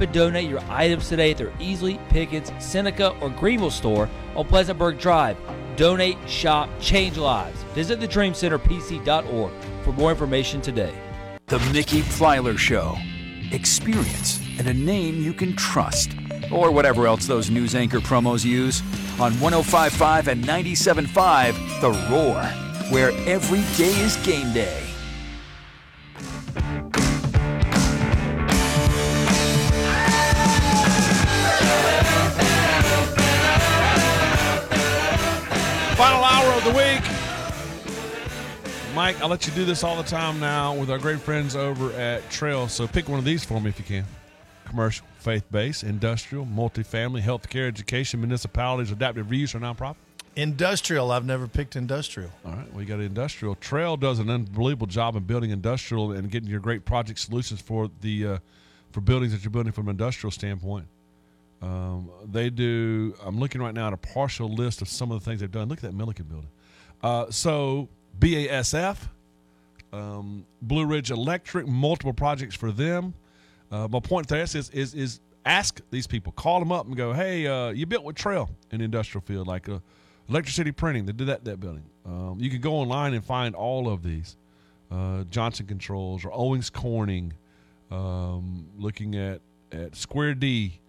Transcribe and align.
and 0.00 0.12
donate 0.12 0.48
your 0.48 0.60
items 0.68 1.08
today 1.08 1.32
at 1.32 1.38
their 1.38 1.50
Easley, 1.52 1.98
Pickens, 2.08 2.52
Seneca, 2.58 3.10
or 3.20 3.30
Greenville 3.30 3.70
store 3.70 4.08
on 4.36 4.46
Pleasantburg 4.46 4.98
Drive. 4.98 5.36
Donate, 5.76 6.16
shop, 6.28 6.68
change 6.80 7.16
lives. 7.16 7.62
Visit 7.74 8.00
thedreamcenterpc.org 8.00 9.52
for 9.82 9.92
more 9.92 10.10
information 10.10 10.60
today. 10.60 10.94
The 11.46 11.58
Mickey 11.72 12.02
Plyler 12.02 12.56
Show. 12.56 12.96
Experience 13.52 14.40
and 14.58 14.66
a 14.68 14.74
name 14.74 15.20
you 15.20 15.32
can 15.34 15.54
trust. 15.56 16.12
Or 16.52 16.70
whatever 16.70 17.06
else 17.06 17.26
those 17.26 17.50
news 17.50 17.74
anchor 17.74 18.00
promos 18.00 18.44
use. 18.44 18.80
On 19.20 19.32
1055 19.40 20.28
and 20.28 20.40
975, 20.40 21.56
The 21.80 21.90
Roar, 22.10 22.42
where 22.90 23.10
every 23.28 23.62
day 23.76 23.94
is 24.00 24.16
game 24.18 24.52
day. 24.52 24.93
Mike, 38.94 39.20
I'll 39.20 39.28
let 39.28 39.44
you 39.44 39.52
do 39.54 39.64
this 39.64 39.82
all 39.82 39.96
the 39.96 40.08
time 40.08 40.38
now 40.38 40.72
with 40.72 40.88
our 40.88 40.98
great 40.98 41.18
friends 41.18 41.56
over 41.56 41.92
at 41.94 42.22
Trehel. 42.30 42.70
So 42.70 42.86
pick 42.86 43.08
one 43.08 43.18
of 43.18 43.24
these 43.24 43.44
for 43.44 43.60
me 43.60 43.68
if 43.68 43.76
you 43.76 43.84
can. 43.84 44.04
Commercial, 44.66 45.04
faith 45.18 45.42
based, 45.50 45.82
industrial, 45.82 46.46
multifamily, 46.46 47.20
healthcare, 47.20 47.66
education, 47.66 48.20
municipalities, 48.20 48.92
adaptive 48.92 49.26
reuse, 49.26 49.52
or 49.52 49.58
nonprofit. 49.58 49.96
Industrial. 50.36 51.10
I've 51.10 51.24
never 51.24 51.48
picked 51.48 51.74
industrial. 51.74 52.30
All 52.46 52.52
right, 52.52 52.72
we 52.72 52.84
got 52.84 53.00
industrial. 53.00 53.56
Trehel 53.56 53.98
does 53.98 54.20
an 54.20 54.30
unbelievable 54.30 54.86
job 54.86 55.16
in 55.16 55.24
building 55.24 55.50
industrial 55.50 56.12
and 56.12 56.30
getting 56.30 56.48
your 56.48 56.60
great 56.60 56.84
project 56.84 57.18
solutions 57.18 57.60
for 57.60 57.90
the 58.00 58.26
uh, 58.26 58.38
for 58.92 59.00
buildings 59.00 59.32
that 59.32 59.42
you're 59.42 59.50
building 59.50 59.72
from 59.72 59.88
an 59.88 59.90
industrial 59.90 60.30
standpoint. 60.30 60.86
Um, 61.60 62.10
they 62.30 62.48
do. 62.48 63.16
I'm 63.24 63.40
looking 63.40 63.60
right 63.60 63.74
now 63.74 63.88
at 63.88 63.92
a 63.92 63.96
partial 63.96 64.48
list 64.48 64.82
of 64.82 64.88
some 64.88 65.10
of 65.10 65.18
the 65.18 65.28
things 65.28 65.40
they've 65.40 65.50
done. 65.50 65.68
Look 65.68 65.78
at 65.78 65.82
that 65.82 65.94
Milliken 65.94 66.26
building. 66.26 66.50
Uh, 67.02 67.28
so 67.30 67.88
BASF, 68.18 68.96
um, 69.92 70.46
Blue 70.62 70.86
Ridge 70.86 71.10
Electric, 71.10 71.66
multiple 71.66 72.12
projects 72.12 72.54
for 72.54 72.72
them. 72.72 73.14
Uh, 73.70 73.88
my 73.88 74.00
point 74.00 74.28
there 74.28 74.42
is, 74.42 74.54
is 74.54 74.94
is 74.94 75.20
ask 75.44 75.80
these 75.90 76.06
people, 76.06 76.32
call 76.32 76.58
them 76.58 76.72
up 76.72 76.86
and 76.86 76.96
go, 76.96 77.12
hey, 77.12 77.46
uh, 77.46 77.70
you 77.70 77.86
built 77.86 78.04
with 78.04 78.16
Trehel 78.16 78.48
in 78.70 78.78
the 78.78 78.84
industrial 78.84 79.22
field, 79.22 79.46
like 79.46 79.68
uh, 79.68 79.78
Electric 80.28 80.54
City 80.54 80.72
Printing. 80.72 81.06
They 81.06 81.12
did 81.12 81.26
that 81.28 81.44
that 81.44 81.60
building. 81.60 81.84
Um, 82.06 82.36
you 82.38 82.50
can 82.50 82.60
go 82.60 82.74
online 82.74 83.14
and 83.14 83.24
find 83.24 83.54
all 83.54 83.88
of 83.88 84.02
these. 84.02 84.36
Uh, 84.90 85.24
Johnson 85.24 85.66
Controls 85.66 86.24
or 86.24 86.30
Owens 86.32 86.70
Corning, 86.70 87.32
um, 87.90 88.68
looking 88.76 89.16
at 89.16 89.40
at 89.72 89.96
Square 89.96 90.34
D 90.34 90.80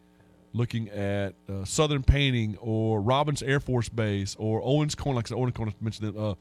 looking 0.56 0.90
at 0.90 1.36
uh, 1.50 1.66
Southern 1.66 2.02
Painting 2.02 2.58
or 2.62 3.02
Robins 3.02 3.44
Air 3.44 3.60
Force 3.60 3.90
Base 3.90 4.36
or 4.40 4.62
Owens 4.64 4.96
Corning, 4.96 5.18
like 5.18 5.28
I 5.28 5.30
said, 5.30 5.38
Owens 5.38 5.54
Corning 5.54 5.76
mentioned 5.82 6.16
it, 6.16 6.18
uh, 6.18 6.36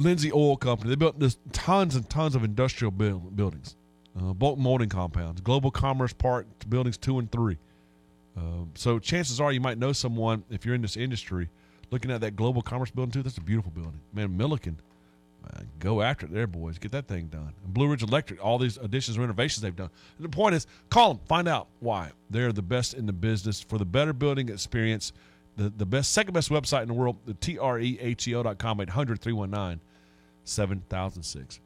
Lindsay 0.00 0.32
Oil 0.32 0.56
Company. 0.56 0.88
They 0.90 0.96
built 0.96 1.18
this 1.18 1.36
tons 1.52 1.94
and 1.94 2.08
tons 2.08 2.34
of 2.34 2.42
industrial 2.42 2.90
build, 2.90 3.36
buildings, 3.36 3.76
uh, 4.18 4.32
bulk 4.32 4.58
molding 4.58 4.88
compounds, 4.88 5.40
Global 5.42 5.70
Commerce 5.70 6.12
Park 6.12 6.46
buildings 6.68 6.96
two 6.96 7.18
and 7.18 7.30
three. 7.30 7.58
Um, 8.36 8.70
so 8.74 8.98
chances 8.98 9.40
are 9.40 9.52
you 9.52 9.60
might 9.60 9.76
know 9.76 9.92
someone 9.92 10.44
if 10.50 10.64
you're 10.64 10.74
in 10.74 10.82
this 10.82 10.96
industry. 10.96 11.48
Looking 11.90 12.10
at 12.10 12.20
that 12.22 12.36
Global 12.36 12.62
Commerce 12.62 12.90
building 12.90 13.12
too, 13.12 13.22
that's 13.22 13.36
a 13.36 13.42
beautiful 13.42 13.72
building. 13.72 14.00
Man, 14.14 14.36
Milliken, 14.36 14.80
man, 15.42 15.68
go 15.80 16.00
after 16.00 16.26
it 16.26 16.32
there, 16.32 16.46
boys. 16.46 16.78
Get 16.78 16.92
that 16.92 17.06
thing 17.06 17.26
done. 17.26 17.52
And 17.62 17.74
Blue 17.74 17.88
Ridge 17.88 18.02
Electric, 18.02 18.42
all 18.42 18.58
these 18.58 18.78
additions, 18.78 19.18
renovations 19.18 19.60
they've 19.60 19.74
done. 19.74 19.90
And 20.16 20.24
the 20.24 20.30
point 20.30 20.54
is, 20.54 20.66
call 20.88 21.14
them, 21.14 21.22
find 21.26 21.48
out 21.48 21.66
why. 21.80 22.12
They're 22.30 22.52
the 22.52 22.62
best 22.62 22.94
in 22.94 23.06
the 23.06 23.12
business 23.12 23.60
for 23.60 23.76
the 23.76 23.84
better 23.84 24.12
building 24.12 24.48
experience. 24.48 25.12
The, 25.56 25.68
the 25.68 25.84
best, 25.84 26.12
second 26.12 26.32
best 26.32 26.48
website 26.48 26.82
in 26.82 26.88
the 26.88 26.94
world, 26.94 27.16
the 27.26 27.34
T-R-E-H-E-O.com, 27.34 28.80
800 28.80 29.20
319 29.20 29.80
7006. 30.44 31.60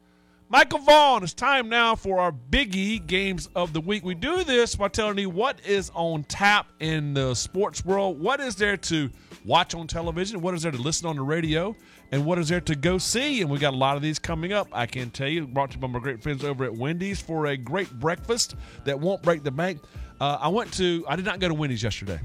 Michael 0.47 0.77
Vaughn, 0.77 1.23
it's 1.23 1.33
time 1.33 1.69
now 1.69 1.95
for 1.95 2.19
our 2.19 2.31
biggie 2.31 3.05
games 3.05 3.49
of 3.55 3.73
the 3.73 3.81
week. 3.81 4.05
We 4.05 4.13
do 4.13 4.43
this 4.43 4.75
by 4.75 4.89
telling 4.89 5.17
you 5.17 5.29
what 5.29 5.59
is 5.65 5.91
on 5.95 6.23
tap 6.25 6.67
in 6.79 7.15
the 7.15 7.33
sports 7.33 7.83
world, 7.83 8.21
what 8.21 8.39
is 8.39 8.55
there 8.55 8.77
to 8.77 9.09
watch 9.43 9.73
on 9.73 9.87
television, 9.87 10.41
what 10.41 10.53
is 10.53 10.61
there 10.61 10.71
to 10.71 10.77
listen 10.77 11.07
on 11.07 11.15
the 11.15 11.23
radio, 11.23 11.75
and 12.11 12.23
what 12.23 12.37
is 12.37 12.47
there 12.47 12.61
to 12.61 12.75
go 12.75 12.99
see. 12.99 13.41
And 13.41 13.49
we 13.49 13.57
got 13.57 13.73
a 13.73 13.77
lot 13.77 13.97
of 13.97 14.03
these 14.03 14.19
coming 14.19 14.53
up. 14.53 14.67
I 14.71 14.85
can 14.85 15.09
tell 15.09 15.27
you, 15.27 15.47
brought 15.47 15.71
to 15.71 15.77
you 15.77 15.81
by 15.81 15.87
my 15.87 15.99
great 15.99 16.21
friends 16.21 16.43
over 16.43 16.63
at 16.63 16.75
Wendy's 16.75 17.19
for 17.19 17.47
a 17.47 17.57
great 17.57 17.91
breakfast 17.99 18.55
that 18.83 18.99
won't 18.99 19.23
break 19.23 19.41
the 19.41 19.51
bank. 19.51 19.81
Uh, 20.21 20.37
I 20.39 20.47
went 20.49 20.71
to, 20.73 21.03
I 21.07 21.15
did 21.15 21.25
not 21.25 21.39
go 21.39 21.47
to 21.47 21.55
Wendy's 21.55 21.81
yesterday. 21.81 22.19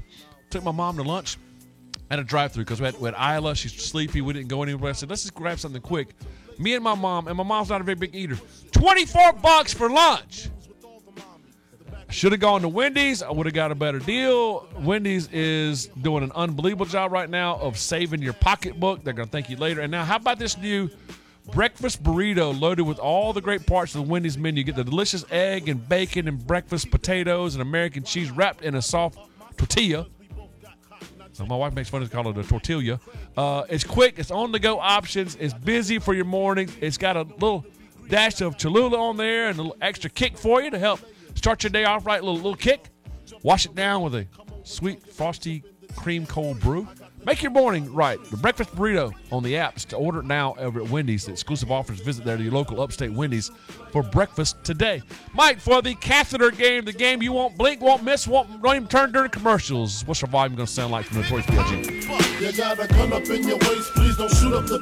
Took 0.51 0.63
my 0.63 0.71
mom 0.71 0.95
to 0.97 1.03
lunch 1.03 1.37
at 2.11 2.19
a 2.19 2.23
drive-through 2.25 2.65
because 2.65 2.81
we 2.81 2.87
had, 2.87 2.99
we 2.99 3.09
had 3.09 3.37
Isla. 3.37 3.55
She's 3.55 3.73
sleepy. 3.73 4.19
We 4.19 4.33
didn't 4.33 4.49
go 4.49 4.63
anywhere. 4.63 4.89
I 4.89 4.93
said, 4.93 5.09
let's 5.09 5.21
just 5.21 5.33
grab 5.33 5.59
something 5.59 5.81
quick. 5.81 6.09
Me 6.59 6.75
and 6.75 6.83
my 6.83 6.93
mom, 6.93 7.29
and 7.29 7.37
my 7.37 7.43
mom's 7.43 7.69
not 7.69 7.79
a 7.79 7.85
very 7.85 7.95
big 7.95 8.13
eater. 8.13 8.37
24 8.73 9.33
bucks 9.33 9.73
for 9.73 9.89
lunch. 9.89 10.49
Should 12.09 12.33
have 12.33 12.41
gone 12.41 12.61
to 12.63 12.67
Wendy's. 12.67 13.23
I 13.23 13.31
would 13.31 13.45
have 13.45 13.55
got 13.55 13.71
a 13.71 13.75
better 13.75 13.99
deal. 13.99 14.67
Wendy's 14.79 15.29
is 15.31 15.87
doing 16.01 16.25
an 16.25 16.33
unbelievable 16.35 16.85
job 16.85 17.13
right 17.13 17.29
now 17.29 17.55
of 17.55 17.77
saving 17.77 18.21
your 18.21 18.33
pocketbook. 18.33 19.05
They're 19.05 19.13
going 19.13 19.29
to 19.29 19.31
thank 19.31 19.49
you 19.49 19.55
later. 19.55 19.79
And 19.79 19.89
now, 19.89 20.03
how 20.03 20.17
about 20.17 20.37
this 20.37 20.57
new 20.57 20.89
breakfast 21.53 22.03
burrito 22.03 22.59
loaded 22.59 22.83
with 22.83 22.99
all 22.99 23.31
the 23.31 23.39
great 23.39 23.65
parts 23.65 23.95
of 23.95 24.03
the 24.03 24.11
Wendy's 24.11 24.37
menu? 24.37 24.59
You 24.59 24.65
get 24.65 24.75
the 24.75 24.83
delicious 24.83 25.23
egg 25.31 25.69
and 25.69 25.87
bacon 25.87 26.27
and 26.27 26.45
breakfast 26.45 26.91
potatoes 26.91 27.55
and 27.55 27.61
American 27.61 28.03
cheese 28.03 28.29
wrapped 28.29 28.61
in 28.61 28.75
a 28.75 28.81
soft 28.81 29.17
tortilla. 29.55 30.07
My 31.45 31.55
wife 31.55 31.73
makes 31.73 31.89
fun 31.89 32.01
of 32.01 32.11
call 32.11 32.27
it 32.29 32.37
a 32.37 32.43
tortilla. 32.43 32.99
Uh, 33.35 33.63
it's 33.69 33.83
quick. 33.83 34.19
It's 34.19 34.31
on 34.31 34.51
the 34.51 34.59
go 34.59 34.79
options. 34.79 35.35
It's 35.39 35.53
busy 35.53 35.99
for 35.99 36.13
your 36.13 36.25
morning. 36.25 36.69
It's 36.79 36.97
got 36.97 37.17
a 37.17 37.21
little 37.23 37.65
dash 38.09 38.41
of 38.41 38.57
Cholula 38.57 38.97
on 38.97 39.17
there 39.17 39.49
and 39.49 39.57
a 39.57 39.61
little 39.61 39.77
extra 39.81 40.09
kick 40.09 40.37
for 40.37 40.61
you 40.61 40.69
to 40.69 40.79
help 40.79 40.99
start 41.35 41.63
your 41.63 41.71
day 41.71 41.85
off 41.85 42.05
right. 42.05 42.21
A 42.21 42.25
little 42.25 42.35
little 42.35 42.55
kick. 42.55 42.89
Wash 43.43 43.65
it 43.65 43.75
down 43.75 44.01
with 44.01 44.15
a 44.15 44.27
sweet 44.63 45.11
frosty 45.11 45.63
cream 45.95 46.25
cold 46.25 46.59
brew. 46.59 46.87
Make 47.23 47.43
your 47.43 47.51
morning 47.51 47.93
right. 47.93 48.23
The 48.31 48.37
breakfast 48.37 48.75
burrito 48.75 49.13
on 49.31 49.43
the 49.43 49.53
apps 49.53 49.85
to 49.87 49.95
order 49.95 50.23
now 50.23 50.55
over 50.57 50.81
at 50.81 50.89
Wendy's. 50.89 51.25
The 51.25 51.31
exclusive 51.31 51.71
offers. 51.71 51.99
Visit 51.99 52.25
there 52.25 52.35
to 52.35 52.43
your 52.43 52.51
local 52.51 52.81
upstate 52.81 53.11
Wendy's 53.11 53.51
for 53.91 54.01
breakfast 54.01 54.63
today. 54.63 55.03
Mike, 55.33 55.59
for 55.59 55.83
the 55.83 55.93
catheter 55.95 56.49
game, 56.49 56.83
the 56.83 56.93
game 56.93 57.21
you 57.21 57.31
won't 57.31 57.57
blink, 57.57 57.79
won't 57.81 58.03
miss, 58.03 58.27
won't, 58.27 58.49
even 58.65 58.87
turn 58.87 59.11
during 59.11 59.29
commercials. 59.29 60.03
What's 60.05 60.21
your 60.21 60.29
volume 60.29 60.55
going 60.55 60.65
to 60.65 60.71
sound 60.71 60.91
like 60.91 61.05
from 61.05 61.17
the 61.17 61.23
Notorious 61.23 61.47
B.I.G.? 61.47 61.90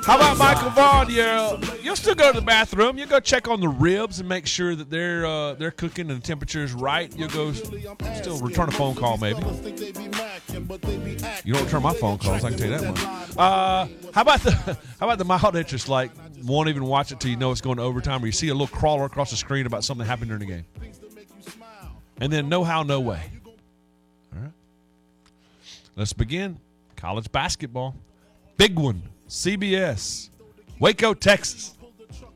How 0.06 0.16
about 0.16 0.38
Michael 0.38 0.70
Vaughn? 0.72 1.08
Yeah, 1.10 1.60
you'll 1.82 1.96
still 1.96 2.16
go 2.16 2.32
to 2.32 2.40
the 2.40 2.46
bathroom. 2.46 2.98
You 2.98 3.06
go 3.06 3.20
check 3.20 3.48
on 3.48 3.60
the 3.60 3.68
ribs 3.68 4.20
and 4.20 4.28
make 4.28 4.48
sure 4.48 4.76
that 4.76 4.90
they're 4.90 5.26
uh, 5.26 5.54
they're 5.54 5.72
cooking 5.72 6.10
and 6.10 6.22
the 6.22 6.26
temperature 6.26 6.64
is 6.64 6.74
right. 6.74 7.16
You'll 7.18 7.30
go 7.30 7.52
still 7.54 8.40
return 8.40 8.70
a 8.70 8.72
phone 8.72 8.96
call 8.96 9.18
maybe. 9.18 9.40
You 11.44 11.54
don't 11.54 11.64
return 11.64 11.84
my 11.84 11.94
phone 11.94 12.18
calls. 12.18 12.44
I 12.44 12.50
can 12.50 12.58
tell 12.58 12.70
you 12.70 12.78
that 12.78 12.84
one. 12.84 13.38
Uh, 13.38 13.88
how 14.14 14.22
about 14.22 14.42
the 14.42 14.52
how 15.00 15.08
about 15.08 15.18
the 15.18 15.26
mild 15.26 15.56
interest? 15.56 15.90
Like 15.90 16.12
won't 16.44 16.70
even 16.70 16.86
watch 16.86 17.12
it 17.12 17.20
till 17.20 17.32
you 17.32 17.38
know 17.38 17.52
it's 17.52 17.62
going 17.62 17.78
to 17.78 17.84
overtime, 17.84 18.24
or 18.24 18.26
you 18.26 18.32
see 18.32 18.50
a 18.50 18.54
little 18.54 18.68
crawler 18.68 19.06
across 19.06 19.32
the 19.32 19.38
screen 19.38 19.66
about 19.66 19.84
something 19.84 20.06
that 20.06 20.10
happened 20.10 20.30
during 20.30 20.48
the 20.48 20.54
game, 20.54 20.66
and 22.20 22.32
then 22.32 22.50
no 22.50 22.64
how, 22.64 22.84
no 22.84 23.00
way. 23.00 23.22
All 24.34 24.42
right, 24.42 24.52
let's 25.96 26.14
begin. 26.14 26.60
College 27.00 27.32
basketball, 27.32 27.96
big 28.58 28.78
one. 28.78 29.02
CBS, 29.30 30.30
Waco, 30.80 31.14
Texas. 31.14 31.78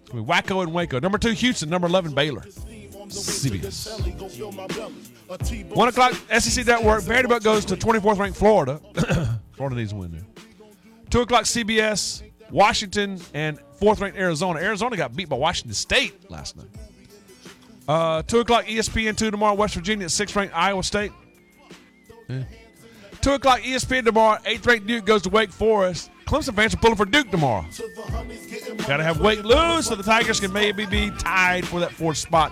Gonna 0.10 0.62
and 0.62 0.74
Waco. 0.74 1.00
Number 1.00 1.18
two, 1.18 1.32
Houston. 1.32 1.70
Number 1.70 1.88
eleven, 1.88 2.14
Baylor. 2.14 2.44
CBS. 3.10 3.90
One 5.76 5.88
o'clock, 5.90 6.14
SEC 6.40 6.66
Network. 6.66 7.04
Vanderbilt 7.04 7.44
goes 7.44 7.66
to 7.66 7.76
24th 7.76 8.20
ranked 8.20 8.38
Florida. 8.38 8.80
Florida 9.54 9.76
needs 9.76 9.92
a 9.92 9.96
win 9.96 10.12
there. 10.12 10.26
Two 11.10 11.22
o'clock, 11.22 11.44
CBS, 11.44 12.24
Washington, 12.50 13.20
and 13.34 13.60
fourth 13.80 14.00
ranked 14.00 14.18
Arizona. 14.18 14.60
Arizona 14.60 14.96
got 14.96 15.14
beat 15.16 15.28
by 15.28 15.36
Washington 15.36 15.74
State 15.74 16.30
last 16.32 16.56
night. 16.56 16.68
Uh, 17.88 18.22
two 18.22 18.40
o'clock, 18.40 18.66
ESPN 18.66 19.18
two 19.18 19.30
tomorrow. 19.30 19.56
West 19.56 19.76
Virginia, 19.76 20.06
at 20.06 20.12
sixth 20.12 20.36
ranked 20.36 20.56
Iowa 20.56 20.84
State. 20.84 21.12
Yeah. 22.30 22.44
Two 23.24 23.36
o'clock, 23.36 23.62
ESPN 23.62 24.04
tomorrow. 24.04 24.38
Eighth 24.44 24.68
ranked 24.68 24.86
Duke 24.86 25.06
goes 25.06 25.22
to 25.22 25.30
Wake 25.30 25.50
Forest. 25.50 26.12
Clemson 26.26 26.54
fans 26.54 26.74
are 26.74 26.78
pulling 26.78 26.98
for 26.98 27.06
Duke 27.06 27.32
tomorrow. 27.32 27.66
Got 28.86 28.98
to 28.98 29.04
have 29.04 29.22
Wake 29.22 29.46
lose 29.46 29.86
so 29.86 29.96
the 29.96 30.04
Tigers 30.04 30.42
can 30.42 30.52
maybe 30.52 30.86
be 30.86 31.10
tied 31.10 31.66
for 31.66 31.80
that 31.80 31.94
fourth 31.94 32.18
spot 32.18 32.52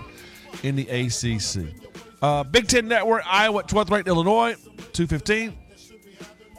in 0.62 0.74
the 0.74 0.88
ACC. 0.88 1.74
Uh, 2.22 2.44
Big 2.44 2.68
Ten 2.68 2.88
Network, 2.88 3.22
Iowa, 3.26 3.64
12th 3.64 3.90
ranked 3.90 4.08
Illinois, 4.08 4.54
215. 4.94 5.52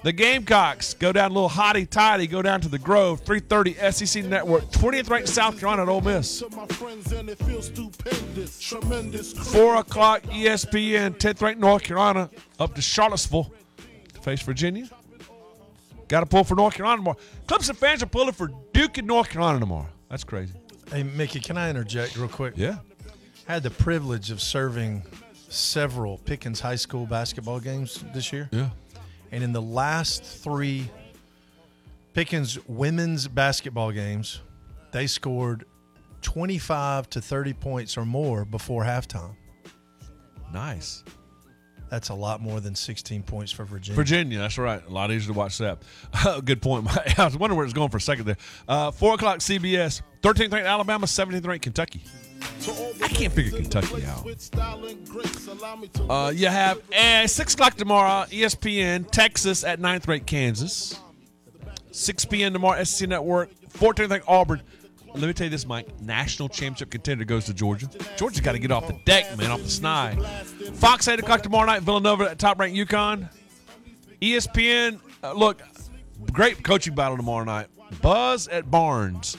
The 0.03 0.11
Gamecocks 0.11 0.93
go 0.93 1.11
down 1.11 1.31
a 1.31 1.33
little 1.33 1.49
hotty 1.49 1.89
toddy, 1.89 2.27
go 2.27 2.43
down 2.43 2.61
to 2.61 2.67
the 2.69 2.77
Grove, 2.77 3.21
330 3.21 3.91
SEC 3.91 4.25
Network, 4.25 4.65
20th 4.65 5.09
ranked 5.09 5.29
South 5.29 5.59
Carolina 5.59 5.83
at 5.83 5.89
Ole 5.89 6.01
Miss. 6.01 6.39
to 6.39 6.49
my 6.55 6.67
friends 6.67 7.11
and 7.13 7.29
it 7.29 7.39
feels 7.39 7.65
stupendous. 7.65 8.59
Tremendous. 8.59 9.31
4 9.31 9.77
o'clock 9.77 10.21
ESPN, 10.23 11.17
10th 11.17 11.41
ranked 11.41 11.59
North 11.59 11.81
Carolina, 11.81 12.29
up 12.59 12.75
to 12.75 12.81
Charlottesville 12.81 13.51
face 14.23 14.41
Virginia. 14.41 14.87
Got 16.07 16.21
to 16.21 16.25
pull 16.25 16.43
for 16.43 16.55
North 16.55 16.73
Carolina 16.75 16.97
tomorrow. 16.97 17.17
Clemson 17.47 17.75
fans 17.75 18.03
are 18.03 18.07
pulling 18.07 18.33
for 18.33 18.49
Duke 18.73 18.97
and 18.97 19.07
North 19.07 19.29
Carolina 19.29 19.59
tomorrow. 19.59 19.87
That's 20.09 20.23
crazy. 20.23 20.53
Hey, 20.91 21.03
Mickey, 21.03 21.39
can 21.39 21.57
I 21.57 21.69
interject 21.69 22.15
real 22.17 22.27
quick? 22.27 22.53
Yeah. 22.55 22.77
I 23.47 23.53
had 23.53 23.63
the 23.63 23.71
privilege 23.71 24.31
of 24.31 24.41
serving 24.41 25.03
several 25.49 26.17
Pickens 26.19 26.59
High 26.59 26.75
School 26.75 27.05
basketball 27.05 27.59
games 27.59 28.03
this 28.13 28.31
year. 28.31 28.49
Yeah. 28.51 28.69
And 29.31 29.43
in 29.43 29.53
the 29.53 29.61
last 29.61 30.23
three 30.23 30.89
Pickens 32.13 32.59
women's 32.67 33.27
basketball 33.27 33.91
games, 33.91 34.41
they 34.91 35.07
scored 35.07 35.65
25 36.21 37.09
to 37.09 37.21
30 37.21 37.53
points 37.53 37.97
or 37.97 38.05
more 38.05 38.45
before 38.45 38.83
halftime. 38.83 39.35
Nice. 40.53 41.03
That's 41.93 42.09
a 42.09 42.15
lot 42.15 42.41
more 42.41 42.59
than 42.59 42.73
16 42.73 43.21
points 43.21 43.51
for 43.51 43.65
Virginia. 43.65 43.95
Virginia, 43.95 44.39
that's 44.39 44.57
right. 44.57 44.83
A 44.83 44.89
lot 44.89 45.11
easier 45.11 45.31
to 45.31 45.37
watch 45.37 45.59
that. 45.59 45.77
Good 46.43 46.59
point. 46.59 46.87
I 47.19 47.23
was 47.23 47.37
wondering 47.37 47.55
where 47.55 47.65
it's 47.65 47.73
going 47.75 47.89
for 47.89 47.97
a 47.97 48.01
second 48.01 48.25
there. 48.25 48.37
Uh, 48.67 48.89
4 48.89 49.13
o'clock 49.13 49.37
CBS, 49.41 50.01
13th 50.23 50.51
ranked 50.51 50.67
Alabama, 50.67 51.05
17th 51.05 51.45
ranked 51.45 51.61
Kentucky. 51.61 52.01
I 52.41 53.09
can't 53.09 53.31
figure 53.31 53.59
Kentucky 53.59 54.03
out. 54.07 54.25
Uh, 56.09 56.31
you 56.31 56.47
have 56.47 56.81
uh, 56.91 57.27
6 57.27 57.53
o'clock 57.53 57.75
tomorrow, 57.75 58.25
ESPN, 58.25 59.07
Texas 59.11 59.63
at 59.63 59.79
9th 59.79 60.07
ranked 60.07 60.25
Kansas. 60.25 60.99
6 61.91 62.25
p.m. 62.25 62.53
tomorrow, 62.53 62.83
SEC 62.83 63.07
Network, 63.07 63.51
14th 63.69 64.09
ranked 64.09 64.27
Auburn. 64.27 64.63
Let 65.15 65.27
me 65.27 65.33
tell 65.33 65.45
you 65.45 65.51
this, 65.51 65.67
Mike. 65.67 66.01
National 66.01 66.49
championship 66.49 66.89
contender 66.89 67.23
goes 67.23 67.45
to 67.45 67.53
Georgia. 67.53 67.87
Georgia's 68.17 68.41
got 68.41 68.53
to 68.53 68.59
get 68.59 68.71
off 68.71 68.87
the 68.87 68.97
deck, 69.05 69.37
man, 69.37 69.51
off 69.51 69.61
the 69.61 69.69
snide. 69.69 70.23
Fox, 70.73 71.07
8 71.07 71.19
o'clock 71.19 71.43
tomorrow 71.43 71.67
night, 71.67 71.83
Villanova 71.83 72.31
at 72.31 72.39
top 72.39 72.59
ranked 72.59 72.75
UConn. 72.75 73.29
ESPN, 74.21 74.99
uh, 75.23 75.33
look, 75.33 75.61
great 76.31 76.63
coaching 76.63 76.95
battle 76.95 77.15
tomorrow 77.15 77.43
night. 77.43 77.67
Buzz 78.01 78.47
at 78.47 78.71
Barnes. 78.71 79.37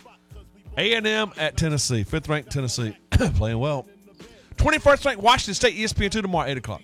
A&M 0.76 1.32
at 1.36 1.56
Tennessee, 1.56 2.04
5th 2.04 2.28
ranked 2.28 2.50
Tennessee. 2.50 2.96
Playing 3.10 3.58
well. 3.58 3.86
21st 4.56 5.06
ranked 5.06 5.22
Washington 5.22 5.54
State, 5.54 5.76
ESPN 5.76 6.10
2 6.10 6.22
tomorrow, 6.22 6.48
8 6.48 6.58
o'clock. 6.58 6.82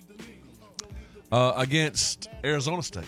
Uh, 1.30 1.52
against 1.56 2.28
Arizona 2.44 2.82
State. 2.82 3.04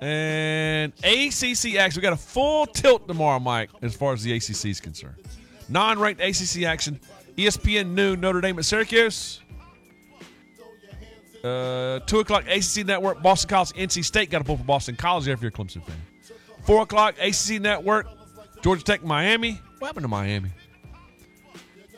And 0.00 0.92
ACC 1.02 1.76
action. 1.76 2.00
We 2.00 2.02
got 2.02 2.12
a 2.12 2.16
full 2.16 2.66
tilt 2.66 3.06
tomorrow, 3.08 3.38
Mike, 3.38 3.70
as 3.82 3.94
far 3.94 4.12
as 4.12 4.22
the 4.22 4.32
ACC 4.34 4.66
is 4.66 4.80
concerned. 4.80 5.16
Non 5.68 5.98
ranked 5.98 6.20
ACC 6.20 6.64
action. 6.64 7.00
ESPN 7.36 7.94
noon, 7.94 8.20
Notre 8.20 8.40
Dame 8.40 8.58
at 8.58 8.64
Syracuse. 8.64 9.40
Uh, 11.42 11.98
2 12.06 12.20
o'clock, 12.20 12.44
ACC 12.48 12.86
Network, 12.86 13.22
Boston 13.22 13.50
College, 13.50 13.72
NC 13.72 14.04
State. 14.04 14.30
Got 14.30 14.38
to 14.38 14.44
pull 14.44 14.56
for 14.56 14.64
Boston 14.64 14.96
College 14.96 15.26
there 15.26 15.34
if 15.34 15.42
you're 15.42 15.50
a 15.50 15.52
Clemson 15.52 15.84
fan. 15.84 15.96
4 16.64 16.82
o'clock, 16.82 17.16
ACC 17.20 17.60
Network, 17.60 18.06
Georgia 18.62 18.82
Tech, 18.82 19.04
Miami. 19.04 19.60
What 19.78 19.88
happened 19.88 20.04
to 20.04 20.08
Miami? 20.08 20.50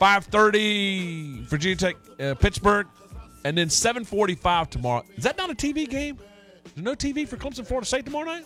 5.30, 0.01 1.43
Virginia 1.43 1.77
Tech, 1.77 1.97
uh, 2.19 2.35
Pittsburgh. 2.35 2.87
And 3.45 3.57
then 3.57 3.69
7.45 3.69 4.71
tomorrow. 4.71 5.05
Is 5.15 5.23
that 5.23 5.39
not 5.39 5.51
a 5.51 5.55
TV 5.55 5.89
game? 5.89 6.19
No 6.77 6.95
TV 6.95 7.27
for 7.27 7.37
Clemson, 7.37 7.67
Florida 7.67 7.87
State 7.87 8.05
tomorrow 8.05 8.27
night? 8.27 8.45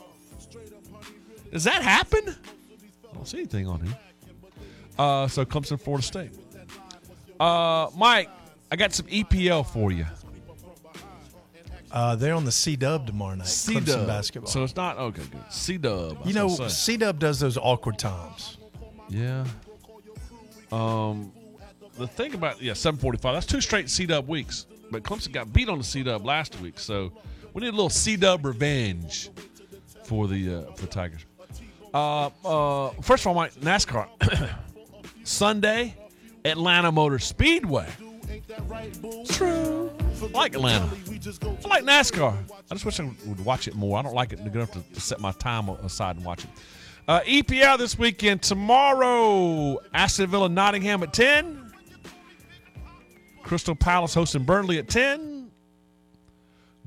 Does 1.52 1.64
that 1.64 1.82
happen? 1.82 2.36
I 3.10 3.14
don't 3.14 3.26
see 3.26 3.38
anything 3.38 3.66
on 3.66 3.80
here. 3.80 3.98
Uh, 4.98 5.26
so 5.26 5.44
Clemson, 5.44 5.80
Florida 5.80 6.04
State. 6.04 6.30
Uh, 7.40 7.88
Mike, 7.96 8.28
I 8.70 8.76
got 8.76 8.92
some 8.92 9.06
EPL 9.06 9.66
for 9.66 9.90
you. 9.90 10.06
Uh, 11.90 12.14
they're 12.14 12.34
on 12.34 12.44
the 12.44 12.52
C 12.52 12.76
Dub 12.76 13.06
tomorrow 13.06 13.34
night. 13.34 13.48
C 13.48 13.74
Clemson 13.74 13.86
Dub. 13.86 14.06
basketball. 14.06 14.50
So 14.50 14.62
it's 14.62 14.76
not 14.76 14.96
okay. 14.98 15.22
Good. 15.22 15.52
C 15.52 15.76
Dub. 15.76 16.18
you 16.24 16.34
know, 16.34 16.48
C 16.48 16.96
Dub 16.96 17.18
does 17.18 17.40
those 17.40 17.56
awkward 17.58 17.98
times. 17.98 18.58
Yeah. 19.08 19.44
Um, 20.70 21.32
the 21.98 22.06
thing 22.06 22.34
about 22.34 22.62
yeah, 22.62 22.74
seven 22.74 23.00
forty 23.00 23.18
five. 23.18 23.34
That's 23.34 23.46
two 23.46 23.60
straight 23.60 23.90
C 23.90 24.06
Dub 24.06 24.28
weeks. 24.28 24.66
But 24.92 25.02
Clemson 25.02 25.32
got 25.32 25.52
beat 25.52 25.68
on 25.68 25.78
the 25.78 25.84
C 25.84 26.04
Dub 26.04 26.24
last 26.24 26.60
week, 26.60 26.78
so 26.78 27.12
we 27.54 27.62
need 27.62 27.68
a 27.68 27.72
little 27.72 27.90
C 27.90 28.16
Dub 28.16 28.44
revenge 28.44 29.30
for 30.04 30.28
the 30.28 30.56
uh, 30.56 30.72
for 30.72 30.82
the 30.82 30.86
Tigers. 30.88 31.24
Uh, 31.92 32.26
uh, 32.44 32.90
first 33.02 33.24
of 33.24 33.28
all, 33.28 33.34
my 33.34 33.48
NASCAR 33.48 34.08
Sunday, 35.24 35.96
Atlanta 36.44 36.92
Motor 36.92 37.18
Speedway. 37.18 37.86
True. 39.28 39.90
I 40.22 40.26
like 40.26 40.54
Atlanta. 40.54 40.88
I 41.64 41.68
like 41.68 41.84
NASCAR. 41.84 42.36
I 42.70 42.74
just 42.74 42.84
wish 42.84 43.00
I 43.00 43.10
would 43.26 43.44
watch 43.44 43.66
it 43.66 43.74
more. 43.74 43.98
I 43.98 44.02
don't 44.02 44.14
like 44.14 44.32
it 44.32 44.40
enough 44.40 44.70
to, 44.72 44.80
to 44.80 45.00
set 45.00 45.20
my 45.20 45.32
time 45.32 45.68
aside 45.68 46.16
and 46.16 46.24
watch 46.24 46.44
it. 46.44 46.50
Uh, 47.08 47.20
EPL 47.22 47.78
this 47.78 47.98
weekend. 47.98 48.42
Tomorrow, 48.42 49.78
Aston 49.92 50.30
Villa, 50.30 50.48
Nottingham 50.48 51.02
at 51.02 51.12
10. 51.12 51.72
Crystal 53.42 53.74
Palace 53.74 54.14
hosting 54.14 54.44
Burnley 54.44 54.78
at 54.78 54.88
10. 54.88 55.39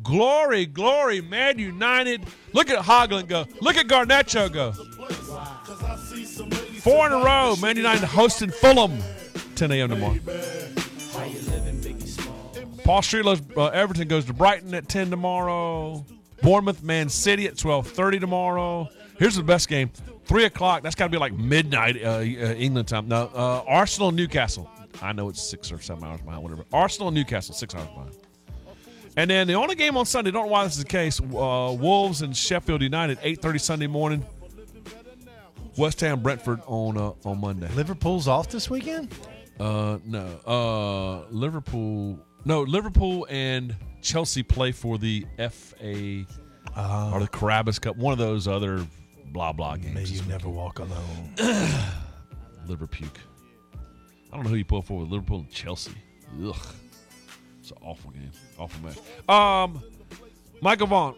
Glory, 0.02 0.66
glory, 0.66 1.22
Man 1.22 1.60
United. 1.60 2.26
Look 2.52 2.70
at 2.70 2.84
Hojlund 2.84 3.28
go. 3.28 3.46
Look 3.62 3.78
at 3.78 3.88
Garnacho 3.88 4.52
go. 4.52 4.72
Four 6.82 7.08
in 7.08 7.14
a 7.14 7.18
row. 7.24 7.56
Man 7.62 7.78
United 7.78 8.04
hosting 8.06 8.50
Fulham. 8.50 8.98
10 9.56 9.72
a.m. 9.72 9.90
tomorrow. 9.90 10.18
Paul 12.84 13.02
Streeter's 13.02 13.42
uh, 13.56 13.68
Everton 13.68 14.08
goes 14.08 14.26
to 14.26 14.34
Brighton 14.34 14.74
at 14.74 14.90
10 14.90 15.10
tomorrow. 15.10 16.06
Bournemouth, 16.42 16.84
Man 16.84 17.08
City 17.08 17.48
at 17.48 17.56
12:30 17.56 18.20
tomorrow. 18.20 18.90
Here's 19.18 19.36
the 19.36 19.44
best 19.44 19.70
game: 19.70 19.90
three 20.26 20.44
o'clock. 20.44 20.84
That's 20.84 20.96
got 20.96 21.06
to 21.06 21.10
be 21.10 21.18
like 21.18 21.34
midnight 21.34 22.04
uh, 22.04 22.10
uh, 22.10 22.22
England 22.22 22.90
time. 22.90 23.08
No, 23.08 23.32
uh, 23.34 23.64
Arsenal, 23.66 24.12
Newcastle. 24.12 24.70
I 25.02 25.14
know 25.14 25.30
it's 25.30 25.42
six 25.42 25.72
or 25.72 25.80
seven 25.80 26.04
hours 26.04 26.20
behind, 26.20 26.44
whatever. 26.44 26.66
Arsenal, 26.74 27.12
Newcastle, 27.12 27.56
six 27.56 27.74
hours 27.74 27.88
behind. 27.88 28.12
And 29.16 29.30
then 29.30 29.48
the 29.48 29.54
only 29.54 29.76
game 29.76 29.96
on 29.96 30.06
Sunday. 30.06 30.32
Don't 30.32 30.46
know 30.46 30.52
why 30.52 30.64
this 30.64 30.74
is 30.74 30.84
the 30.84 30.90
case. 30.90 31.20
Uh, 31.20 31.76
Wolves 31.80 32.22
and 32.22 32.36
Sheffield 32.36 32.82
United, 32.82 33.20
8:30 33.22 33.62
Sunday 33.62 33.88
morning. 33.88 34.26
West 35.78 36.02
Ham, 36.02 36.22
Brentford 36.22 36.62
on 36.66 36.98
uh, 36.98 37.14
on 37.26 37.40
Monday. 37.42 37.68
Liverpool's 37.76 38.28
off 38.28 38.50
this 38.50 38.70
weekend. 38.70 39.14
Uh, 39.60 39.98
no. 40.06 40.26
Uh, 40.46 41.28
Liverpool. 41.32 42.20
No, 42.46 42.62
Liverpool 42.62 43.26
and 43.30 43.76
Chelsea 44.02 44.44
play 44.44 44.72
for 44.72 44.98
the 44.98 45.26
FA 45.38 46.26
or 46.76 47.20
the 47.20 47.30
Carabao 47.32 47.72
Cup. 47.74 47.96
One 47.96 48.12
of 48.14 48.20
those 48.20 48.48
other 48.48 48.86
blah 49.28 49.52
blah 49.52 49.78
games. 49.78 49.96
May 49.96 50.04
you 50.04 50.22
never 50.28 50.50
walk 50.50 50.80
alone. 50.80 51.34
Liverpool. 52.68 53.08
I 54.32 54.36
don't 54.36 54.46
know 54.46 54.50
who 54.50 54.56
you 54.56 54.66
pull 54.66 54.82
for 54.82 55.00
with 55.02 55.10
Liverpool 55.10 55.40
and 55.40 55.52
Chelsea. 55.52 55.94
Ugh, 56.44 56.56
it's 57.64 57.72
an 57.72 57.78
awful 57.82 58.12
game, 58.12 58.32
awful 58.60 58.84
match. 58.86 59.30
Um, 59.30 59.82
Michael 60.62 60.88
Vaughn. 60.88 61.16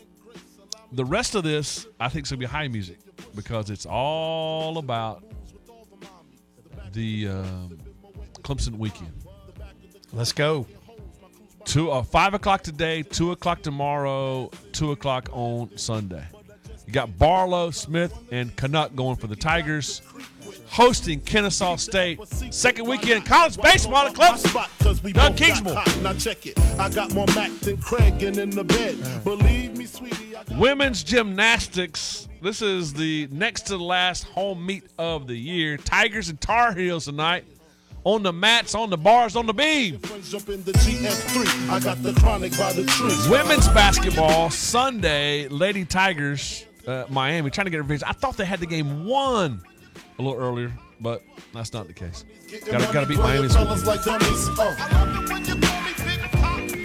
The 0.91 1.03
rest 1.03 1.33
of 1.33 1.43
this, 1.43 1.87
I 1.99 2.07
think, 2.07 2.25
is 2.25 2.31
gonna 2.31 2.39
be 2.39 2.45
high 2.45 2.67
music 2.67 2.99
because 3.33 3.71
it's 3.71 3.87
all 3.87 4.77
about 4.77 5.23
the 6.93 7.29
um, 7.29 7.79
Clemson 8.43 8.77
weekend. 8.77 9.11
Let's 10.13 10.33
go. 10.33 10.67
Two, 11.63 11.89
uh, 11.89 12.03
five 12.03 12.35
o'clock 12.35 12.61
today, 12.61 13.01
two 13.01 13.31
o'clock 13.31 13.63
tomorrow, 13.63 14.51
two 14.71 14.91
o'clock 14.91 15.29
on 15.31 15.75
Sunday. 15.77 16.25
You 16.85 16.93
got 16.93 17.17
Barlow, 17.17 17.71
Smith, 17.71 18.13
and 18.31 18.55
Canuck 18.55 18.95
going 18.95 19.15
for 19.15 19.27
the 19.27 19.35
Tigers, 19.35 20.01
hosting 20.67 21.19
Kennesaw 21.19 21.77
State. 21.77 22.19
Second 22.53 22.87
weekend 22.87 23.25
college 23.25 23.57
baseball 23.57 24.07
at 24.07 24.13
Clemson. 24.13 25.13
Doug 25.13 25.35
Kingsmore. 25.35 26.03
Now 26.03 26.13
check 26.13 26.45
it. 26.45 26.59
I 26.79 26.89
got 26.89 27.13
more 27.13 27.25
Mac 27.35 27.51
than 27.61 27.77
Craig 27.77 28.21
and 28.23 28.37
in 28.37 28.51
the 28.51 28.63
bed. 28.63 28.97
Believe 29.23 29.77
me, 29.77 29.85
sweetie. 29.85 30.35
Women's 30.57 31.03
gymnastics. 31.03 32.27
This 32.41 32.61
is 32.61 32.93
the 32.93 33.27
next 33.31 33.63
to 33.63 33.77
the 33.77 33.83
last 33.83 34.25
home 34.25 34.63
meet 34.63 34.83
of 34.99 35.25
the 35.25 35.35
year. 35.35 35.77
Tigers 35.77 36.29
and 36.29 36.39
Tar 36.39 36.73
Heels 36.75 37.05
tonight. 37.05 37.45
On 38.03 38.21
the 38.21 38.31
mats, 38.31 38.75
on 38.75 38.91
the 38.91 38.97
bars, 38.97 39.35
on 39.35 39.47
the 39.47 39.53
beam. 39.53 39.97
friends 39.97 40.31
jump 40.31 40.49
in 40.49 40.63
the 40.63 40.73
GF3. 40.73 41.69
I 41.71 41.79
got 41.79 42.03
the 42.03 42.13
chronic 42.13 42.55
by 42.55 42.71
the 42.73 42.83
tree. 42.83 43.15
Women's 43.31 43.67
basketball 43.69 44.51
Sunday, 44.51 45.47
Lady 45.47 45.85
Tigers, 45.85 46.65
uh, 46.87 47.05
Miami, 47.09 47.49
trying 47.49 47.65
to 47.65 47.71
get 47.71 47.77
revenge. 47.77 48.03
I 48.05 48.13
thought 48.13 48.37
they 48.37 48.45
had 48.45 48.59
the 48.59 48.65
game 48.65 49.05
won 49.05 49.61
a 50.17 50.21
little 50.21 50.39
earlier, 50.39 50.71
but 50.99 51.21
that's 51.53 51.73
not 51.73 51.87
the 51.87 51.93
case. 51.93 52.25
Got 52.65 52.81
to 52.81 52.93
got 52.93 53.01
to 53.01 53.07
beat 53.07 53.17
Miami. 53.17 53.47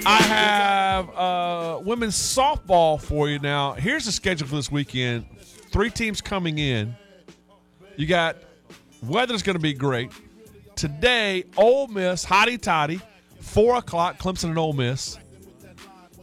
I 0.07 0.17
have 0.23 1.11
uh, 1.17 1.81
women's 1.85 2.17
softball 2.17 3.01
for 3.01 3.29
you 3.29 3.39
now. 3.39 3.75
Here's 3.75 4.07
the 4.07 4.13
schedule 4.13 4.49
for 4.49 4.57
this 4.57 4.73
weekend. 4.73 5.27
Three 5.39 5.91
teams 5.91 6.21
coming 6.21 6.59
in. 6.59 6.97
You 7.97 8.07
got 8.07 8.37
weather's 9.03 9.43
going 9.43 9.57
to 9.57 9.63
be 9.63 9.75
great. 9.75 10.11
Today, 10.75 11.45
Ole 11.57 11.89
Miss, 11.89 12.25
hotty 12.25 12.61
toddy, 12.61 13.01
four 13.41 13.77
o'clock, 13.77 14.19
Clemson 14.19 14.45
and 14.45 14.59
Ole 14.59 14.73
Miss. 14.73 15.19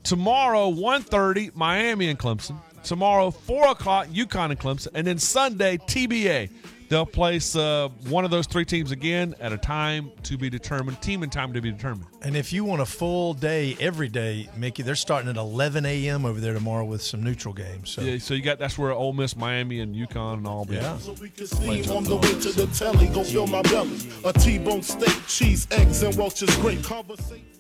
Tomorrow, 0.04 0.72
1.30, 0.72 1.54
Miami 1.56 2.08
and 2.08 2.18
Clemson. 2.18 2.60
Tomorrow, 2.88 3.32
four 3.32 3.68
o'clock, 3.68 4.08
UConn 4.08 4.52
and 4.52 4.58
Clemson, 4.58 4.88
and 4.94 5.06
then 5.06 5.20
Sunday, 5.20 5.76
TBA. 5.78 6.50
They'll 6.88 7.06
place 7.06 7.54
uh, 7.54 7.90
one 8.08 8.24
of 8.24 8.32
those 8.32 8.48
three 8.48 8.64
teams 8.64 8.92
again 8.92 9.36
at 9.42 9.52
a 9.52 9.58
time 9.58 10.10
to 10.24 10.38
be 10.38 10.50
determined, 10.50 11.02
team 11.02 11.22
and 11.22 11.30
time 11.30 11.52
to 11.52 11.60
be 11.60 11.70
determined. 11.70 12.06
And 12.22 12.38
if 12.38 12.54
you 12.54 12.64
want 12.64 12.82
a 12.82 12.86
full 12.86 13.34
day 13.34 13.76
every 13.82 14.08
day, 14.08 14.48
Mickey, 14.56 14.84
they're 14.84 14.96
starting 14.96 15.30
at 15.30 15.36
11 15.36 15.86
a.m. 15.86 16.26
over 16.26 16.40
there 16.40 16.54
tomorrow 16.54 16.86
with 16.86 17.02
some 17.02 17.22
neutral 17.22 17.54
games. 17.54 17.90
So 17.90 18.04
Yeah, 18.04 18.20
so 18.20 18.34
you 18.34 18.42
got 18.42 18.58
that's 18.58 18.78
where 18.78 18.94
Ole 18.94 19.12
Miss, 19.12 19.36
Miami, 19.36 19.82
and 19.82 19.94
UConn 19.94 20.36
and 20.36 20.48
all. 20.48 20.64
Be. 20.64 20.76
Yeah. 20.76 20.98
So 21.00 21.12
we 21.20 21.30
can 21.30 21.46
see 21.46 21.90
on 21.94 22.06
the 22.06 22.16
way 22.16 22.40
to 22.40 22.52
the 22.54 22.68
telly, 22.68 23.08
go 23.08 23.26
fill 23.26 23.48
my 23.48 23.64
belly. 23.64 24.00
A 24.24 24.32
T-bone 24.32 24.82
steak, 24.82 25.28
cheese, 25.28 25.68
eggs, 25.72 26.04
and 26.04 26.16
Welch's 26.16 26.56
grape. 26.56 26.90
I 26.90 27.02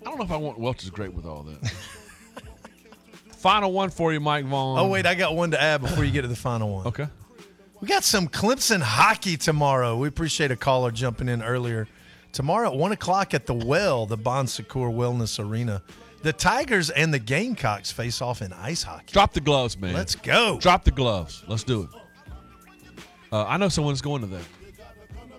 don't 0.05 0.17
know 0.17 0.23
if 0.23 0.31
I 0.31 0.37
want 0.37 0.57
Welch's 0.57 0.89
great 0.89 1.13
with 1.13 1.25
all 1.25 1.43
that. 1.43 1.73
Final 3.47 3.71
one 3.71 3.91
for 3.91 4.11
you, 4.11 4.19
Mike 4.19 4.43
Vaughn. 4.43 4.77
Oh 4.77 4.89
wait, 4.89 5.05
I 5.05 5.15
got 5.15 5.33
one 5.33 5.51
to 5.51 5.61
add 5.61 5.79
before 5.79 6.03
you 6.03 6.11
get 6.11 6.23
to 6.23 6.27
the 6.27 6.35
final 6.35 6.69
one. 6.69 6.87
Okay. 6.87 7.07
We 7.79 7.87
got 7.87 8.03
some 8.03 8.27
Clemson 8.27 8.81
hockey 8.81 9.37
tomorrow. 9.37 9.95
We 9.95 10.09
appreciate 10.09 10.51
a 10.51 10.57
caller 10.57 10.91
jumping 10.91 11.29
in 11.29 11.41
earlier. 11.41 11.87
Tomorrow 12.33 12.73
at 12.73 12.77
one 12.77 12.91
o'clock 12.91 13.33
at 13.33 13.45
the 13.45 13.53
Well, 13.53 14.05
the 14.05 14.17
Bon 14.17 14.47
Secours 14.47 14.93
Wellness 14.93 15.39
Arena. 15.39 15.81
The 16.23 16.33
Tigers 16.33 16.89
and 16.89 17.13
the 17.13 17.19
Gamecocks 17.19 17.89
face 17.89 18.21
off 18.21 18.41
in 18.41 18.51
ice 18.51 18.83
hockey. 18.83 19.13
Drop 19.13 19.31
the 19.31 19.39
gloves, 19.39 19.79
man. 19.79 19.93
Let's 19.93 20.15
go. 20.15 20.59
Drop 20.59 20.83
the 20.83 20.91
gloves. 20.91 21.45
Let's 21.47 21.63
do 21.63 21.83
it. 21.83 21.89
Uh, 23.31 23.45
I 23.45 23.55
know 23.55 23.69
someone's 23.69 24.01
going 24.01 24.23
to 24.23 24.27
that 24.27 24.43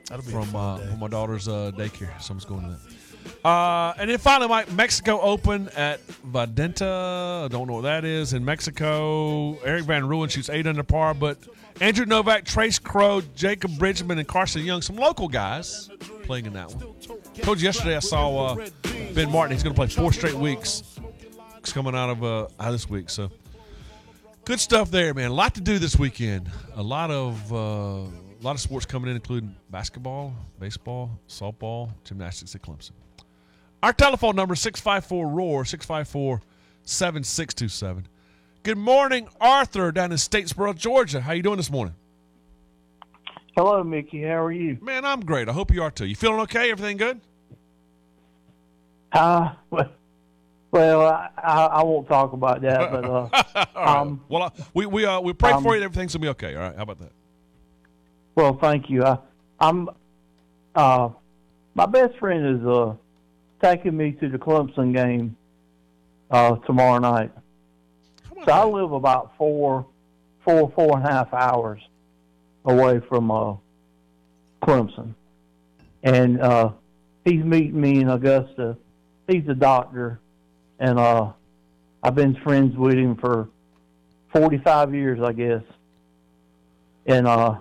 That'll 0.09 0.25
be 0.25 0.33
from 0.33 0.57
uh, 0.57 0.79
from 0.79 0.99
my 0.99 1.09
daughter's 1.09 1.47
uh, 1.47 1.73
daycare. 1.77 2.19
Someone's 2.23 2.47
going 2.47 2.63
to 2.63 2.71
that. 2.71 2.98
Uh, 3.45 3.95
and 3.99 4.11
then 4.11 4.19
finally, 4.19 4.49
Mike, 4.49 4.71
Mexico 4.73 5.21
Open 5.21 5.69
at 5.77 6.05
Vidanta. 6.07 7.45
I 7.45 7.49
don't 7.49 7.67
know 7.67 7.75
what 7.75 7.83
that 7.83 8.05
is. 8.05 8.33
In 8.33 8.45
Mexico, 8.45 9.59
Erik 9.61 9.85
van 9.85 10.03
Rooyen 10.03 10.31
shoots 10.31 10.51
eight 10.51 10.67
under 10.67 10.83
par, 10.83 11.15
but 11.15 11.39
Andrew 11.81 12.05
Novak, 12.05 12.45
Trace 12.45 12.79
Crowe, 12.79 13.23
Jacob 13.37 13.79
Bridgeman, 13.79 14.19
and 14.19 14.27
Carson 14.27 14.65
Young, 14.65 14.83
some 14.83 14.97
local 14.97 15.29
guys 15.29 15.89
playing 16.25 16.47
in 16.47 16.53
that 16.55 16.75
one. 16.75 16.95
I 17.37 17.41
Told 17.41 17.61
you 17.61 17.67
yesterday 17.67 17.97
I 17.97 18.01
saw 18.01 18.47
uh, 18.47 18.67
Ben 19.15 19.31
Martin. 19.31 19.53
He's 19.57 19.63
going 19.63 19.75
to 19.75 19.79
play 19.79 19.87
four 19.87 20.13
straight 20.13 20.35
weeks. 20.35 20.83
It's 21.59 21.73
coming 21.73 21.95
out 21.95 22.11
of 22.11 22.25
uh, 22.25 22.49
out 22.59 22.73
this 22.73 22.91
week. 22.91 23.09
So 23.09 23.31
good 24.45 24.59
stuff 24.59 24.91
there, 24.91 25.15
man. 25.15 25.31
A 25.31 25.35
lot 25.35 25.55
to 25.55 25.61
do 25.61 25.79
this 25.79 25.97
weekend. 25.97 26.51
A 26.75 26.83
lot 26.83 27.11
of 27.11 27.53
uh, 27.53 27.57
a 27.57 28.43
lot 28.43 28.53
of 28.53 28.61
sports 28.61 28.87
coming 28.87 29.11
in, 29.11 29.17
including 29.17 29.55
basketball, 29.71 30.33
baseball, 30.59 31.11
softball, 31.29 31.91
gymnastics 32.05 32.55
at 32.55 32.63
Clemson. 32.63 32.93
Our 33.83 33.93
telephone 33.93 34.35
number 34.35 34.55
is 34.55 34.61
654 34.61 35.29
ROAR, 35.29 35.65
654 35.65 36.43
7627. 36.83 38.09
Good 38.65 38.79
morning, 38.79 39.29
Arthur, 39.41 39.93
down 39.93 40.11
in 40.11 40.19
Statesboro, 40.19 40.77
Georgia. 40.77 41.21
How 41.21 41.33
you 41.33 41.43
doing 41.43 41.59
this 41.59 41.71
morning? 41.71 41.95
Hello, 43.57 43.85
Mickey. 43.85 44.23
How 44.23 44.43
are 44.43 44.53
you? 44.53 44.79
Man, 44.81 45.05
I'm 45.05 45.21
great. 45.21 45.49
I 45.49 45.53
hope 45.53 45.73
you 45.73 45.83
are 45.83 45.91
too. 45.91 46.07
You 46.07 46.17
feeling 46.17 46.41
okay? 46.41 46.71
Everything 46.71 46.97
good? 46.97 47.21
Uh, 49.13 49.51
well, 50.71 51.03
I, 51.03 51.67
I, 51.67 51.83
won't 51.83 52.09
talk 52.09 52.33
about 52.33 52.61
that, 52.63 52.91
but 52.91 53.05
uh, 53.05 53.29
right. 53.75 53.99
Um, 54.01 54.23
well, 54.29 54.43
uh, 54.45 54.51
we 54.75 54.87
we 54.87 55.07
uh, 55.07 55.21
we 55.21 55.33
pray 55.33 55.53
um, 55.53 55.63
for 55.63 55.77
you. 55.77 55.83
Everything's 55.83 56.13
gonna 56.13 56.23
be 56.23 56.29
okay. 56.29 56.55
All 56.55 56.63
right. 56.63 56.77
How 56.77 56.83
about 56.83 56.99
that? 56.99 57.13
well, 58.35 58.59
thank 58.61 58.91
you. 58.91 59.05
I, 59.05 59.19
I'm 59.61 59.89
uh, 60.75 61.09
my 61.75 61.87
best 61.87 62.19
friend 62.19 62.61
is 62.61 62.67
uh 62.67 62.95
taking 63.61 63.97
me 63.97 64.13
to 64.13 64.29
the 64.29 64.39
Clemson 64.39 64.95
game 64.95 65.37
uh 66.31 66.57
tomorrow 66.57 66.99
night. 66.99 67.33
So 68.45 68.53
I 68.53 68.65
live 68.65 68.93
about 68.93 69.37
four, 69.37 69.87
four, 70.45 70.71
four 70.71 70.97
and 70.97 71.07
a 71.07 71.11
half 71.11 71.35
hours 71.35 71.81
away 72.65 73.01
from 73.01 73.31
uh, 73.31 73.55
Clemson, 74.63 75.15
and 76.03 76.41
uh, 76.41 76.71
he's 77.25 77.43
meeting 77.43 77.81
me 77.81 78.01
in 78.01 78.09
Augusta. 78.09 78.77
He's 79.27 79.49
a 79.49 79.55
doctor, 79.55 80.21
and 80.79 80.99
uh, 80.99 81.33
I've 82.03 82.15
been 82.15 82.37
friends 82.37 82.77
with 82.77 82.95
him 82.95 83.17
for 83.17 83.49
forty-five 84.33 84.95
years, 84.95 85.21
I 85.21 85.33
guess. 85.33 85.63
And 87.07 87.27
uh, 87.27 87.57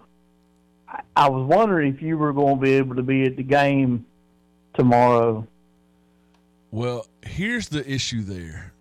I, 0.88 1.02
I 1.16 1.30
was 1.30 1.48
wondering 1.48 1.94
if 1.94 2.02
you 2.02 2.18
were 2.18 2.34
going 2.34 2.58
to 2.58 2.62
be 2.62 2.74
able 2.74 2.96
to 2.96 3.04
be 3.04 3.26
at 3.26 3.36
the 3.36 3.44
game 3.44 4.06
tomorrow. 4.76 5.48
Well, 6.72 7.08
here's 7.24 7.70
the 7.70 7.90
issue 7.90 8.24
there. 8.24 8.74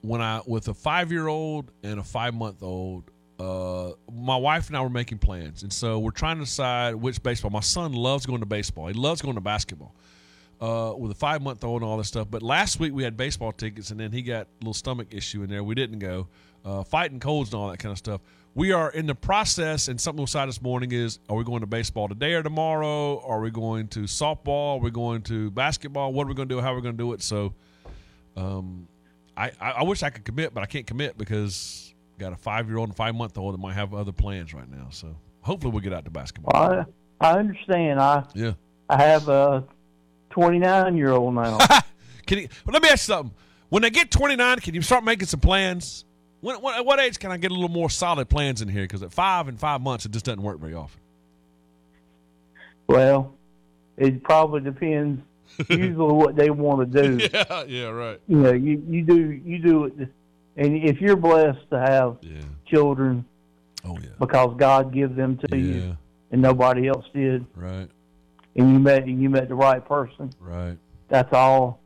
When 0.00 0.20
I 0.20 0.42
with 0.46 0.68
a 0.68 0.74
five 0.74 1.10
year 1.12 1.28
old 1.28 1.70
and 1.82 1.98
a 1.98 2.04
five 2.04 2.34
month 2.34 2.62
old, 2.62 3.10
uh, 3.38 3.92
my 4.12 4.36
wife 4.36 4.68
and 4.68 4.76
I 4.76 4.80
were 4.82 4.90
making 4.90 5.18
plans, 5.18 5.62
and 5.62 5.72
so 5.72 5.98
we're 5.98 6.10
trying 6.10 6.36
to 6.36 6.44
decide 6.44 6.94
which 6.94 7.22
baseball. 7.22 7.50
My 7.50 7.60
son 7.60 7.92
loves 7.92 8.26
going 8.26 8.40
to 8.40 8.46
baseball. 8.46 8.86
He 8.88 8.94
loves 8.94 9.22
going 9.22 9.34
to 9.34 9.40
basketball. 9.40 9.94
Uh, 10.60 10.94
with 10.96 11.10
a 11.10 11.14
five 11.14 11.42
month 11.42 11.64
old 11.64 11.82
and 11.82 11.90
all 11.90 11.98
this 11.98 12.08
stuff. 12.08 12.28
But 12.30 12.42
last 12.42 12.78
week 12.78 12.94
we 12.94 13.02
had 13.02 13.16
baseball 13.16 13.52
tickets, 13.52 13.90
and 13.90 13.98
then 13.98 14.12
he 14.12 14.22
got 14.22 14.46
a 14.46 14.48
little 14.60 14.72
stomach 14.72 15.08
issue 15.10 15.42
in 15.42 15.50
there. 15.50 15.64
We 15.64 15.74
didn't 15.74 15.98
go. 15.98 16.28
Uh, 16.64 16.82
fighting 16.84 17.20
colds 17.20 17.52
and 17.52 17.60
all 17.60 17.68
that 17.70 17.78
kind 17.78 17.92
of 17.92 17.98
stuff. 17.98 18.20
We 18.56 18.70
are 18.70 18.90
in 18.90 19.06
the 19.06 19.16
process, 19.16 19.88
and 19.88 20.00
something 20.00 20.18
we'll 20.18 20.26
decide 20.26 20.48
this 20.48 20.62
morning 20.62 20.92
is: 20.92 21.18
Are 21.28 21.36
we 21.36 21.42
going 21.42 21.60
to 21.60 21.66
baseball 21.66 22.08
today 22.08 22.34
or 22.34 22.42
tomorrow? 22.42 23.20
Are 23.20 23.40
we 23.40 23.50
going 23.50 23.88
to 23.88 24.00
softball? 24.00 24.76
Are 24.76 24.80
we 24.80 24.92
going 24.92 25.22
to 25.22 25.50
basketball? 25.50 26.12
What 26.12 26.24
are 26.24 26.28
we 26.28 26.34
going 26.34 26.48
to 26.48 26.54
do? 26.54 26.60
How 26.60 26.72
are 26.72 26.76
we 26.76 26.82
going 26.82 26.96
to 26.96 27.02
do 27.02 27.12
it? 27.14 27.22
So, 27.22 27.52
um, 28.36 28.86
I, 29.36 29.50
I 29.60 29.82
wish 29.82 30.04
I 30.04 30.10
could 30.10 30.24
commit, 30.24 30.54
but 30.54 30.62
I 30.62 30.66
can't 30.66 30.86
commit 30.86 31.18
because 31.18 31.92
i 32.16 32.20
got 32.20 32.32
a 32.32 32.36
five 32.36 32.68
year 32.68 32.78
old 32.78 32.90
and 32.90 32.96
five 32.96 33.16
month 33.16 33.36
old 33.36 33.54
that 33.54 33.58
might 33.58 33.74
have 33.74 33.92
other 33.92 34.12
plans 34.12 34.54
right 34.54 34.70
now. 34.70 34.86
So 34.90 35.16
hopefully 35.40 35.72
we'll 35.72 35.82
get 35.82 35.92
out 35.92 36.04
to 36.04 36.10
basketball. 36.12 36.54
I 36.54 36.84
I 37.20 37.38
understand. 37.38 38.00
I 38.00 38.24
yeah. 38.34 38.52
I 38.88 39.02
have 39.02 39.28
a 39.28 39.64
twenty-nine-year-old 40.30 41.34
now. 41.34 41.58
Can 42.26 42.38
you, 42.38 42.48
well, 42.64 42.72
let 42.72 42.82
me 42.82 42.88
ask 42.88 43.08
you 43.08 43.14
something. 43.14 43.34
When 43.68 43.82
they 43.82 43.90
get 43.90 44.10
29, 44.10 44.60
can 44.60 44.74
you 44.74 44.82
start 44.82 45.04
making 45.04 45.26
some 45.26 45.40
plans? 45.40 46.04
When, 46.44 46.60
when, 46.60 46.74
at 46.74 46.84
what 46.84 47.00
age 47.00 47.18
can 47.18 47.30
I 47.32 47.38
get 47.38 47.52
a 47.52 47.54
little 47.54 47.70
more 47.70 47.88
solid 47.88 48.28
plans 48.28 48.60
in 48.60 48.68
here? 48.68 48.82
Because 48.82 49.02
at 49.02 49.10
five 49.14 49.48
and 49.48 49.58
five 49.58 49.80
months, 49.80 50.04
it 50.04 50.12
just 50.12 50.26
doesn't 50.26 50.42
work 50.42 50.60
very 50.60 50.74
often. 50.74 51.00
Well, 52.86 53.32
it 53.96 54.22
probably 54.22 54.60
depends 54.60 55.22
usually 55.70 56.12
what 56.12 56.36
they 56.36 56.50
want 56.50 56.92
to 56.92 57.02
do. 57.02 57.28
Yeah, 57.32 57.64
yeah, 57.66 57.86
right. 57.86 58.20
You 58.28 58.36
know, 58.36 58.52
you, 58.52 58.82
you 58.86 59.02
do 59.02 59.30
you 59.30 59.58
do 59.58 59.84
it, 59.86 59.94
and 60.58 60.76
if 60.84 61.00
you're 61.00 61.16
blessed 61.16 61.70
to 61.70 61.78
have 61.80 62.18
Yeah. 62.20 62.42
children 62.66 63.24
Oh, 63.86 63.96
yeah. 64.02 64.10
because 64.18 64.54
God 64.58 64.92
gives 64.92 65.16
them 65.16 65.38
to 65.38 65.56
Yeah, 65.56 65.56
you 65.64 65.96
and 66.30 66.42
nobody 66.42 66.88
else 66.88 67.06
did, 67.14 67.46
right, 67.54 67.88
and 68.56 68.70
you 68.70 68.78
met 68.78 69.08
you 69.08 69.30
met 69.30 69.48
the 69.48 69.54
right 69.54 69.82
person, 69.82 70.30
right. 70.40 70.76
that's 71.08 71.32
all. 71.32 71.80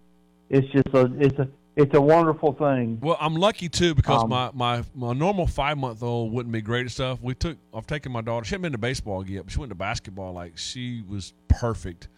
It's 0.51 0.67
just 0.73 0.89
a 0.95 1.13
it's 1.21 1.39
a 1.39 1.49
it's 1.79 1.95
a 1.95 2.01
wonderful 2.01 2.53
thing. 2.53 2.99
Well, 3.01 3.17
I'm 3.21 3.37
lucky 3.37 3.69
too 3.69 3.95
because 3.95 4.25
Um, 4.25 4.31
my, 4.31 4.51
my, 4.53 4.83
my 4.97 5.13
normal 5.13 5.47
five 5.47 5.79
month 5.79 6.03
old 6.03 6.33
wouldn't 6.33 6.53
be 6.53 6.61
great 6.61 6.87
at 6.87 6.91
stuff. 6.93 7.21
We 7.23 7.35
took 7.35 7.57
I've 7.73 7.87
taken 7.87 8.11
my 8.11 8.21
daughter. 8.21 8.45
She 8.45 8.51
hadn't 8.51 8.63
been 8.63 8.73
to 8.73 8.79
baseball 8.79 9.25
yet, 9.25 9.45
but 9.45 9.53
she 9.53 9.61
went 9.61 9.71
to 9.71 9.77
basketball. 9.77 10.33
Like 10.33 10.59
she 10.59 11.05
was 11.09 11.35
perfect, 11.47 12.09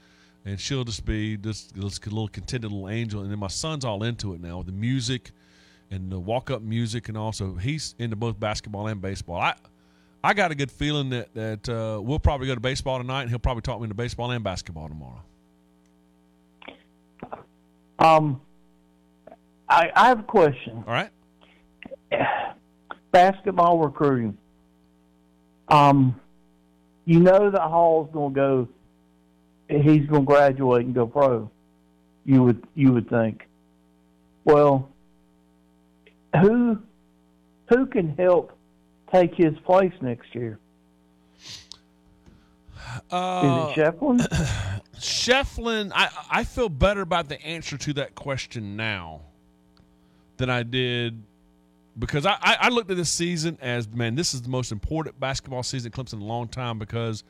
and 0.46 0.58
she'll 0.58 0.84
just 0.84 1.04
be 1.04 1.36
just 1.36 1.74
this 1.74 2.06
little 2.06 2.26
contented 2.26 2.72
little 2.72 2.88
angel. 2.88 3.20
And 3.20 3.30
then 3.30 3.38
my 3.38 3.48
son's 3.48 3.84
all 3.84 4.02
into 4.02 4.32
it 4.32 4.40
now 4.40 4.58
with 4.58 4.66
the 4.66 4.72
music 4.72 5.30
and 5.90 6.10
the 6.10 6.18
walk 6.18 6.50
up 6.50 6.62
music, 6.62 7.08
and 7.08 7.18
also 7.18 7.54
he's 7.56 7.94
into 7.98 8.16
both 8.16 8.40
basketball 8.40 8.86
and 8.86 9.02
baseball. 9.02 9.42
I 9.42 9.54
I 10.24 10.32
got 10.32 10.50
a 10.50 10.54
good 10.54 10.70
feeling 10.70 11.10
that 11.10 11.34
that 11.34 11.68
uh, 11.68 12.00
we'll 12.00 12.18
probably 12.18 12.46
go 12.46 12.54
to 12.54 12.60
baseball 12.62 12.96
tonight, 12.96 13.22
and 13.22 13.30
he'll 13.30 13.38
probably 13.38 13.60
talk 13.60 13.78
me 13.78 13.84
into 13.84 13.94
baseball 13.94 14.30
and 14.30 14.42
basketball 14.42 14.88
tomorrow. 14.88 15.22
Um, 17.98 18.40
I 19.70 19.90
I 19.94 20.08
have 20.08 20.20
a 20.20 20.24
question. 20.24 20.84
All 20.86 20.92
right. 20.92 21.10
basketball 23.12 23.78
recruiting. 23.78 24.36
Um, 25.68 26.20
you 27.04 27.20
know 27.20 27.50
that 27.50 27.60
Hall's 27.60 28.10
going 28.12 28.34
to 28.34 28.40
go. 28.40 28.68
He's 29.68 30.06
going 30.06 30.22
to 30.22 30.26
graduate 30.26 30.84
and 30.84 30.94
go 30.94 31.06
pro. 31.06 31.50
You 32.24 32.42
would 32.42 32.66
you 32.74 32.92
would 32.92 33.08
think. 33.08 33.46
Well, 34.44 34.90
who 36.40 36.82
who 37.68 37.86
can 37.86 38.16
help 38.16 38.52
take 39.12 39.34
his 39.36 39.56
place 39.64 39.92
next 40.00 40.34
year? 40.34 40.58
Uh, 43.10 43.68
Is 43.70 43.78
it 43.78 43.80
Schieffelin? 43.80 44.80
Schieffelin, 44.96 45.92
I 45.94 46.08
I 46.30 46.44
feel 46.44 46.68
better 46.68 47.02
about 47.02 47.28
the 47.28 47.40
answer 47.44 47.78
to 47.78 47.92
that 47.94 48.16
question 48.16 48.76
now 48.76 49.20
than 50.40 50.50
I 50.50 50.64
did 50.64 51.22
because 51.98 52.26
I, 52.26 52.36
I, 52.42 52.68
looked 52.68 52.90
at 52.90 52.96
this 52.96 53.10
season 53.10 53.58
as 53.60 53.88
man, 53.88 54.14
this 54.14 54.34
is 54.34 54.42
the 54.42 54.48
most 54.48 54.72
important 54.72 55.20
basketball 55.20 55.62
season 55.62 55.92
Clemson 55.92 56.14
in 56.14 56.22
a 56.22 56.24
long 56.24 56.48
time 56.48 56.78
because 56.78 57.22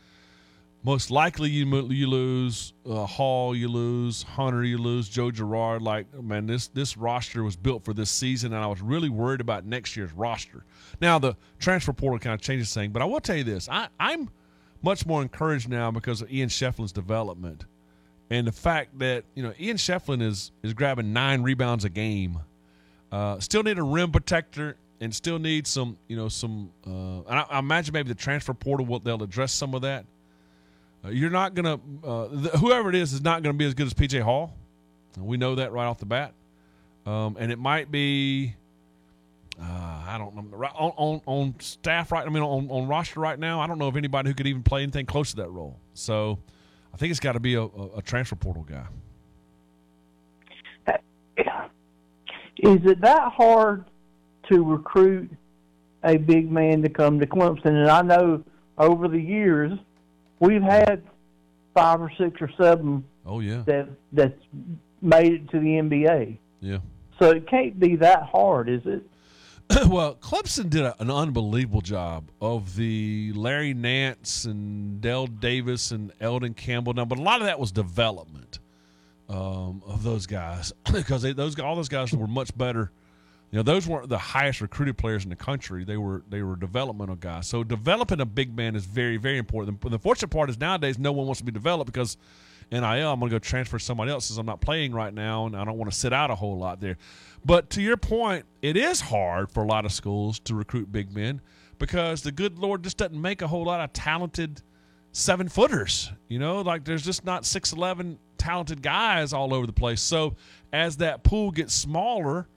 most 0.82 1.10
likely 1.10 1.50
you 1.50 1.66
you 1.88 2.06
lose 2.06 2.72
uh, 2.88 3.04
Hall, 3.04 3.54
you 3.54 3.68
lose 3.68 4.22
Hunter, 4.22 4.64
you 4.64 4.78
lose 4.78 5.08
Joe 5.08 5.30
Girard. 5.30 5.82
Like 5.82 6.06
man, 6.22 6.46
this 6.46 6.68
this 6.68 6.96
roster 6.96 7.42
was 7.42 7.56
built 7.56 7.84
for 7.84 7.92
this 7.92 8.10
season, 8.10 8.54
and 8.54 8.62
I 8.62 8.66
was 8.66 8.80
really 8.80 9.10
worried 9.10 9.40
about 9.42 9.66
next 9.66 9.96
year's 9.96 10.12
roster. 10.12 10.64
Now 11.00 11.18
the 11.18 11.36
transfer 11.58 11.92
portal 11.92 12.18
kind 12.18 12.34
of 12.34 12.40
changes 12.40 12.72
things, 12.72 12.92
but 12.92 13.02
I 13.02 13.04
will 13.04 13.20
tell 13.20 13.36
you 13.36 13.44
this: 13.44 13.68
I, 13.68 13.88
I'm 13.98 14.30
much 14.82 15.04
more 15.04 15.20
encouraged 15.20 15.68
now 15.68 15.90
because 15.90 16.22
of 16.22 16.32
Ian 16.32 16.48
Schieffelin's 16.48 16.92
development 16.92 17.66
and 18.30 18.46
the 18.46 18.52
fact 18.52 18.98
that 19.00 19.24
you 19.34 19.42
know 19.42 19.52
Ian 19.60 19.76
Schieffelin 19.76 20.22
is 20.22 20.52
is 20.62 20.72
grabbing 20.72 21.12
nine 21.12 21.42
rebounds 21.42 21.84
a 21.84 21.90
game. 21.90 22.38
Uh, 23.10 23.40
still 23.40 23.62
need 23.62 23.78
a 23.78 23.82
rim 23.82 24.12
protector 24.12 24.76
and 25.00 25.14
still 25.14 25.38
need 25.38 25.66
some 25.66 25.96
you 26.08 26.16
know 26.16 26.28
some. 26.28 26.70
Uh, 26.86 27.20
I, 27.22 27.56
I, 27.56 27.58
imagine 27.58 27.92
maybe 27.92 28.08
the 28.08 28.14
transfer 28.14 28.54
portal 28.54 28.86
will 28.86 29.00
they'll 29.00 29.22
address 29.22 29.52
some 29.52 29.74
of 29.74 29.82
that. 29.82 30.04
Uh, 31.04 31.08
you're 31.08 31.30
not 31.30 31.54
gonna 31.54 31.80
uh, 32.04 32.26
whoever 32.58 32.88
it 32.90 32.94
is 32.94 33.12
is 33.12 33.22
not 33.22 33.42
gonna 33.42 33.54
be 33.54 33.64
as 33.64 33.74
good 33.74 33.86
as 33.86 33.94
PJ 33.94 34.20
Hall. 34.20 34.54
We 35.18 35.36
know 35.36 35.56
that 35.56 35.72
right 35.72 35.86
off 35.86 35.98
the 35.98 36.06
bat, 36.06 36.34
um, 37.06 37.36
and 37.38 37.50
it 37.50 37.58
might 37.58 37.90
be. 37.90 38.54
Uh, 39.60 40.04
I 40.06 40.16
don't 40.16 40.34
know 40.34 40.66
on, 40.68 40.92
on, 40.96 41.20
on 41.26 41.54
staff 41.58 42.12
right. 42.12 42.26
I 42.26 42.30
mean, 42.30 42.42
on, 42.42 42.70
on 42.70 42.88
roster 42.88 43.20
right 43.20 43.38
now, 43.38 43.60
I 43.60 43.66
don't 43.66 43.78
know 43.78 43.88
of 43.88 43.96
anybody 43.98 44.30
who 44.30 44.34
could 44.34 44.46
even 44.46 44.62
play 44.62 44.82
anything 44.82 45.04
close 45.04 45.30
to 45.32 45.36
that 45.36 45.50
role. 45.50 45.78
So, 45.92 46.38
I 46.94 46.96
think 46.96 47.10
it's 47.10 47.20
got 47.20 47.32
to 47.32 47.40
be 47.40 47.56
a, 47.56 47.62
a, 47.64 47.98
a 47.98 48.02
transfer 48.02 48.36
portal 48.36 48.62
guy. 48.62 48.86
Is 52.62 52.80
it 52.84 53.00
that 53.00 53.32
hard 53.32 53.84
to 54.50 54.62
recruit 54.62 55.30
a 56.04 56.16
big 56.16 56.50
man 56.50 56.82
to 56.82 56.88
come 56.88 57.18
to 57.20 57.26
Clemson? 57.26 57.66
And 57.66 57.90
I 57.90 58.02
know 58.02 58.44
over 58.76 59.08
the 59.08 59.20
years 59.20 59.72
we've 60.40 60.62
had 60.62 61.02
five 61.74 62.00
or 62.00 62.12
six 62.18 62.40
or 62.40 62.50
seven. 62.60 63.04
Oh 63.24 63.40
yeah. 63.40 63.62
That 63.66 63.88
that's 64.12 64.40
made 65.00 65.32
it 65.32 65.50
to 65.50 65.58
the 65.58 65.66
NBA. 65.66 66.38
Yeah. 66.60 66.78
So 67.18 67.30
it 67.30 67.48
can't 67.48 67.78
be 67.78 67.96
that 67.96 68.24
hard, 68.24 68.68
is 68.68 68.82
it? 68.84 69.02
well, 69.88 70.16
Clemson 70.16 70.68
did 70.68 70.82
a, 70.82 71.00
an 71.00 71.10
unbelievable 71.10 71.80
job 71.80 72.30
of 72.40 72.76
the 72.76 73.32
Larry 73.34 73.72
Nance 73.72 74.44
and 74.44 75.00
Dale 75.00 75.26
Davis 75.26 75.92
and 75.92 76.12
Elden 76.20 76.54
Campbell. 76.54 76.92
Now, 76.92 77.04
but 77.04 77.18
a 77.18 77.22
lot 77.22 77.40
of 77.40 77.46
that 77.46 77.58
was 77.58 77.72
development 77.72 78.58
um, 79.30 79.82
of 79.86 80.02
those 80.02 80.26
guys 80.26 80.72
because 80.92 81.22
they, 81.22 81.32
those 81.32 81.58
all 81.60 81.76
those 81.76 81.88
guys 81.88 82.12
were 82.12 82.26
much 82.26 82.56
better. 82.58 82.90
You 83.50 83.56
know, 83.56 83.62
those 83.62 83.86
weren't 83.86 84.08
the 84.08 84.18
highest 84.18 84.60
recruited 84.60 84.96
players 84.96 85.24
in 85.24 85.30
the 85.30 85.36
country. 85.36 85.84
They 85.84 85.96
were 85.96 86.22
they 86.28 86.42
were 86.42 86.56
developmental 86.56 87.16
guys. 87.16 87.46
So 87.46 87.64
developing 87.64 88.20
a 88.20 88.26
big 88.26 88.54
man 88.54 88.76
is 88.76 88.84
very 88.84 89.16
very 89.16 89.38
important. 89.38 89.80
The, 89.80 89.90
the 89.90 89.98
fortunate 89.98 90.28
part 90.28 90.50
is 90.50 90.58
nowadays 90.58 90.98
no 90.98 91.12
one 91.12 91.26
wants 91.26 91.40
to 91.40 91.44
be 91.44 91.52
developed 91.52 91.90
because 91.90 92.16
NIL. 92.70 92.84
I'm 92.84 93.18
going 93.18 93.30
to 93.30 93.34
go 93.34 93.38
transfer 93.38 93.78
somebody 93.78 94.10
else 94.10 94.26
since 94.26 94.38
I'm 94.38 94.46
not 94.46 94.60
playing 94.60 94.92
right 94.92 95.12
now, 95.12 95.46
and 95.46 95.56
I 95.56 95.64
don't 95.64 95.78
want 95.78 95.90
to 95.90 95.96
sit 95.96 96.12
out 96.12 96.30
a 96.30 96.34
whole 96.34 96.58
lot 96.58 96.80
there. 96.80 96.96
But 97.44 97.70
to 97.70 97.82
your 97.82 97.96
point, 97.96 98.44
it 98.62 98.76
is 98.76 99.00
hard 99.00 99.50
for 99.50 99.62
a 99.62 99.66
lot 99.66 99.84
of 99.84 99.92
schools 99.92 100.38
to 100.40 100.54
recruit 100.54 100.92
big 100.92 101.12
men 101.12 101.40
because 101.78 102.22
the 102.22 102.32
good 102.32 102.58
Lord 102.58 102.84
just 102.84 102.98
doesn't 102.98 103.20
make 103.20 103.42
a 103.42 103.48
whole 103.48 103.64
lot 103.64 103.80
of 103.80 103.92
talented 103.92 104.62
seven 105.12 105.48
footers. 105.48 106.12
You 106.28 106.38
know, 106.38 106.60
like 106.60 106.84
there's 106.84 107.04
just 107.04 107.24
not 107.24 107.42
6'11 107.42 108.18
talented 108.40 108.82
guys 108.82 109.32
all 109.32 109.54
over 109.54 109.66
the 109.66 109.72
place. 109.72 110.00
So 110.00 110.34
as 110.72 110.96
that 110.96 111.22
pool 111.22 111.50
gets 111.50 111.74
smaller, 111.74 112.48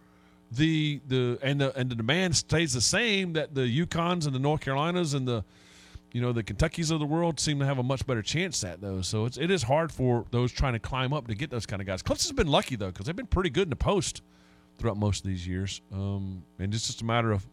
the 0.51 1.01
the 1.07 1.37
and 1.41 1.59
the 1.59 1.77
and 1.77 1.89
the 1.89 1.95
demand 1.95 2.35
stays 2.35 2.73
the 2.73 2.81
same 2.81 3.33
that 3.33 3.53
the 3.53 3.85
UConns 3.85 4.25
and 4.25 4.33
the 4.33 4.39
North 4.39 4.61
Carolinas 4.61 5.13
and 5.13 5.27
the 5.27 5.43
you 6.11 6.21
know 6.21 6.31
the 6.31 6.43
Kentuckys 6.43 6.91
of 6.91 6.99
the 6.99 7.05
world 7.05 7.39
seem 7.39 7.59
to 7.59 7.65
have 7.65 7.79
a 7.79 7.83
much 7.83 8.05
better 8.05 8.21
chance 8.21 8.63
at 8.63 8.81
those. 8.81 9.07
So 9.07 9.25
it's 9.25 9.37
it 9.37 9.51
is 9.51 9.63
hard 9.63 9.91
for 9.91 10.25
those 10.31 10.51
trying 10.51 10.73
to 10.73 10.79
climb 10.79 11.11
up 11.11 11.27
to 11.27 11.35
get 11.35 11.49
those 11.49 11.65
kind 11.65 11.81
of 11.81 11.87
guys. 11.87 12.01
Clemson's 12.01 12.31
been 12.31 12.47
lucky 12.47 12.75
though 12.75 12.87
because 12.87 13.05
they've 13.05 13.15
been 13.15 13.25
pretty 13.27 13.49
good 13.49 13.63
in 13.63 13.69
the 13.69 13.75
post 13.75 14.21
throughout 14.77 14.97
most 14.97 15.23
of 15.23 15.29
these 15.29 15.47
years. 15.47 15.81
Um, 15.91 16.43
and 16.59 16.73
it's 16.73 16.87
just 16.87 17.01
a 17.01 17.05
matter 17.05 17.31
of 17.31 17.45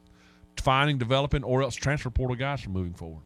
finding, 0.59 0.99
developing, 0.99 1.43
or 1.43 1.63
else 1.63 1.75
transfer 1.75 2.11
portal 2.11 2.37
guys 2.37 2.61
for 2.61 2.71
moving 2.71 2.95
forward. 2.95 3.23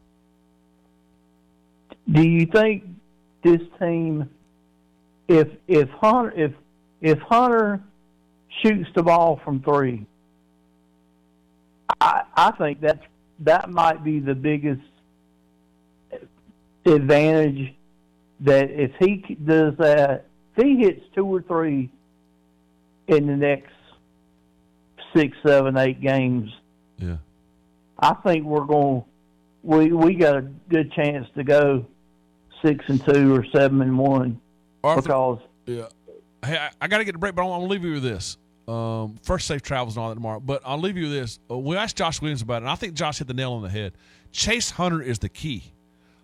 Do 2.10 2.22
you 2.22 2.46
think 2.46 2.84
this 3.42 3.60
team, 3.78 4.28
if 5.28 5.48
if 5.66 5.88
Hunter 5.90 6.32
if 6.36 6.52
if 7.00 7.18
Hunter 7.20 7.82
shoots 8.62 8.88
the 8.94 9.02
ball 9.02 9.40
from 9.44 9.62
three, 9.62 10.06
I 12.00 12.22
I 12.36 12.50
think 12.52 12.80
that's 12.80 13.04
that 13.40 13.70
might 13.70 14.04
be 14.04 14.20
the 14.20 14.34
biggest 14.34 14.82
advantage. 16.84 17.74
That 18.40 18.70
if 18.70 18.92
he 18.98 19.36
does 19.44 19.74
that, 19.78 20.26
if 20.56 20.64
he 20.64 20.76
hits 20.76 21.04
two 21.14 21.24
or 21.24 21.42
three 21.42 21.90
in 23.06 23.26
the 23.26 23.36
next 23.36 23.72
six, 25.14 25.36
seven, 25.46 25.76
eight 25.76 26.00
games. 26.00 26.50
Yeah. 26.98 27.18
I 27.98 28.14
think 28.14 28.44
we're 28.44 28.64
going. 28.64 29.04
We 29.62 29.92
we 29.92 30.14
got 30.14 30.36
a 30.36 30.42
good 30.42 30.92
chance 30.92 31.26
to 31.36 31.44
go 31.44 31.86
six 32.62 32.84
and 32.88 33.02
two 33.04 33.34
or 33.34 33.46
seven 33.52 33.80
and 33.80 33.98
one 33.98 34.40
Arthur, 34.84 35.02
because. 35.02 35.40
Yeah. 35.66 35.86
Hey, 36.44 36.58
I, 36.58 36.70
I 36.80 36.88
got 36.88 36.98
to 36.98 37.04
get 37.04 37.14
a 37.14 37.18
break, 37.18 37.34
but 37.34 37.42
I'm 37.42 37.60
to 37.60 37.66
leave 37.66 37.84
you 37.84 37.94
with 37.94 38.02
this. 38.02 38.36
Um, 38.66 39.16
first, 39.22 39.46
safe 39.46 39.62
travels 39.62 39.96
and 39.96 40.02
all 40.02 40.08
that 40.10 40.14
tomorrow. 40.14 40.40
But 40.40 40.62
I'll 40.64 40.78
leave 40.78 40.96
you 40.96 41.04
with 41.04 41.12
this. 41.12 41.38
Uh, 41.50 41.58
we 41.58 41.76
asked 41.76 41.96
Josh 41.96 42.20
Williams 42.20 42.42
about 42.42 42.56
it, 42.56 42.64
and 42.64 42.68
I 42.68 42.74
think 42.74 42.94
Josh 42.94 43.18
hit 43.18 43.26
the 43.26 43.34
nail 43.34 43.52
on 43.52 43.62
the 43.62 43.68
head. 43.68 43.92
Chase 44.32 44.70
Hunter 44.70 45.02
is 45.02 45.18
the 45.18 45.28
key. 45.28 45.72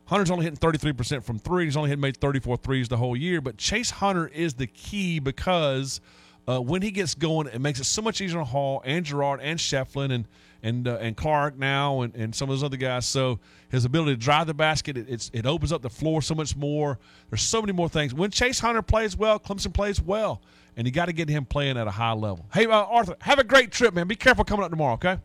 Hunter's 0.07 0.31
only 0.31 0.45
hitting 0.45 0.59
33% 0.59 1.23
from 1.23 1.39
three. 1.39 1.67
He's 1.67 1.77
only 1.77 1.91
hit 1.91 1.99
made 1.99 2.17
34 2.17 2.57
threes 2.59 2.89
the 2.89 2.97
whole 2.97 3.17
year. 3.17 3.41
But 3.41 3.57
Chase 3.57 3.91
Hunter 3.91 4.29
is 4.29 4.55
the 4.55 4.67
key 4.67 5.19
because– 5.19 6.01
uh, 6.51 6.61
when 6.61 6.83
he 6.83 6.91
gets 6.91 7.15
going, 7.15 7.47
it 7.47 7.61
makes 7.61 7.81
it 7.81 7.85
so 7.85 8.03
much 8.03 8.21
easier 8.21 8.41
on 8.41 8.47
Hall 8.47 8.83
and 8.85 9.05
Girard 9.05 9.41
and 9.41 9.59
Schieffelin 9.59 10.13
and 10.13 10.27
and 10.63 10.87
uh, 10.87 10.99
and 11.01 11.17
Clark 11.17 11.59
now 11.59 12.03
and, 12.03 12.15
and 12.15 12.35
some 12.35 12.49
of 12.49 12.55
those 12.55 12.65
other 12.65 12.77
guys. 12.77 13.07
So 13.07 13.41
his 13.71 13.85
ability 13.85 14.13
to 14.13 14.17
drive 14.17 14.47
the 14.47 14.55
basket, 14.55 14.97
it, 14.97 15.31
it 15.33 15.47
opens 15.47 15.73
up 15.73 15.83
the 15.83 15.91
floor 15.91 16.23
so 16.23 16.35
much 16.35 16.57
more. 16.57 16.99
There's 17.31 17.43
so 17.43 17.61
many 17.61 17.73
more 17.73 17.89
things. 17.89 18.15
When 18.15 18.31
Chase 18.31 18.61
Hunter 18.61 18.83
plays 18.83 19.17
well, 19.17 19.39
Clemson 19.39 19.73
plays 19.73 20.01
well, 20.01 20.43
and 20.77 20.87
you 20.87 20.93
got 20.93 21.07
to 21.07 21.13
get 21.13 21.29
him 21.29 21.45
playing 21.45 21.77
at 21.77 21.87
a 21.87 21.91
high 21.93 22.13
level. 22.13 22.47
Hey, 22.53 22.67
uh, 22.67 22.71
Arthur, 22.71 23.17
have 23.21 23.39
a 23.39 23.45
great 23.45 23.71
trip, 23.73 23.95
man. 23.95 24.07
Be 24.07 24.17
careful 24.17 24.45
coming 24.45 24.65
up 24.65 24.71
tomorrow, 24.71 24.95
okay? 24.95 25.19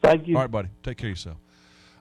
Thank 0.00 0.28
you. 0.28 0.36
All 0.36 0.42
right, 0.42 0.50
buddy. 0.50 0.68
Take 0.82 0.98
care 0.98 1.08
of 1.08 1.16
yourself. 1.16 1.36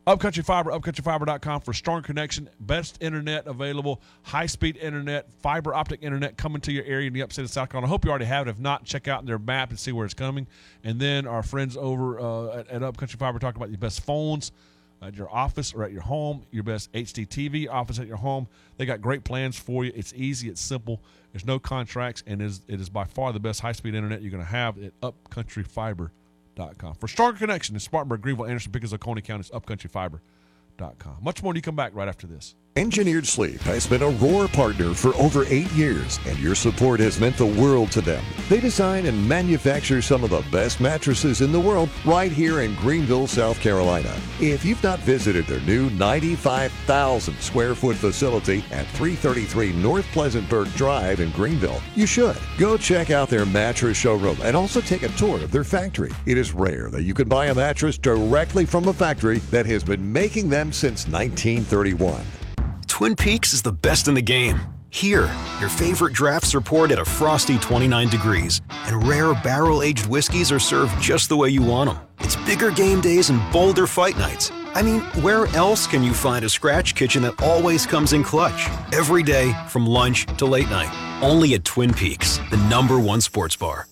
Upcountry 0.05 0.43
Fiber, 0.43 0.71
upcountryfiber.com 0.71 1.61
for 1.61 1.71
strong 1.71 2.03
connection, 2.03 2.49
best 2.59 2.97
internet 3.01 3.47
available, 3.47 4.01
high 4.23 4.47
speed 4.47 4.75
internet, 4.75 5.31
fiber 5.41 5.73
optic 5.73 6.03
internet 6.03 6.35
coming 6.35 6.59
to 6.59 6.73
your 6.73 6.83
area 6.83 7.07
in 7.07 7.13
the 7.13 7.21
upstate 7.21 7.45
of 7.45 7.51
South 7.51 7.69
Carolina. 7.69 7.87
I 7.87 7.89
hope 7.89 8.03
you 8.03 8.11
already 8.11 8.25
have 8.25 8.47
it. 8.47 8.51
If 8.51 8.59
not, 8.59 8.83
check 8.83 9.07
out 9.07 9.25
their 9.25 9.39
map 9.39 9.69
and 9.69 9.79
see 9.79 9.93
where 9.93 10.03
it's 10.03 10.13
coming. 10.13 10.45
And 10.83 10.99
then 10.99 11.25
our 11.25 11.41
friends 11.41 11.77
over 11.77 12.19
uh, 12.19 12.59
at, 12.59 12.67
at 12.67 12.83
Upcountry 12.83 13.17
Fiber 13.17 13.39
talk 13.39 13.55
about 13.55 13.69
your 13.69 13.77
best 13.77 14.01
phones 14.01 14.51
at 15.01 15.15
your 15.15 15.33
office 15.33 15.73
or 15.73 15.85
at 15.85 15.93
your 15.93 16.01
home, 16.01 16.43
your 16.51 16.63
best 16.63 16.91
HD 16.91 17.25
TV 17.25 17.69
office 17.71 17.97
at 17.97 18.07
your 18.07 18.17
home. 18.17 18.47
They 18.75 18.85
got 18.85 19.01
great 19.01 19.23
plans 19.23 19.57
for 19.57 19.85
you. 19.85 19.93
It's 19.95 20.13
easy, 20.15 20.49
it's 20.49 20.61
simple. 20.61 21.01
There's 21.31 21.45
no 21.45 21.59
contracts, 21.59 22.23
and 22.27 22.41
it 22.41 22.45
is, 22.45 22.61
it 22.67 22.81
is 22.81 22.89
by 22.89 23.05
far 23.05 23.31
the 23.31 23.39
best 23.39 23.61
high 23.61 23.71
speed 23.71 23.95
internet 23.95 24.21
you're 24.21 24.31
going 24.31 24.43
to 24.43 24.49
have 24.49 24.77
at 24.83 24.91
Upcountry 25.01 25.63
Fiber. 25.63 26.11
For 26.99 27.07
stronger 27.07 27.37
connection 27.37 27.75
in 27.75 27.79
Spartanburg, 27.79 28.21
Greenville, 28.21 28.45
Anderson, 28.45 28.71
Pickens, 28.71 28.93
Oconee 28.93 29.21
Counties, 29.21 29.49
upcountryfiber.com. 29.51 31.17
Much 31.21 31.43
more, 31.43 31.51
and 31.51 31.57
you 31.57 31.61
come 31.61 31.75
back 31.75 31.93
right 31.95 32.07
after 32.07 32.27
this. 32.27 32.55
Engineered 32.75 33.27
Sleep 33.27 33.61
has 33.61 33.85
been 33.85 34.01
a 34.01 34.09
Roar 34.09 34.47
partner 34.47 34.95
for 34.95 35.13
over 35.17 35.45
eight 35.45 35.71
years, 35.73 36.19
and 36.25 36.39
your 36.39 36.55
support 36.55 36.99
has 36.99 37.19
meant 37.19 37.37
the 37.37 37.45
world 37.45 37.91
to 37.91 38.01
them. 38.01 38.23
They 38.49 38.59
design 38.59 39.05
and 39.05 39.29
manufacture 39.29 40.01
some 40.01 40.23
of 40.23 40.31
the 40.31 40.43
best 40.51 40.81
mattresses 40.81 41.41
in 41.41 41.51
the 41.51 41.59
world 41.59 41.87
right 42.03 42.31
here 42.31 42.61
in 42.61 42.73
Greenville, 42.77 43.27
South 43.27 43.59
Carolina. 43.59 44.11
If 44.39 44.65
you've 44.65 44.81
not 44.81 44.97
visited 45.01 45.45
their 45.45 45.59
new 45.61 45.91
95,000 45.91 47.37
square 47.39 47.75
foot 47.75 47.95
facility 47.95 48.65
at 48.71 48.87
333 48.87 49.73
North 49.73 50.05
Pleasantburg 50.05 50.75
Drive 50.75 51.19
in 51.19 51.29
Greenville, 51.29 51.79
you 51.93 52.07
should. 52.07 52.37
Go 52.57 52.75
check 52.75 53.11
out 53.11 53.29
their 53.29 53.45
mattress 53.45 53.97
showroom 53.97 54.37
and 54.41 54.57
also 54.57 54.81
take 54.81 55.03
a 55.03 55.09
tour 55.09 55.43
of 55.43 55.51
their 55.51 55.63
factory. 55.63 56.11
It 56.25 56.39
is 56.39 56.53
rare 56.53 56.89
that 56.89 57.03
you 57.03 57.13
can 57.13 57.29
buy 57.29 57.47
a 57.47 57.55
mattress 57.55 57.99
directly 57.99 58.65
from 58.65 58.87
a 58.87 58.93
factory 58.93 59.37
that 59.51 59.67
has 59.67 59.83
been 59.83 60.11
making 60.11 60.49
them 60.49 60.73
since 60.73 61.07
1931. 61.07 62.25
Twin 62.93 63.15
Peaks 63.15 63.53
is 63.53 63.63
the 63.63 63.71
best 63.71 64.07
in 64.07 64.13
the 64.13 64.21
game. 64.21 64.61
Here, 64.91 65.27
your 65.59 65.69
favorite 65.69 66.13
drafts 66.13 66.53
are 66.53 66.61
poured 66.61 66.91
at 66.91 66.99
a 66.99 67.03
frosty 67.03 67.57
29 67.57 68.07
degrees, 68.07 68.61
and 68.69 69.07
rare 69.07 69.33
barrel 69.33 69.81
aged 69.81 70.05
whiskeys 70.05 70.51
are 70.51 70.59
served 70.59 71.01
just 71.01 71.27
the 71.27 71.35
way 71.35 71.49
you 71.49 71.63
want 71.63 71.89
them. 71.89 71.99
It's 72.19 72.35
bigger 72.45 72.69
game 72.69 73.01
days 73.01 73.31
and 73.31 73.41
bolder 73.51 73.87
fight 73.87 74.15
nights. 74.19 74.51
I 74.75 74.83
mean, 74.83 74.99
where 75.23 75.47
else 75.55 75.87
can 75.87 76.03
you 76.03 76.13
find 76.13 76.45
a 76.45 76.49
scratch 76.49 76.93
kitchen 76.93 77.23
that 77.23 77.41
always 77.41 77.87
comes 77.87 78.13
in 78.13 78.23
clutch? 78.23 78.69
Every 78.93 79.23
day, 79.23 79.55
from 79.69 79.87
lunch 79.87 80.27
to 80.37 80.45
late 80.45 80.69
night. 80.69 80.93
Only 81.23 81.55
at 81.55 81.65
Twin 81.65 81.95
Peaks, 81.95 82.39
the 82.51 82.57
number 82.69 82.99
one 82.99 83.21
sports 83.21 83.55
bar. 83.55 83.87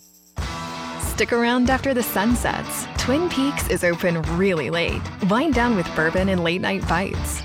Stick 0.99 1.33
around 1.33 1.71
after 1.71 1.95
the 1.95 2.03
sun 2.03 2.35
sets. 2.35 2.85
Twin 2.99 3.29
Peaks 3.29 3.67
is 3.67 3.83
open 3.83 4.21
really 4.37 4.69
late. 4.69 5.01
Wind 5.27 5.55
down 5.55 5.75
with 5.75 5.87
bourbon 5.95 6.29
and 6.29 6.43
late 6.43 6.61
night 6.61 6.87
bites. 6.87 7.41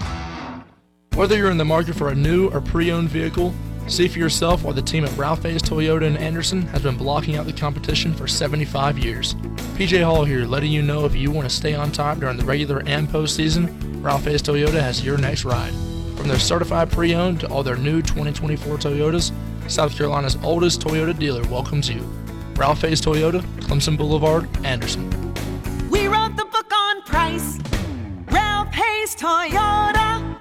Whether 1.17 1.39
you're 1.39 1.51
in 1.51 1.57
the 1.57 1.65
market 1.65 1.95
for 1.95 2.11
a 2.11 2.15
new 2.15 2.51
or 2.51 2.61
pre 2.61 2.93
owned 2.93 3.09
vehicle, 3.09 3.55
see 3.87 4.07
for 4.07 4.19
yourself 4.19 4.65
why 4.65 4.73
the 4.73 4.83
team 4.83 5.03
at 5.03 5.17
Ralph 5.17 5.45
Hayes 5.45 5.63
Toyota 5.63 6.03
in 6.03 6.15
Anderson 6.19 6.61
has 6.67 6.83
been 6.83 6.99
blocking 6.99 7.37
out 7.37 7.47
the 7.47 7.55
competition 7.55 8.13
for 8.13 8.29
75 8.29 8.99
years. 8.99 9.33
PJ 9.79 10.05
Hall 10.05 10.27
here, 10.27 10.45
letting 10.45 10.71
you 10.71 10.83
know 10.83 11.07
if 11.07 11.17
you 11.17 11.31
want 11.31 11.49
to 11.49 11.55
stay 11.55 11.75
on 11.75 11.91
top 11.91 12.19
during 12.19 12.37
the 12.37 12.45
regular 12.45 12.83
and 12.85 13.09
postseason, 13.09 14.05
Ralph 14.05 14.25
Hayes 14.25 14.43
Toyota 14.43 14.79
has 14.79 15.03
your 15.03 15.17
next 15.17 15.47
ride. 15.47 15.73
From 16.19 16.29
their 16.29 16.39
certified 16.39 16.93
pre 16.93 17.15
owned 17.15 17.41
to 17.41 17.49
all 17.49 17.63
their 17.63 17.79
new 17.79 18.03
2024 18.03 18.77
Toyotas, 18.77 19.33
South 19.71 19.97
Carolina's 19.97 20.37
oldest 20.45 20.83
Toyota 20.83 21.19
dealer 21.19 21.49
welcomes 21.49 21.89
you. 21.89 22.03
Ralph 22.57 22.83
Hayes 22.83 23.01
Toyota, 23.01 23.41
Clemson 23.61 23.97
Boulevard, 23.97 24.47
Anderson. 24.67 25.09
We 25.89 26.09
wrote 26.09 26.37
the 26.37 26.45
book 26.45 26.71
on 26.71 27.01
price. 27.05 27.59
Ralph 28.31 28.69
Hayes 28.75 29.17
Toyota. 29.17 30.36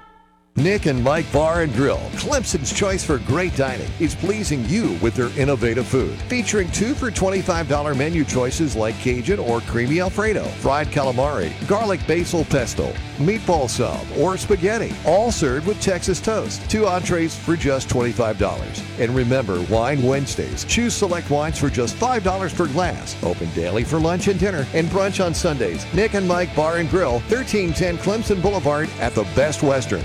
Nick 0.58 0.86
and 0.86 1.04
Mike 1.04 1.30
Bar 1.34 1.60
and 1.60 1.72
Grill, 1.74 2.00
Clemson's 2.14 2.72
choice 2.72 3.04
for 3.04 3.18
great 3.18 3.54
dining, 3.56 3.90
is 4.00 4.14
pleasing 4.14 4.64
you 4.64 4.96
with 5.02 5.14
their 5.14 5.28
innovative 5.38 5.86
food. 5.86 6.18
Featuring 6.30 6.70
two 6.70 6.94
for 6.94 7.10
$25 7.10 7.94
menu 7.94 8.24
choices 8.24 8.74
like 8.74 8.98
Cajun 9.00 9.38
or 9.38 9.60
creamy 9.60 10.00
Alfredo, 10.00 10.44
fried 10.44 10.86
calamari, 10.86 11.52
garlic 11.68 12.00
basil 12.06 12.46
pesto, 12.46 12.90
meatball 13.18 13.68
sub, 13.68 14.00
or 14.18 14.38
spaghetti, 14.38 14.94
all 15.04 15.30
served 15.30 15.66
with 15.66 15.78
Texas 15.82 16.22
toast. 16.22 16.70
Two 16.70 16.86
entrees 16.86 17.36
for 17.36 17.54
just 17.54 17.90
$25. 17.90 18.82
And 18.98 19.14
remember, 19.14 19.60
Wine 19.64 20.02
Wednesdays. 20.02 20.64
Choose 20.64 20.94
select 20.94 21.28
wines 21.28 21.58
for 21.58 21.68
just 21.68 21.96
$5 21.96 22.56
per 22.56 22.66
glass. 22.68 23.14
Open 23.22 23.50
daily 23.50 23.84
for 23.84 23.98
lunch 23.98 24.28
and 24.28 24.40
dinner 24.40 24.66
and 24.72 24.88
brunch 24.88 25.22
on 25.22 25.34
Sundays. 25.34 25.84
Nick 25.92 26.14
and 26.14 26.26
Mike 26.26 26.56
Bar 26.56 26.78
and 26.78 26.88
Grill, 26.88 27.20
1310 27.28 27.98
Clemson 27.98 28.40
Boulevard 28.40 28.88
at 29.00 29.14
the 29.14 29.24
Best 29.36 29.62
Western. 29.62 30.02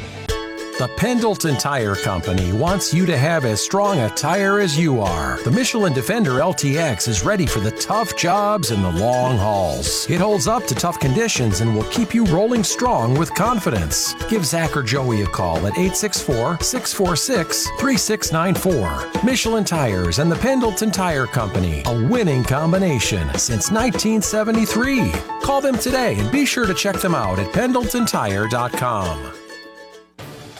The 0.81 0.87
Pendleton 0.87 1.57
Tire 1.57 1.93
Company 1.93 2.53
wants 2.53 2.91
you 2.91 3.05
to 3.05 3.15
have 3.15 3.45
as 3.45 3.61
strong 3.61 3.99
a 3.99 4.09
tire 4.09 4.59
as 4.59 4.79
you 4.79 4.99
are. 4.99 5.39
The 5.43 5.51
Michelin 5.51 5.93
Defender 5.93 6.39
LTX 6.39 7.07
is 7.07 7.23
ready 7.23 7.45
for 7.45 7.59
the 7.59 7.69
tough 7.69 8.17
jobs 8.17 8.71
and 8.71 8.83
the 8.83 8.91
long 8.91 9.37
hauls. 9.37 10.09
It 10.09 10.19
holds 10.19 10.47
up 10.47 10.65
to 10.65 10.73
tough 10.73 10.99
conditions 10.99 11.61
and 11.61 11.75
will 11.75 11.83
keep 11.91 12.15
you 12.15 12.25
rolling 12.25 12.63
strong 12.63 13.13
with 13.13 13.31
confidence. 13.35 14.15
Give 14.27 14.43
Zach 14.43 14.75
or 14.75 14.81
Joey 14.81 15.21
a 15.21 15.27
call 15.27 15.57
at 15.67 15.77
864 15.77 16.61
646 16.61 17.67
3694. 17.79 19.23
Michelin 19.23 19.63
Tires 19.63 20.17
and 20.17 20.31
the 20.31 20.35
Pendleton 20.37 20.89
Tire 20.89 21.27
Company, 21.27 21.83
a 21.85 22.07
winning 22.07 22.43
combination 22.43 23.27
since 23.37 23.69
1973. 23.69 25.11
Call 25.43 25.61
them 25.61 25.77
today 25.77 26.17
and 26.17 26.31
be 26.31 26.43
sure 26.43 26.65
to 26.65 26.73
check 26.73 26.95
them 26.95 27.13
out 27.13 27.37
at 27.37 27.53
pendletontire.com. 27.53 29.40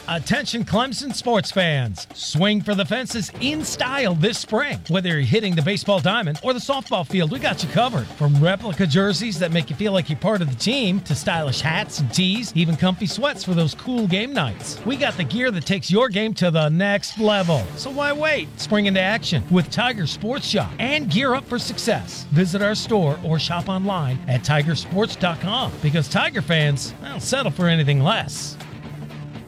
Attention 0.08 0.64
Clemson 0.64 1.14
sports 1.14 1.52
fans. 1.52 2.08
Swing 2.12 2.60
for 2.60 2.74
the 2.74 2.84
fences 2.84 3.30
in 3.40 3.64
style 3.64 4.16
this 4.16 4.36
spring. 4.36 4.80
Whether 4.88 5.10
you're 5.10 5.20
hitting 5.20 5.54
the 5.54 5.62
baseball 5.62 6.00
diamond 6.00 6.40
or 6.42 6.52
the 6.52 6.58
softball 6.58 7.06
field, 7.06 7.30
we 7.30 7.38
got 7.38 7.62
you 7.62 7.68
covered. 7.68 8.06
From 8.18 8.42
replica 8.42 8.84
jerseys 8.84 9.38
that 9.38 9.52
make 9.52 9.70
you 9.70 9.76
feel 9.76 9.92
like 9.92 10.10
you're 10.10 10.18
part 10.18 10.42
of 10.42 10.50
the 10.50 10.56
team 10.56 11.00
to 11.02 11.14
stylish 11.14 11.60
hats 11.60 12.00
and 12.00 12.12
tees, 12.12 12.52
even 12.56 12.74
comfy 12.76 13.06
sweats 13.06 13.44
for 13.44 13.54
those 13.54 13.74
cool 13.74 14.08
game 14.08 14.32
nights. 14.32 14.84
We 14.84 14.96
got 14.96 15.16
the 15.16 15.22
gear 15.22 15.52
that 15.52 15.66
takes 15.66 15.88
your 15.88 16.08
game 16.08 16.34
to 16.34 16.50
the 16.50 16.68
next 16.68 17.20
level. 17.20 17.64
So 17.76 17.88
why 17.88 18.12
wait? 18.12 18.48
Spring 18.58 18.86
into 18.86 19.00
action 19.00 19.44
with 19.52 19.70
Tiger 19.70 20.08
Sports 20.08 20.48
Shop 20.48 20.72
and 20.80 21.08
gear 21.08 21.34
up 21.34 21.44
for 21.44 21.60
success. 21.60 22.24
Visit 22.32 22.60
our 22.60 22.74
store 22.74 23.20
or 23.24 23.38
shop 23.38 23.68
online 23.68 24.18
at 24.26 24.42
tigersports.com 24.42 25.72
because 25.80 26.08
Tiger 26.08 26.42
fans, 26.42 26.92
don't 27.04 27.22
settle 27.22 27.52
for 27.52 27.68
anything 27.68 28.00
less. 28.00 28.56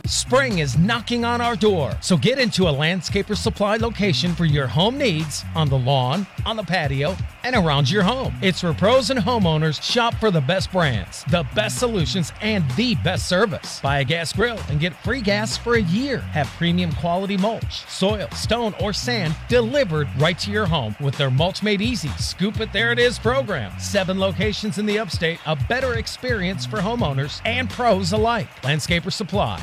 Spring 0.07 0.59
is 0.59 0.77
knocking 0.77 1.25
on 1.25 1.41
our 1.41 1.57
door, 1.57 1.97
so 2.03 2.15
get 2.15 2.39
into 2.39 2.69
a 2.69 2.73
landscaper 2.73 3.35
supply 3.35 3.79
location 3.79 4.35
for 4.35 4.45
your 4.45 4.67
home 4.67 4.99
needs 4.99 5.47
on 5.55 5.71
the 5.71 5.79
lawn, 5.79 6.27
on 6.45 6.57
the 6.57 6.63
patio, 6.63 7.17
and 7.43 7.57
around 7.57 7.91
your 7.91 8.03
home. 8.03 8.35
It's 8.43 8.63
where 8.63 8.75
pros 8.75 9.09
and 9.09 9.19
homeowners 9.19 9.81
shop 9.83 10.15
for 10.17 10.31
the 10.31 10.43
best 10.43 10.71
brands, 10.71 11.25
the 11.31 11.47
best 11.55 11.79
solutions, 11.79 12.35
and 12.43 12.71
the 12.73 12.97
best 12.97 13.29
service. 13.29 13.81
Buy 13.81 14.01
a 14.01 14.05
gas 14.05 14.31
grill 14.35 14.59
and 14.69 14.79
get 14.79 14.93
free 15.03 15.23
gas 15.23 15.57
for 15.57 15.77
a 15.77 15.83
year. 15.83 16.19
Have 16.19 16.49
premium 16.59 16.93
quality 16.93 17.39
mulch, 17.39 17.87
soil, 17.89 18.29
stone, 18.33 18.75
or 18.83 18.93
sand 18.93 19.35
delivered 19.49 20.09
right 20.19 20.39
to 20.41 20.51
your 20.51 20.67
home 20.67 20.95
with 21.01 21.17
their 21.17 21.31
Mulch 21.31 21.63
Made 21.63 21.81
Easy 21.81 22.11
Scoop 22.19 22.61
It 22.61 22.75
There 22.75 22.93
It 22.93 22.99
Is 22.99 23.19
program. 23.19 23.73
Seven 23.81 24.21
locations 24.21 24.77
in 24.77 24.85
the 24.85 24.99
upstate, 24.99 25.39
a 25.47 25.57
better 25.57 25.95
experience 25.95 26.67
for 26.67 26.79
homeowners 26.79 27.41
and 27.47 27.71
pros 27.71 28.13
alike. 28.13 28.51
Landscaper 28.61 29.11
Supply. 29.11 29.63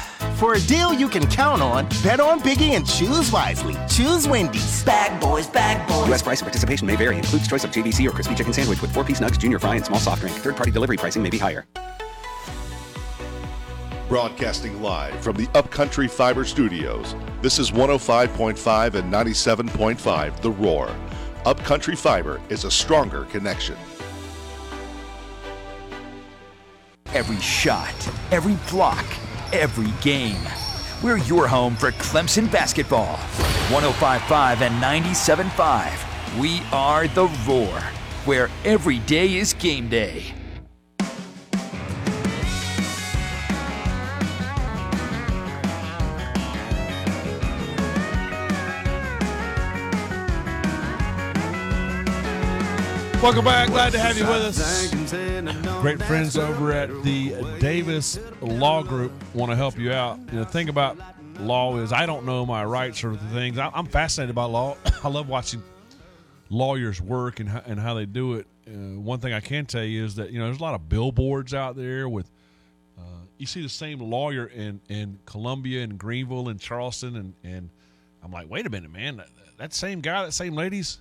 For 0.41 0.55
a 0.55 0.59
deal 0.61 0.91
you 0.91 1.07
can 1.07 1.27
count 1.27 1.61
on, 1.61 1.87
bet 2.01 2.19
on 2.19 2.39
Biggie 2.39 2.71
and 2.71 2.83
choose 2.83 3.31
wisely. 3.31 3.75
Choose 3.87 4.27
Wendy's. 4.27 4.83
Bag 4.83 5.21
boys, 5.21 5.45
bag 5.45 5.87
boys. 5.87 6.07
U.S. 6.07 6.23
price 6.23 6.39
and 6.41 6.47
participation 6.47 6.87
may 6.87 6.95
vary. 6.95 7.15
Includes 7.15 7.47
choice 7.47 7.63
of 7.63 7.69
JBC 7.69 8.07
or 8.07 8.11
crispy 8.11 8.33
chicken 8.33 8.51
sandwich 8.51 8.81
with 8.81 8.91
four-piece 8.91 9.19
nugs, 9.19 9.37
junior 9.37 9.59
fry, 9.59 9.75
and 9.75 9.85
small 9.85 9.99
soft 9.99 10.21
drink. 10.21 10.35
Third-party 10.35 10.71
delivery 10.71 10.97
pricing 10.97 11.21
may 11.21 11.29
be 11.29 11.37
higher. 11.37 11.67
Broadcasting 14.09 14.81
live 14.81 15.13
from 15.17 15.35
the 15.35 15.47
Upcountry 15.53 16.07
Fiber 16.07 16.43
Studios. 16.43 17.15
This 17.43 17.59
is 17.59 17.69
105.5 17.69 18.95
and 18.95 19.13
97.5 19.13 20.41
The 20.41 20.49
Roar. 20.49 20.89
Upcountry 21.45 21.95
Fiber 21.95 22.41
is 22.49 22.63
a 22.63 22.71
stronger 22.71 23.25
connection. 23.25 23.77
Every 27.13 27.39
shot, 27.39 27.93
every 28.31 28.57
block, 28.71 29.05
every 29.53 29.91
game. 30.01 30.41
We're 31.03 31.17
your 31.17 31.47
home 31.47 31.75
for 31.75 31.91
Clemson 31.93 32.51
basketball. 32.51 33.17
1055 33.71 34.61
and 34.61 34.73
975. 34.75 36.39
We 36.39 36.61
are 36.71 37.07
the 37.07 37.27
Roar, 37.47 37.79
where 38.25 38.49
every 38.63 38.99
day 38.99 39.35
is 39.35 39.53
game 39.53 39.89
day. 39.89 40.33
Welcome 53.21 53.45
back. 53.45 53.67
Glad 53.67 53.91
to 53.91 53.99
have 53.99 54.17
you 54.17 54.25
with 54.25 54.59
us. 54.59 55.70
Great 55.81 56.03
friends 56.03 56.37
over 56.37 56.71
at 56.71 56.89
the 57.01 57.33
Davis 57.59 58.19
Law 58.39 58.83
Group 58.83 59.11
want 59.33 59.51
to 59.51 59.55
help 59.55 59.79
you 59.79 59.91
out. 59.91 60.19
You 60.31 60.37
know, 60.37 60.43
think 60.43 60.69
about 60.69 60.95
law 61.39 61.75
is 61.77 61.91
I 61.91 62.05
don't 62.05 62.23
know 62.23 62.45
my 62.45 62.63
rights 62.63 63.03
or 63.03 63.13
the 63.13 63.27
things. 63.33 63.57
I, 63.57 63.71
am 63.73 63.87
fascinated 63.87 64.35
by 64.35 64.43
law. 64.43 64.77
I 65.03 65.07
love 65.07 65.27
watching 65.27 65.63
lawyers 66.51 67.01
work 67.01 67.39
and 67.39 67.49
how, 67.49 67.63
and 67.65 67.79
how 67.79 67.95
they 67.95 68.05
do 68.05 68.35
it. 68.35 68.45
Uh, 68.67 68.99
one 68.99 69.21
thing 69.21 69.33
I 69.33 69.39
can 69.39 69.65
tell 69.65 69.83
you 69.83 70.05
is 70.05 70.13
that 70.17 70.29
you 70.29 70.37
know 70.37 70.45
there's 70.45 70.59
a 70.59 70.63
lot 70.63 70.75
of 70.75 70.87
billboards 70.87 71.55
out 71.55 71.75
there 71.75 72.07
with. 72.07 72.29
Uh, 72.95 73.25
you 73.39 73.47
see 73.47 73.63
the 73.63 73.67
same 73.69 73.99
lawyer 73.99 74.45
in 74.45 74.81
in 74.87 75.17
Columbia 75.25 75.81
and 75.83 75.97
Greenville 75.97 76.49
and 76.49 76.59
Charleston 76.59 77.15
and 77.15 77.33
and 77.43 77.69
I'm 78.23 78.31
like, 78.31 78.47
wait 78.51 78.67
a 78.67 78.69
minute, 78.69 78.91
man, 78.91 79.17
that, 79.17 79.29
that 79.57 79.73
same 79.73 80.01
guy, 80.01 80.25
that 80.25 80.33
same 80.33 80.53
lady's 80.53 80.99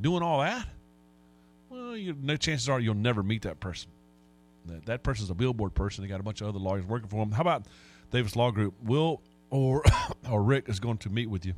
doing 0.00 0.22
all 0.22 0.42
that 0.42 0.68
well, 1.70 1.96
you, 1.96 2.16
no 2.20 2.36
chances 2.36 2.68
are 2.68 2.80
you'll 2.80 2.94
never 2.94 3.22
meet 3.22 3.42
that 3.42 3.60
person. 3.60 3.90
That, 4.66 4.86
that 4.86 5.02
person's 5.02 5.30
a 5.30 5.34
billboard 5.34 5.74
person. 5.74 6.02
They 6.02 6.08
got 6.08 6.20
a 6.20 6.24
bunch 6.24 6.40
of 6.40 6.48
other 6.48 6.58
lawyers 6.58 6.84
working 6.84 7.08
for 7.08 7.24
them. 7.24 7.32
How 7.32 7.42
about 7.42 7.64
Davis 8.10 8.36
Law 8.36 8.50
Group? 8.50 8.74
Will 8.82 9.22
or 9.50 9.82
or 10.30 10.42
Rick 10.42 10.68
is 10.68 10.80
going 10.80 10.98
to 10.98 11.10
meet 11.10 11.30
with 11.30 11.46
you. 11.46 11.54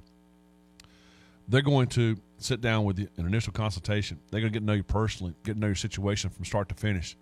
They're 1.49 1.63
going 1.63 1.89
to 1.89 2.17
sit 2.39 2.61
down 2.61 2.85
with 2.85 2.99
you 2.99 3.09
an 3.17 3.27
initial 3.27 3.53
consultation. 3.53 4.19
They're 4.31 4.41
going 4.41 4.53
to 4.53 4.59
get 4.59 4.61
to 4.61 4.67
know 4.67 4.75
you 4.75 4.85
personally, 4.85 5.35
get 5.45 5.55
to 5.55 5.59
know 5.59 5.67
your 5.67 5.75
situation 5.75 6.31
from 6.31 6.45
start 6.45 6.69
to 6.69 6.75
finish, 6.75 7.17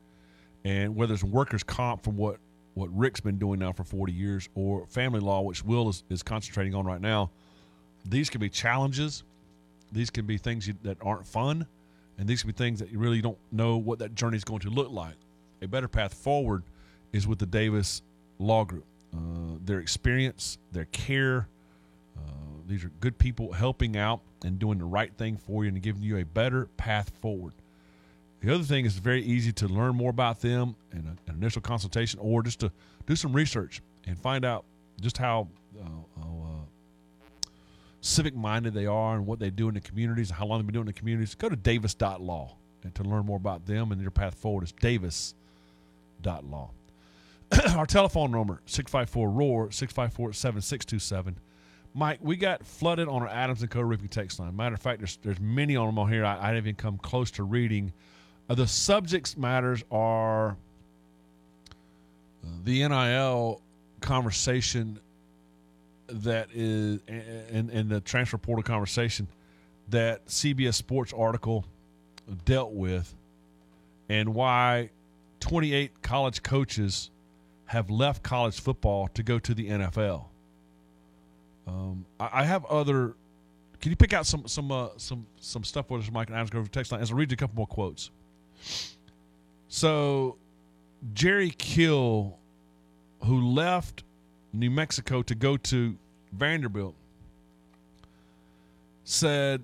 and 0.65 0.95
whether 0.95 1.15
it's 1.15 1.25
workers' 1.25 1.63
comp 1.63 2.03
from 2.03 2.17
what 2.17 2.39
what 2.75 2.97
Rick's 2.97 3.21
been 3.21 3.39
doing 3.39 3.59
now 3.59 3.73
for 3.73 3.83
40 3.83 4.13
years, 4.13 4.49
or 4.55 4.87
family 4.87 5.21
law, 5.21 5.41
which 5.41 5.65
Will 5.65 5.89
is, 5.89 6.05
is 6.09 6.23
concentrating 6.23 6.75
on 6.75 6.85
right 6.85 7.01
now. 7.01 7.31
These 8.05 8.31
can 8.31 8.41
be 8.41 8.49
challenges. 8.49 9.25
These 9.91 10.11
can 10.11 10.25
be 10.25 10.39
things 10.39 10.69
you, 10.69 10.75
that 10.83 10.97
aren't 11.03 11.27
fun 11.27 11.67
and 12.21 12.29
these 12.29 12.43
can 12.43 12.49
be 12.49 12.53
things 12.53 12.79
that 12.81 12.93
you 12.93 12.99
really 12.99 13.23
don't 13.23 13.39
know 13.51 13.79
what 13.79 13.99
that 14.01 14.15
journey 14.15 14.37
is 14.37 14.45
going 14.45 14.61
to 14.61 14.69
look 14.69 14.91
like. 14.91 15.15
A 15.63 15.67
better 15.67 15.89
path 15.89 16.13
forward 16.13 16.63
is 17.15 17.27
with 17.27 17.39
the 17.39 17.47
Davis 17.47 18.03
Law 18.39 18.63
Group. 18.65 18.85
Uh, 19.17 19.57
their 19.65 19.81
experience, 19.81 20.59
their 20.71 20.85
care, 20.93 21.49
uh, 22.19 22.21
these 22.67 22.85
are 22.85 22.91
good 23.01 23.17
people 23.17 23.53
helping 23.53 23.97
out 23.97 24.21
and 24.45 24.59
doing 24.59 24.77
the 24.77 24.85
right 24.85 25.13
thing 25.17 25.39
for 25.39 25.65
you 25.65 25.71
and 25.71 25.81
giving 25.81 26.03
you 26.03 26.19
a 26.19 26.25
better 26.25 26.67
path 26.77 27.11
forward. 27.23 27.55
The 28.43 28.55
other 28.55 28.65
thing 28.65 28.85
is 28.85 28.99
very 28.99 29.23
easy 29.23 29.53
to 29.55 29.67
learn 29.67 29.97
more 29.97 30.11
about 30.11 30.41
them 30.41 30.77
in 30.93 30.99
a, 30.99 31.31
an 31.31 31.39
initial 31.39 31.63
consultation 31.63 32.21
or 32.23 32.43
just 32.43 32.61
to 32.61 32.71
do 33.07 33.17
some 33.17 33.33
research 33.33 33.81
and 34.07 34.19
find 34.19 34.45
out 34.45 34.67
just 35.01 35.17
how, 35.17 35.49
uh, 35.81 36.21
uh, 36.21 36.40
civic 38.01 38.35
minded 38.35 38.75
they 38.75 38.87
are 38.87 39.15
and 39.15 39.27
what 39.27 39.39
they 39.39 39.51
do 39.51 39.69
in 39.69 39.75
the 39.75 39.81
communities, 39.81 40.31
and 40.31 40.39
how 40.39 40.47
long 40.47 40.59
they've 40.59 40.67
been 40.67 40.75
doing 40.75 40.83
in 40.83 40.87
the 40.87 40.93
communities. 40.93 41.35
Go 41.35 41.49
to 41.49 41.57
davis.law 41.57 42.57
and 42.83 42.95
to 42.95 43.03
learn 43.03 43.27
more 43.27 43.37
about 43.37 43.67
them 43.67 43.93
and 43.93 44.01
their 44.01 44.11
path 44.11 44.35
forward 44.35 44.65
is 44.65 44.73
davis.law. 44.73 46.71
Our 47.77 47.87
telephone 47.87 48.31
number 48.31 48.61
654 48.67 49.31
ROAR 49.31 49.71
654 49.71 50.33
7627. 50.33 51.37
Mike, 51.93 52.21
we 52.23 52.37
got 52.37 52.65
flooded 52.65 53.09
on 53.09 53.23
our 53.23 53.29
Adams 53.29 53.63
and 53.63 53.71
Co. 53.71 53.81
roofing 53.81 54.09
text 54.09 54.39
line. 54.39 54.55
Matter 54.55 54.77
of 54.77 54.81
fact, 54.81 55.01
there's 55.01 55.19
there's 55.25 55.41
many 55.41 55.75
on 55.75 55.87
them 55.87 55.99
on 55.99 56.09
here. 56.09 56.25
I, 56.25 56.39
I 56.39 56.53
didn't 56.53 56.67
even 56.67 56.77
come 56.77 56.99
close 56.99 57.33
to 57.33 57.43
reading. 57.43 57.93
Uh, 58.49 58.55
the 58.55 58.67
subjects 58.69 59.37
matters 59.37 59.83
are 59.91 60.57
the 62.65 62.87
NIL 62.87 63.61
conversation 64.01 65.01
that 66.11 66.49
is 66.53 67.01
in, 67.09 67.71
and 67.73 67.89
the 67.89 68.01
transfer 68.01 68.39
portal 68.39 68.63
conversation 68.63 69.29
that 69.89 70.27
CBS 70.27 70.75
Sports 70.75 71.13
article 71.13 71.65
dealt 72.45 72.73
with, 72.73 73.15
and 74.09 74.35
why 74.35 74.91
28 75.41 76.03
college 76.03 76.43
coaches 76.43 77.11
have 77.67 77.91
left 77.91 78.23
college 78.23 78.61
football 78.61 79.09
to 79.09 79.23
go 79.23 79.39
to 79.39 79.55
the 79.55 79.69
NFL. 79.69 80.27
Um, 81.67 82.05
I, 82.19 82.31
I, 82.33 82.45
have 82.45 82.65
other. 82.67 83.15
Can 83.81 83.91
you 83.91 83.97
pick 83.97 84.13
out 84.13 84.27
some 84.27 84.47
some 84.49 84.73
uh, 84.73 84.89
some 84.97 85.27
some 85.41 85.65
stuff 85.65 85.89
for 85.89 85.99
us, 85.99 86.11
Mike 86.11 86.29
and 86.29 86.37
Adams 86.37 86.51
go 86.51 86.59
over 86.59 86.69
text 86.69 86.91
line 86.93 87.01
as 87.01 87.13
I 87.13 87.15
read 87.15 87.31
you 87.31 87.35
a 87.35 87.37
couple 87.37 87.57
more 87.57 87.67
quotes. 87.67 88.11
So, 89.69 90.37
Jerry 91.15 91.51
Kill, 91.51 92.39
who 93.25 93.41
left 93.53 94.03
New 94.53 94.71
Mexico 94.71 95.23
to 95.23 95.35
go 95.35 95.57
to 95.57 95.97
Vanderbilt, 96.33 96.95
said, 99.05 99.63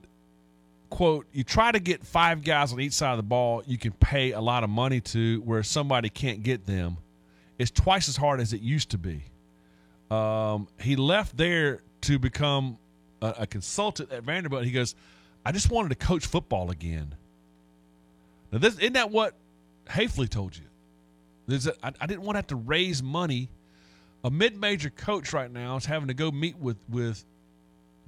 "quote 0.90 1.26
You 1.32 1.44
try 1.44 1.72
to 1.72 1.80
get 1.80 2.04
five 2.04 2.42
guys 2.42 2.72
on 2.72 2.80
each 2.80 2.92
side 2.92 3.12
of 3.12 3.16
the 3.18 3.22
ball 3.22 3.62
you 3.66 3.78
can 3.78 3.92
pay 3.92 4.32
a 4.32 4.40
lot 4.40 4.64
of 4.64 4.70
money 4.70 5.00
to, 5.00 5.40
where 5.42 5.62
somebody 5.62 6.08
can't 6.08 6.42
get 6.42 6.66
them. 6.66 6.98
It's 7.58 7.70
twice 7.70 8.08
as 8.08 8.16
hard 8.16 8.40
as 8.40 8.52
it 8.52 8.60
used 8.60 8.90
to 8.90 8.98
be." 8.98 9.22
Um, 10.10 10.68
he 10.78 10.94
left 10.94 11.36
there 11.36 11.82
to 12.02 12.18
become 12.18 12.78
a, 13.20 13.34
a, 13.40 13.46
consultant 13.46 14.12
at 14.12 14.22
Vanderbilt. 14.22 14.64
He 14.64 14.70
goes, 14.70 14.94
I 15.44 15.52
just 15.52 15.70
wanted 15.70 15.88
to 15.90 15.94
coach 15.94 16.26
football 16.26 16.70
again. 16.70 17.14
Now, 18.52 18.58
this 18.58 18.76
isn't 18.78 18.92
that 18.92 19.10
what 19.10 19.34
Hafley 19.86 20.28
told 20.28 20.56
you? 20.56 20.64
There's 21.46 21.66
a, 21.66 21.74
I, 21.84 21.92
I 22.00 22.06
didn't 22.06 22.22
want 22.22 22.34
to 22.34 22.38
have 22.38 22.46
to 22.48 22.56
raise 22.56 23.02
money. 23.02 23.48
A 24.26 24.30
mid-major 24.30 24.90
coach 24.90 25.32
right 25.32 25.48
now 25.48 25.76
is 25.76 25.86
having 25.86 26.08
to 26.08 26.14
go 26.14 26.32
meet 26.32 26.58
with 26.58 26.78
with 26.88 27.24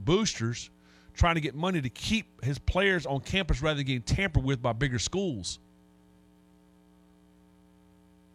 boosters, 0.00 0.68
trying 1.14 1.36
to 1.36 1.40
get 1.40 1.54
money 1.54 1.80
to 1.80 1.88
keep 1.88 2.44
his 2.44 2.58
players 2.58 3.06
on 3.06 3.20
campus 3.20 3.62
rather 3.62 3.76
than 3.76 3.86
getting 3.86 4.02
tampered 4.02 4.42
with 4.42 4.60
by 4.60 4.72
bigger 4.72 4.98
schools. 4.98 5.60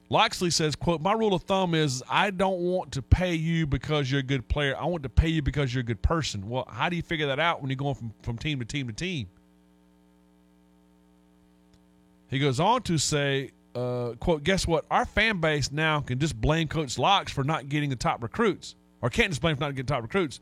Locksley 0.10 0.50
says, 0.50 0.78
quote, 0.78 1.02
my 1.02 1.12
rule 1.12 1.34
of 1.34 1.44
thumb 1.44 1.76
is 1.76 2.02
I 2.10 2.30
don't 2.30 2.62
want 2.62 2.94
to 2.94 3.02
pay 3.02 3.34
you 3.34 3.68
because 3.68 4.10
you're 4.10 4.22
a 4.22 4.24
good 4.24 4.48
player. 4.48 4.78
I 4.80 4.86
want 4.86 5.04
to 5.04 5.10
pay 5.10 5.28
you 5.28 5.42
because 5.42 5.74
you're 5.74 5.82
a 5.82 5.86
good 5.86 6.02
person. 6.02 6.48
Well, 6.48 6.66
how 6.72 6.88
do 6.88 6.96
you 6.96 7.02
figure 7.02 7.28
that 7.28 7.40
out 7.40 7.60
when 7.60 7.70
you're 7.70 7.76
going 7.76 7.96
from, 7.96 8.14
from 8.22 8.38
team 8.38 8.60
to 8.60 8.66
team 8.66 8.88
to 8.88 8.94
team? 8.94 9.28
He 12.30 12.40
goes 12.40 12.62
on 12.62 12.84
to 12.84 12.98
say, 12.98 13.52
uh, 13.76 14.14
quote, 14.20 14.44
guess 14.44 14.68
what? 14.68 14.86
Our 14.92 15.06
fan 15.06 15.40
base 15.40 15.72
now 15.72 16.02
can 16.02 16.20
just 16.20 16.40
blame 16.40 16.68
Coach 16.68 16.98
Locks 16.98 17.32
for 17.32 17.44
not 17.44 17.70
getting 17.70 17.90
the 17.90 17.96
top 17.96 18.22
recruits, 18.22 18.76
or 19.02 19.10
can't 19.10 19.30
just 19.30 19.42
blame 19.42 19.56
for 19.56 19.62
not 19.62 19.76
getting 19.76 19.86
top 19.86 20.04
recruits. 20.04 20.40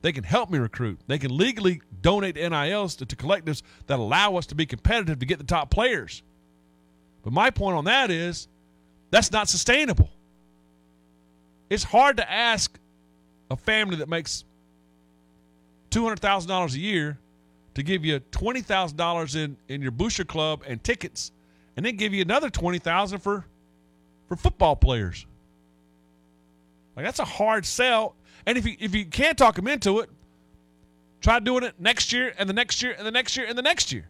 They 0.00 0.12
can 0.12 0.24
help 0.24 0.50
me 0.50 0.58
recruit. 0.58 0.98
They 1.06 1.18
can 1.18 1.36
legally 1.36 1.80
donate 2.00 2.34
to 2.34 2.48
NILs 2.48 2.96
to, 2.96 3.06
to 3.06 3.16
collectives 3.16 3.62
that 3.86 3.98
allow 3.98 4.36
us 4.36 4.46
to 4.46 4.54
be 4.54 4.66
competitive 4.66 5.20
to 5.20 5.26
get 5.26 5.38
the 5.38 5.44
top 5.44 5.70
players. 5.70 6.22
But 7.22 7.32
my 7.32 7.50
point 7.50 7.76
on 7.76 7.84
that 7.84 8.10
is 8.10 8.48
that's 9.10 9.30
not 9.30 9.48
sustainable. 9.48 10.10
It's 11.70 11.84
hard 11.84 12.16
to 12.16 12.30
ask 12.30 12.78
a 13.50 13.56
family 13.56 13.96
that 13.96 14.08
makes 14.08 14.44
$200,000 15.90 16.74
a 16.74 16.78
year 16.78 17.18
to 17.74 17.82
give 17.82 18.04
you 18.04 18.18
$20,000 18.18 19.36
in, 19.36 19.56
in 19.68 19.82
your 19.82 19.90
booster 19.90 20.24
club 20.24 20.62
and 20.66 20.82
tickets 20.82 21.30
and 21.76 21.84
then 21.84 21.96
give 21.96 22.12
you 22.12 22.22
another 22.22 22.50
20000 22.50 23.18
for 23.18 23.44
for 24.28 24.36
football 24.36 24.76
players. 24.76 25.26
Like 26.96 27.04
that's 27.04 27.18
a 27.18 27.24
hard 27.24 27.66
sell. 27.66 28.14
And 28.46 28.58
if 28.58 28.66
you 28.66 28.76
if 28.78 28.94
you 28.94 29.06
can't 29.06 29.36
talk 29.38 29.56
them 29.56 29.68
into 29.68 30.00
it, 30.00 30.10
try 31.20 31.38
doing 31.38 31.64
it 31.64 31.74
next 31.78 32.12
year 32.12 32.34
and 32.38 32.48
the 32.48 32.54
next 32.54 32.82
year 32.82 32.94
and 32.96 33.06
the 33.06 33.10
next 33.10 33.36
year 33.36 33.46
and 33.46 33.56
the 33.56 33.62
next 33.62 33.92
year. 33.92 34.08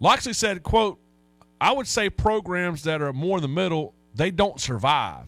Locksley 0.00 0.32
said, 0.32 0.64
quote, 0.64 0.98
I 1.60 1.72
would 1.72 1.86
say 1.86 2.10
programs 2.10 2.82
that 2.82 3.00
are 3.00 3.12
more 3.12 3.38
in 3.38 3.42
the 3.42 3.48
middle, 3.48 3.94
they 4.16 4.32
don't 4.32 4.60
survive. 4.60 5.26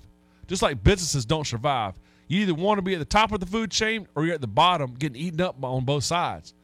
Just 0.48 0.62
like 0.62 0.83
businesses 0.83 1.24
don't 1.24 1.46
survive. 1.46 1.94
You 2.27 2.40
either 2.40 2.55
want 2.55 2.79
to 2.79 2.83
be 2.83 2.94
at 2.94 2.98
the 2.98 3.05
top 3.05 3.31
of 3.31 3.38
the 3.38 3.46
food 3.46 3.70
chain 3.70 4.09
or 4.14 4.24
you're 4.24 4.35
at 4.35 4.40
the 4.40 4.46
bottom 4.48 4.94
getting 4.94 5.16
eaten 5.20 5.40
up 5.40 5.62
on 5.62 5.85
both 5.85 6.03
sides. 6.05 6.55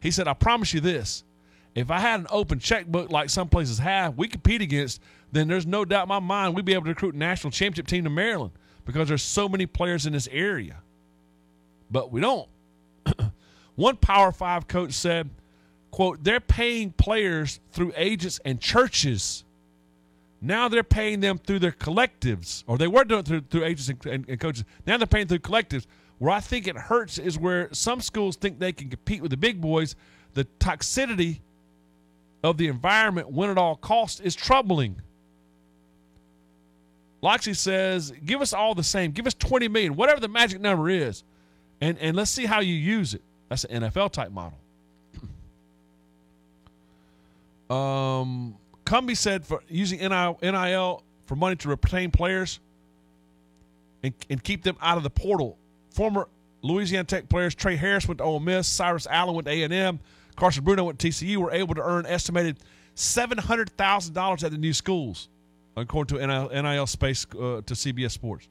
He 0.00 0.10
said, 0.10 0.26
I 0.26 0.34
promise 0.34 0.74
you 0.74 0.80
this. 0.80 1.22
If 1.80 1.90
I 1.90 1.98
had 1.98 2.20
an 2.20 2.26
open 2.30 2.58
checkbook 2.58 3.10
like 3.10 3.30
some 3.30 3.48
places 3.48 3.78
have, 3.78 4.18
we 4.18 4.28
compete 4.28 4.60
against, 4.60 5.00
then 5.32 5.48
there's 5.48 5.66
no 5.66 5.84
doubt 5.84 6.04
in 6.04 6.08
my 6.08 6.18
mind 6.18 6.54
we'd 6.54 6.64
be 6.64 6.74
able 6.74 6.84
to 6.84 6.90
recruit 6.90 7.14
a 7.14 7.18
national 7.18 7.50
championship 7.50 7.86
team 7.86 8.04
to 8.04 8.10
Maryland 8.10 8.52
because 8.84 9.08
there's 9.08 9.22
so 9.22 9.48
many 9.48 9.66
players 9.66 10.06
in 10.06 10.12
this 10.12 10.28
area. 10.30 10.76
But 11.90 12.12
we 12.12 12.20
don't. 12.20 12.48
One 13.76 13.96
Power 13.96 14.30
Five 14.30 14.68
coach 14.68 14.92
said, 14.92 15.30
quote, 15.90 16.22
they're 16.22 16.40
paying 16.40 16.92
players 16.92 17.60
through 17.72 17.92
agents 17.96 18.40
and 18.44 18.60
churches. 18.60 19.44
Now 20.42 20.68
they're 20.68 20.82
paying 20.82 21.20
them 21.20 21.38
through 21.38 21.60
their 21.60 21.72
collectives, 21.72 22.64
or 22.66 22.78
they 22.78 22.88
were 22.88 23.04
doing 23.04 23.20
it 23.20 23.26
through, 23.26 23.40
through 23.42 23.64
agents 23.64 23.88
and, 23.88 24.06
and, 24.06 24.28
and 24.28 24.40
coaches. 24.40 24.64
Now 24.86 24.98
they're 24.98 25.06
paying 25.06 25.28
through 25.28 25.38
collectives. 25.38 25.86
Where 26.18 26.32
I 26.32 26.40
think 26.40 26.66
it 26.68 26.76
hurts 26.76 27.16
is 27.16 27.38
where 27.38 27.68
some 27.72 28.02
schools 28.02 28.36
think 28.36 28.58
they 28.58 28.72
can 28.72 28.90
compete 28.90 29.22
with 29.22 29.30
the 29.30 29.38
big 29.38 29.60
boys. 29.60 29.96
The 30.34 30.44
toxicity 30.58 31.40
of 32.42 32.56
the 32.56 32.68
environment, 32.68 33.30
when 33.30 33.50
at 33.50 33.58
all 33.58 33.76
costs, 33.76 34.20
is 34.20 34.34
troubling. 34.34 35.00
Locksley 37.22 37.54
says, 37.54 38.12
give 38.24 38.40
us 38.40 38.52
all 38.52 38.74
the 38.74 38.82
same. 38.82 39.10
Give 39.10 39.26
us 39.26 39.34
20 39.34 39.68
million, 39.68 39.94
whatever 39.94 40.20
the 40.20 40.28
magic 40.28 40.60
number 40.60 40.88
is, 40.88 41.22
and, 41.80 41.98
and 41.98 42.16
let's 42.16 42.30
see 42.30 42.46
how 42.46 42.60
you 42.60 42.74
use 42.74 43.14
it. 43.14 43.22
That's 43.48 43.64
an 43.64 43.82
NFL 43.82 44.12
type 44.12 44.30
model. 44.30 44.58
Um, 47.70 48.56
Cumbie 48.84 49.16
said 49.16 49.46
for 49.46 49.62
using 49.68 50.00
NIL 50.00 51.04
for 51.26 51.36
money 51.36 51.54
to 51.54 51.68
retain 51.68 52.10
players 52.10 52.58
and, 54.02 54.12
and 54.28 54.42
keep 54.42 54.64
them 54.64 54.76
out 54.82 54.96
of 54.96 55.04
the 55.04 55.10
portal. 55.10 55.56
Former 55.90 56.26
Louisiana 56.62 57.04
Tech 57.04 57.28
players 57.28 57.54
Trey 57.54 57.76
Harris 57.76 58.08
went 58.08 58.18
to 58.18 58.24
Ole 58.24 58.40
Miss, 58.40 58.66
Cyrus 58.66 59.06
Allen 59.08 59.36
went 59.36 59.46
to 59.46 59.52
A&M, 59.52 60.00
Carson 60.36 60.64
Bruno 60.64 60.90
to 60.90 61.08
TCU. 61.08 61.36
Were 61.36 61.52
able 61.52 61.74
to 61.74 61.82
earn 61.82 62.06
estimated 62.06 62.58
seven 62.94 63.38
hundred 63.38 63.70
thousand 63.70 64.14
dollars 64.14 64.44
at 64.44 64.52
the 64.52 64.58
new 64.58 64.72
schools, 64.72 65.28
according 65.76 66.18
to 66.18 66.26
NIL, 66.26 66.48
NIL 66.50 66.86
space 66.86 67.26
uh, 67.34 67.60
to 67.66 67.74
CBS 67.74 68.12
Sports. 68.12 68.48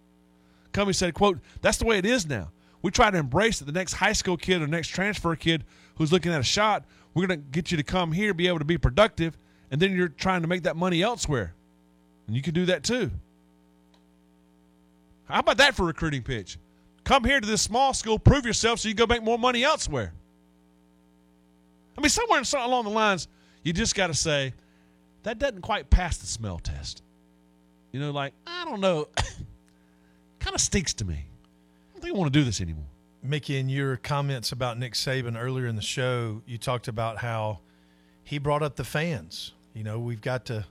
Cumbie 0.74 0.96
said, 0.96 1.14
"quote 1.14 1.40
That's 1.62 1.78
the 1.78 1.86
way 1.86 1.98
it 1.98 2.06
is 2.06 2.28
now. 2.28 2.52
We 2.82 2.92
try 2.92 3.12
to 3.12 3.18
embrace 3.18 3.60
that 3.60 3.66
the 3.66 3.72
next 3.72 3.94
high 3.94 4.14
school 4.14 4.38
kid 4.38 4.62
or 4.62 4.68
next 4.68 4.88
transfer 4.90 5.36
kid 5.36 5.66
who's 5.98 6.12
looking 6.12 6.32
at 6.32 6.40
a 6.40 6.44
shot 6.44 6.86
we're 7.14 7.28
going 7.28 7.40
to 7.40 7.46
get 7.52 7.72
you 7.72 7.78
to 7.78 7.84
come 7.84 8.12
here, 8.12 8.34
be 8.34 8.48
able 8.48 8.60
to 8.60 8.66
be 8.66 8.78
productive, 8.78 9.38
and 9.72 9.82
then 9.82 9.96
you're 9.96 10.10
trying 10.10 10.42
to 10.42 10.48
make 10.48 10.64
that 10.64 10.76
money 10.76 11.02
elsewhere. 11.02 11.54
And 12.28 12.36
you 12.36 12.42
can 12.42 12.54
do 12.54 12.66
that 12.68 12.84
too. 12.84 13.12
How 15.26 15.40
about 15.40 15.58
that 15.58 15.76
for 15.76 15.86
recruiting 15.86 16.24
pitch? 16.24 16.58
Come 17.04 17.24
here 17.24 17.40
to 17.40 17.48
this 17.48 17.62
small 17.62 17.94
school, 17.94 18.20
prove 18.20 18.46
yourself 18.46 18.80
so 18.80 18.88
you 18.88 18.96
go 18.96 19.08
make 19.08 19.24
more 19.24 19.40
money 19.40 19.64
elsewhere. 19.64 20.14
I 22.00 22.02
mean, 22.02 22.10
somewhere 22.10 22.42
along 22.66 22.86
the 22.86 22.92
lines, 22.92 23.28
you 23.62 23.74
just 23.74 23.94
got 23.94 24.08
to 24.08 24.14
say, 24.14 24.54
that 25.24 25.38
doesn't 25.38 25.64
quite 25.64 25.90
pass 25.90 26.16
the 26.16 26.28
smell 26.28 26.58
test. 26.58 27.04
You 27.92 28.00
know, 28.00 28.12
like, 28.12 28.32
I 28.48 28.64
don't 28.64 28.80
know, 28.80 29.10
kind 30.40 30.56
of 30.56 30.62
stinks 30.62 30.94
to 30.94 31.06
me. 31.06 31.16
I 31.16 31.92
don't 31.92 32.02
think 32.02 32.16
I 32.16 32.18
want 32.18 32.32
to 32.32 32.40
do 32.40 32.46
this 32.46 32.62
anymore. 32.62 32.86
Mickey, 33.22 33.58
in 33.58 33.68
your 33.68 33.98
comments 33.98 34.54
about 34.54 34.80
Nick 34.80 34.94
Saban 34.94 35.38
earlier 35.38 35.68
in 35.68 35.76
the 35.76 35.82
show, 35.82 36.42
you 36.48 36.58
talked 36.58 36.88
about 36.88 37.18
how 37.18 37.60
he 38.24 38.38
brought 38.38 38.64
up 38.64 38.78
the 38.78 38.86
fans. 38.86 39.52
You 39.74 39.84
know, 39.84 40.00
we've 40.00 40.22
got 40.22 40.46
to 40.46 40.66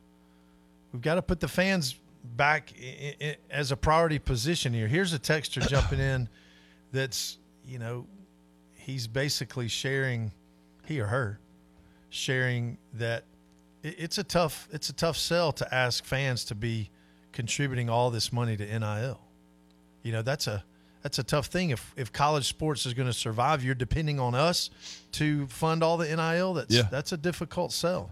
we've 0.94 1.02
got 1.02 1.16
to 1.16 1.22
put 1.22 1.40
the 1.40 1.48
fans 1.48 1.94
back 2.24 2.72
in, 2.72 3.14
in, 3.20 3.36
as 3.50 3.70
a 3.70 3.76
priority 3.76 4.18
position 4.18 4.72
here. 4.72 4.88
Here's 4.88 5.12
a 5.12 5.18
texter 5.18 5.68
jumping 5.68 6.00
in. 6.00 6.26
that's 6.92 7.36
you 7.66 7.78
know 7.78 8.06
he's 8.76 9.06
basically 9.06 9.68
sharing 9.68 10.32
he 10.88 11.01
or 11.01 11.07
her 11.07 11.38
sharing 12.11 12.79
that 12.94 13.24
it's 13.83 14.18
a 14.18 14.24
tough 14.24 14.66
it's 14.72 14.88
a 14.88 14.92
tough 14.92 15.16
sell 15.16 15.53
to 15.53 15.74
ask 15.74 16.05
fans 16.05 16.44
to 16.46 16.55
be 16.55 16.90
contributing 17.33 17.88
all 17.90 18.11
this 18.11 18.33
money 18.33 18.57
to 18.57 18.79
NIL. 18.79 19.20
You 20.03 20.12
know 20.12 20.22
that's 20.22 20.46
a 20.46 20.64
that's 21.03 21.18
a 21.18 21.22
tough 21.22 21.46
thing. 21.46 21.70
If 21.70 21.92
if 21.96 22.12
college 22.12 22.48
sports 22.48 22.87
is 22.87 22.94
going 22.94 23.07
to 23.07 23.12
survive, 23.12 23.62
you're 23.62 23.74
depending 23.74 24.18
on 24.18 24.35
us 24.35 24.70
to 25.12 25.46
fund 25.48 25.83
all 25.85 25.96
the 25.98 26.07
NIL. 26.07 26.55
That's 26.55 26.74
Yeah. 26.74 26.88
that's 26.90 27.12
a 27.12 27.16
difficult 27.16 27.72
sell. 27.72 28.11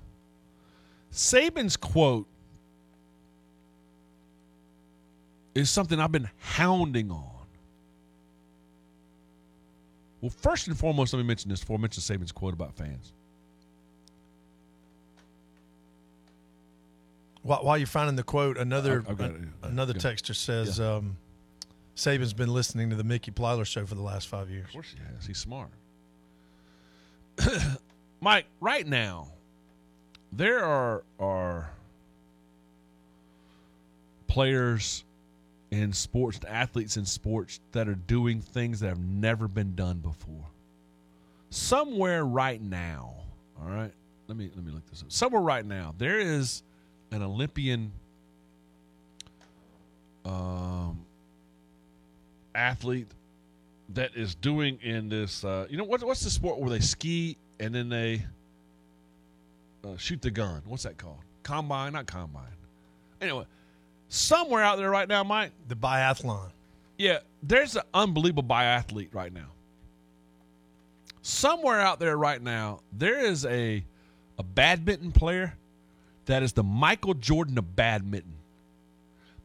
Saban's 1.12 1.77
quote 1.77 2.27
is 5.55 5.71
something 5.71 5.99
I've 5.99 6.12
been 6.12 6.29
hounding 6.39 7.11
on. 7.11 7.31
Well, 10.20 10.31
first 10.31 10.66
and 10.66 10.79
foremost, 10.79 11.12
let 11.12 11.18
me 11.20 11.26
mention 11.26 11.50
this 11.50 11.61
before 11.61 11.76
I 11.76 11.81
mention 11.81 12.02
Saban's 12.02 12.33
quote 12.33 12.55
about 12.55 12.74
fans. 12.74 13.12
While, 17.42 17.64
while 17.64 17.79
you're 17.79 17.87
finding 17.87 18.16
the 18.16 18.22
quote, 18.24 18.57
another 18.59 19.00
I've- 19.00 19.11
I've 19.11 19.18
got 19.18 19.31
it. 19.31 19.40
another 19.62 19.94
texter 19.94 20.35
says 20.35 20.81
um, 20.81 21.16
Saban's 21.94 22.33
been 22.33 22.52
listening 22.52 22.90
to 22.90 22.96
the 22.96 23.05
Mickey 23.05 23.31
Plyler 23.31 23.64
show 23.66 23.87
for 23.87 23.94
the 23.94 24.02
last 24.02 24.26
five 24.29 24.50
years. 24.50 24.66
Of 24.66 24.72
course 24.72 24.92
he 24.92 24.98
has. 25.14 25.26
He's 25.26 25.38
smart. 25.38 25.68
Mike, 28.20 28.46
right 28.61 28.87
now, 28.87 29.29
there 30.33 30.64
are 30.64 31.05
are 31.20 31.70
players 34.26 35.05
in 35.77 35.93
sports, 35.93 36.41
athletes 36.49 36.97
in 36.97 37.05
sports 37.05 37.61
that 37.73 37.89
are 37.89 37.95
doing 37.95 38.41
things 38.41 38.81
that 38.81 38.89
have 38.89 38.99
never 38.99 39.49
been 39.49 39.75
done 39.75 39.99
before. 39.99 40.47
Somewhere 41.51 42.25
right 42.25 42.61
now, 42.61 43.15
all 43.61 43.69
right. 43.69 43.93
Let 44.29 44.37
me 44.37 44.51
let 44.57 44.65
me 44.65 44.73
look 44.73 44.89
this 44.91 45.03
up. 45.03 45.12
Somewhere 45.12 45.43
right 45.43 45.65
now, 45.65 45.95
there 45.97 46.19
is 46.19 46.62
an 47.12 47.23
Olympian 47.23 47.93
um, 50.25 51.05
athlete 52.55 53.07
that 53.91 54.17
is 54.17 54.35
doing 54.35 54.79
in 54.83 55.09
this. 55.09 55.45
Uh, 55.45 55.67
you 55.71 55.77
know 55.77 55.85
what, 55.85 56.03
what's 56.03 56.25
the 56.25 56.31
sport 56.31 56.59
where 56.59 56.71
they 56.71 56.81
ski 56.81 57.37
and 57.61 57.73
then 57.73 57.89
they 57.89 58.25
uh, 59.85 59.97
shoot 59.97 60.21
the 60.21 60.31
gun? 60.31 60.62
What's 60.67 60.83
that 60.83 60.99
called? 60.99 61.21
Combine, 61.45 61.93
not 61.93 62.07
combine. 62.07 62.45
Anyway, 63.21 63.45
somewhere 64.09 64.62
out 64.62 64.79
there 64.79 64.90
right 64.90 65.09
now, 65.09 65.25
Mike. 65.25 65.53
The 65.69 65.77
biathlon. 65.77 66.51
Yeah, 66.99 67.19
there's 67.42 67.77
an 67.77 67.83
unbelievable 67.92 68.42
biathlete 68.42 69.14
right 69.14 69.33
now. 69.33 69.49
Somewhere 71.23 71.81
out 71.81 71.99
there 71.99 72.16
right 72.16 72.40
now, 72.40 72.81
there 72.92 73.19
is 73.19 73.45
a 73.45 73.85
a 74.38 74.42
badminton 74.42 75.12
player 75.12 75.57
that 76.27 76.42
is 76.42 76.53
the 76.53 76.62
Michael 76.62 77.14
Jordan 77.14 77.59
of 77.59 77.75
badminton. 77.77 78.35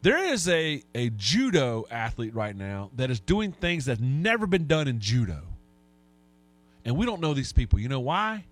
There 0.01 0.31
is 0.33 0.47
a, 0.49 0.83
a 0.95 1.11
judo 1.11 1.85
athlete 1.91 2.33
right 2.33 2.55
now 2.55 2.89
that 2.95 3.11
is 3.11 3.19
doing 3.19 3.51
things 3.51 3.85
that's 3.85 4.01
never 4.01 4.47
been 4.47 4.65
done 4.65 4.87
in 4.87 4.99
judo. 4.99 5.43
And 6.83 6.97
we 6.97 7.05
don't 7.05 7.21
know 7.21 7.35
these 7.35 7.53
people. 7.53 7.79
You 7.79 7.87
know 7.87 7.99
why? 7.99 8.45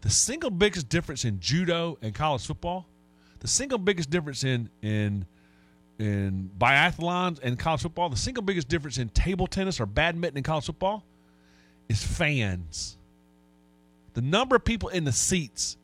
The 0.00 0.10
single 0.10 0.50
biggest 0.50 0.88
difference 0.88 1.24
in 1.24 1.38
judo 1.38 1.98
and 2.02 2.14
college 2.14 2.44
football, 2.44 2.86
the 3.38 3.48
single 3.48 3.78
biggest 3.78 4.10
difference 4.10 4.42
in 4.42 4.68
in 4.82 5.26
in 5.98 6.50
biathlons 6.56 7.40
and 7.42 7.58
college 7.58 7.82
football, 7.82 8.08
the 8.08 8.16
single 8.16 8.42
biggest 8.42 8.68
difference 8.68 8.98
in 8.98 9.08
table 9.08 9.46
tennis 9.46 9.80
or 9.80 9.86
badminton 9.86 10.38
and 10.38 10.44
college 10.44 10.66
football 10.66 11.04
is 11.88 12.02
fans. 12.02 12.96
The 14.14 14.22
number 14.22 14.56
of 14.56 14.64
people 14.64 14.88
in 14.88 15.04
the 15.04 15.12
seats. 15.12 15.76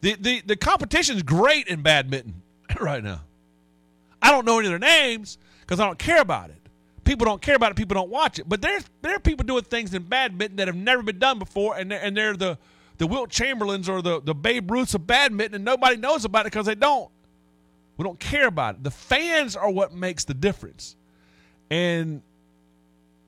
The 0.00 0.16
the, 0.18 0.40
the 0.40 0.56
competition's 0.56 1.22
great 1.22 1.68
in 1.68 1.82
badminton 1.82 2.42
right 2.80 3.02
now. 3.02 3.20
I 4.20 4.30
don't 4.30 4.44
know 4.44 4.58
any 4.58 4.66
of 4.66 4.72
their 4.72 4.78
names 4.78 5.38
because 5.60 5.80
I 5.80 5.86
don't 5.86 5.98
care 5.98 6.20
about 6.20 6.50
it. 6.50 6.56
People 7.04 7.24
don't 7.24 7.42
care 7.42 7.56
about 7.56 7.72
it. 7.72 7.76
People 7.76 7.94
don't 7.94 8.10
watch 8.10 8.38
it. 8.38 8.48
But 8.48 8.62
there's 8.62 8.84
there 9.02 9.14
are 9.16 9.20
people 9.20 9.44
doing 9.44 9.64
things 9.64 9.94
in 9.94 10.02
badminton 10.02 10.56
that 10.56 10.68
have 10.68 10.76
never 10.76 11.02
been 11.02 11.18
done 11.18 11.38
before, 11.38 11.76
and 11.76 11.90
they're, 11.90 12.00
and 12.02 12.16
they're 12.16 12.36
the 12.36 12.58
the 12.98 13.06
Wilt 13.06 13.30
Chamberlains 13.30 13.88
or 13.88 14.02
the 14.02 14.20
the 14.20 14.34
Babe 14.34 14.70
Ruths 14.70 14.94
of 14.94 15.06
badminton, 15.06 15.56
and 15.56 15.64
nobody 15.64 15.96
knows 15.96 16.24
about 16.24 16.46
it 16.46 16.52
because 16.52 16.66
they 16.66 16.74
don't. 16.74 17.10
We 18.02 18.08
don't 18.08 18.18
care 18.18 18.48
about 18.48 18.74
it. 18.74 18.82
The 18.82 18.90
fans 18.90 19.54
are 19.54 19.70
what 19.70 19.94
makes 19.94 20.24
the 20.24 20.34
difference. 20.34 20.96
And 21.70 22.20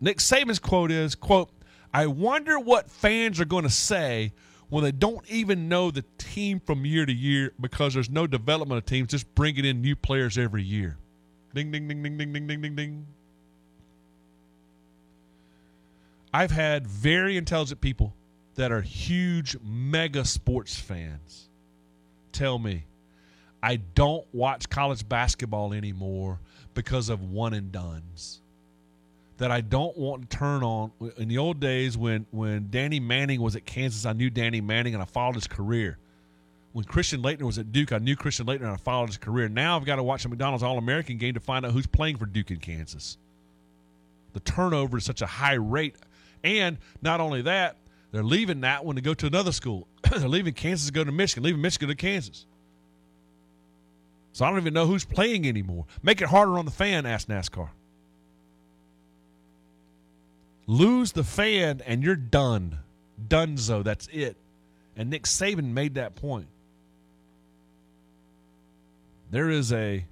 Nick 0.00 0.18
Saban's 0.18 0.58
quote 0.58 0.90
is, 0.90 1.14
quote, 1.14 1.48
I 1.92 2.08
wonder 2.08 2.58
what 2.58 2.90
fans 2.90 3.38
are 3.38 3.44
going 3.44 3.62
to 3.62 3.70
say 3.70 4.32
when 4.70 4.82
they 4.82 4.90
don't 4.90 5.24
even 5.30 5.68
know 5.68 5.92
the 5.92 6.04
team 6.18 6.58
from 6.58 6.84
year 6.84 7.06
to 7.06 7.12
year 7.12 7.52
because 7.60 7.94
there's 7.94 8.10
no 8.10 8.26
development 8.26 8.78
of 8.78 8.84
teams, 8.84 9.10
just 9.10 9.32
bringing 9.37 9.64
in 9.64 9.80
new 9.80 9.94
players 9.94 10.37
every 10.37 10.64
year. 10.64 10.98
Ding, 11.54 11.70
ding, 11.70 11.87
ding, 11.87 12.02
ding, 12.02 12.18
ding, 12.18 12.32
ding, 12.32 12.46
ding, 12.48 12.60
ding, 12.60 12.74
ding. 12.74 13.06
I've 16.32 16.50
had 16.50 16.84
very 16.88 17.37
intelligent 17.37 17.80
people 17.80 18.12
that 18.56 18.72
are 18.72 18.80
huge 18.80 19.56
mega 19.62 20.24
sports 20.24 20.76
fans 20.76 21.48
tell 22.32 22.58
me, 22.58 22.87
I 23.64 23.77
don't 23.77 24.27
watch 24.35 24.68
college 24.68 25.09
basketball 25.09 25.72
anymore 25.72 26.38
because 26.74 27.09
of 27.09 27.22
one 27.22 27.55
and 27.55 27.72
dones. 27.72 28.42
That 29.38 29.50
I 29.50 29.62
don't 29.62 29.96
want 29.96 30.29
to 30.29 30.37
turn 30.37 30.62
on. 30.62 30.92
In 31.16 31.29
the 31.29 31.38
old 31.38 31.61
days, 31.61 31.96
when 31.96 32.27
when 32.31 32.68
Danny 32.70 33.00
Manning 33.00 33.40
was 33.40 33.57
at 33.57 33.64
Kansas, 33.64 34.05
I 34.05 34.12
knew 34.12 34.29
Danny 34.29 34.61
Manning 34.61 34.92
and 34.92 35.03
I 35.03 35.07
followed 35.07 35.37
his 35.37 35.46
career. 35.46 35.96
When 36.74 36.85
Christian 36.85 37.22
Laettner 37.22 37.44
was 37.44 37.57
at 37.57 37.72
Duke, 37.72 37.92
I 37.92 37.98
knew 37.98 38.16
Christian 38.16 38.44
Laettner 38.44 38.64
and 38.64 38.72
I 38.72 38.77
followed 38.77 39.07
his 39.07 39.16
career. 39.16 39.48
Now 39.48 39.79
I've 39.79 39.87
got 39.87 39.96
to 39.96 40.03
watch 40.03 40.27
a 40.27 40.29
McDonald's 40.29 40.62
All 40.62 40.77
American 40.77 41.16
game 41.16 41.33
to 41.33 41.40
find 41.40 41.64
out 41.64 41.72
who's 41.72 41.87
playing 41.87 42.18
for 42.18 42.27
Duke 42.27 42.50
in 42.50 42.59
Kansas. 42.59 43.16
The 44.35 44.40
turnover 44.40 44.98
is 44.98 45.05
such 45.05 45.22
a 45.22 45.27
high 45.27 45.55
rate, 45.55 45.96
and 46.42 46.77
not 47.00 47.22
only 47.22 47.40
that, 47.42 47.79
they're 48.12 48.22
leaving 48.22 48.61
that 48.61 48.85
one 48.85 48.96
to 48.96 49.03
go 49.03 49.14
to 49.14 49.27
another 49.27 49.53
school. 49.53 49.88
they're 50.11 50.29
leaving 50.29 50.53
Kansas 50.53 50.88
to 50.88 50.92
go 50.92 51.03
to 51.03 51.12
Michigan, 51.12 51.44
leaving 51.44 51.62
Michigan 51.62 51.88
to 51.88 51.94
Kansas. 51.94 52.44
So 54.35 54.44
I 54.44 54.51
don't 54.51 54.59
even 54.59 54.75
know 54.75 54.87
who's 54.87 55.05
playing 55.05 55.47
anymore. 55.47 55.87
Make 56.03 56.20
it 56.20 56.27
harder 56.27 56.59
on 56.59 56.64
the 56.64 56.73
fan, 56.73 57.07
ask 57.07 57.29
NASCAR. 57.29 57.68
Lose 60.66 61.12
the 61.12 61.23
fan 61.23 61.81
and 61.87 62.03
you're 62.03 62.16
done. 62.16 62.81
Dunzo, 63.29 63.85
that's 63.85 64.09
it. 64.09 64.37
And 64.97 65.09
Nick 65.09 65.23
Saban 65.23 65.73
made 65.73 65.94
that 65.94 66.16
point. 66.16 66.49
There 69.31 69.51
is 69.51 69.73
a 69.73 70.05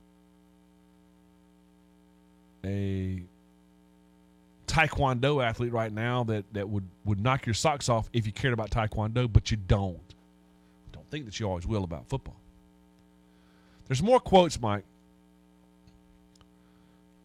a 2.65 3.23
taekwondo 4.69 5.45
athlete 5.45 5.73
right 5.73 5.93
now 5.93 6.23
that, 6.25 6.45
that 6.53 6.69
would, 6.69 6.87
would 7.05 7.19
knock 7.19 7.45
your 7.45 7.55
socks 7.55 7.89
off 7.89 8.09
if 8.13 8.25
you 8.25 8.31
cared 8.31 8.55
about 8.55 8.71
taekwondo, 8.71 9.31
but 9.33 9.51
you 9.51 9.57
don't. 9.57 10.15
Don't 10.93 11.11
think 11.11 11.25
that 11.25 11.41
you 11.41 11.49
always 11.49 11.67
will 11.67 11.83
about 11.83 12.09
football. 12.09 12.37
There's 13.93 14.03
more 14.03 14.21
quotes, 14.21 14.59
Mike. 14.59 14.85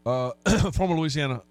Uh, 0.06 0.32
former 0.74 0.98
Louisiana 0.98 1.42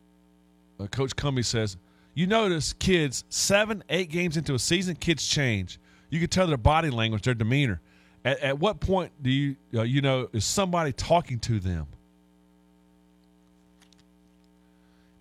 uh, 0.79 0.88
coach 0.88 1.16
Cumbie 1.16 1.42
says, 1.42 1.79
"You 2.12 2.26
notice 2.26 2.74
kids 2.74 3.24
seven, 3.31 3.83
eight 3.88 4.11
games 4.11 4.37
into 4.37 4.52
a 4.52 4.59
season, 4.59 4.94
kids 4.94 5.26
change. 5.26 5.81
You 6.11 6.20
can 6.20 6.29
tell 6.29 6.46
their 6.46 6.59
body 6.59 6.90
language, 6.90 7.22
their 7.22 7.33
demeanor. 7.33 7.81
At, 8.26 8.40
at 8.40 8.59
what 8.59 8.79
point 8.81 9.11
do 9.22 9.31
you, 9.31 9.57
uh, 9.72 9.85
you 9.85 10.02
know, 10.02 10.29
is 10.35 10.44
somebody 10.44 10.92
talking 10.92 11.38
to 11.38 11.61
them?" 11.61 11.87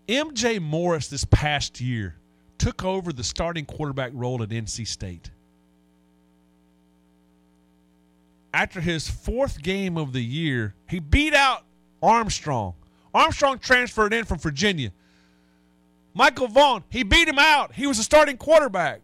MJ 0.10 0.62
Morris 0.62 1.08
this 1.08 1.24
past 1.24 1.80
year 1.80 2.18
took 2.58 2.84
over 2.84 3.14
the 3.14 3.24
starting 3.24 3.64
quarterback 3.64 4.12
role 4.14 4.44
at 4.44 4.50
NC 4.50 4.88
State. 4.88 5.32
After 8.56 8.80
his 8.80 9.10
fourth 9.10 9.62
game 9.62 9.98
of 9.98 10.14
the 10.14 10.24
year, 10.24 10.76
he 10.88 11.02
beat 11.02 11.34
out 11.34 11.66
Armstrong. 12.02 12.74
Armstrong 13.14 13.60
transferred 13.60 14.14
in 14.14 14.24
from 14.24 14.38
Virginia. 14.38 14.94
Michael 16.14 16.48
Vaughn, 16.48 16.86
he 16.90 17.04
beat 17.04 17.28
him 17.28 17.38
out. 17.38 17.76
He 17.76 17.86
was 17.86 18.00
a 18.00 18.04
starting 18.04 18.38
quarterback. 18.38 19.02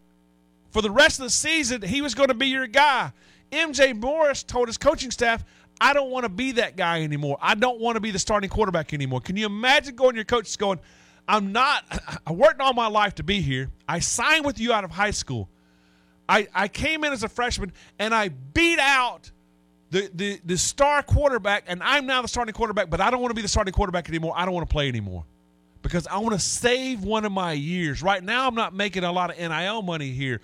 For 0.70 0.82
the 0.82 0.90
rest 0.90 1.20
of 1.20 1.24
the 1.24 1.30
season, 1.30 1.82
he 1.82 2.02
was 2.02 2.16
going 2.16 2.30
to 2.30 2.34
be 2.34 2.48
your 2.48 2.66
guy. 2.66 3.12
MJ 3.52 3.94
Morris 3.94 4.42
told 4.42 4.70
his 4.70 4.78
coaching 4.78 5.12
staff, 5.12 5.44
I 5.82 5.92
don't 5.92 6.12
want 6.12 6.24
to 6.24 6.30
be 6.30 6.54
that 6.54 6.78
guy 6.78 7.04
anymore. 7.04 7.38
I 7.42 7.56
don't 7.56 7.82
want 7.82 7.98
to 7.98 8.00
be 8.00 8.12
the 8.12 8.20
starting 8.20 8.50
quarterback 8.50 8.94
anymore. 8.94 9.20
Can 9.20 9.36
you 9.36 9.48
imagine 9.48 9.98
going 9.98 10.14
to 10.14 10.20
your 10.20 10.24
coach 10.24 10.58
going, 10.58 10.80
I'm 11.28 11.52
not, 11.52 11.84
I 12.26 12.32
worked 12.32 12.62
all 12.62 12.72
my 12.72 12.88
life 12.88 13.16
to 13.16 13.24
be 13.24 13.42
here. 13.42 13.70
I 13.86 14.00
signed 14.00 14.46
with 14.46 14.62
you 14.62 14.72
out 14.72 14.86
of 14.86 14.92
high 14.92 15.12
school. 15.12 15.50
I, 16.30 16.48
I 16.56 16.70
came 16.70 17.04
in 17.04 17.12
as 17.12 17.24
a 17.24 17.28
freshman 17.28 17.74
and 18.00 18.16
I 18.16 18.30
beat 18.30 18.80
out 18.80 19.30
the, 19.92 20.10
the, 20.14 20.42
the 20.46 20.58
star 20.58 21.04
quarterback, 21.04 21.66
and 21.68 21.84
I'm 21.84 22.06
now 22.06 22.22
the 22.22 22.28
starting 22.28 22.54
quarterback, 22.54 22.90
but 22.90 23.02
I 23.02 23.12
don't 23.12 23.22
want 23.22 23.32
to 23.32 23.36
be 23.36 23.42
the 23.42 23.48
starting 23.50 23.74
quarterback 23.74 24.08
anymore. 24.08 24.34
I 24.36 24.46
don't 24.46 24.54
want 24.54 24.68
to 24.68 24.72
play 24.72 24.88
anymore 24.88 25.26
because 25.82 26.08
I 26.08 26.18
want 26.20 26.34
to 26.34 26.40
save 26.40 27.04
one 27.04 27.26
of 27.26 27.32
my 27.34 27.52
years. 27.52 28.02
Right 28.02 28.24
now, 28.24 28.48
I'm 28.48 28.56
not 28.56 28.74
making 28.74 29.04
a 29.04 29.12
lot 29.12 29.32
of 29.32 29.38
NIL 29.38 29.82
money 29.82 30.12
here. 30.12 30.40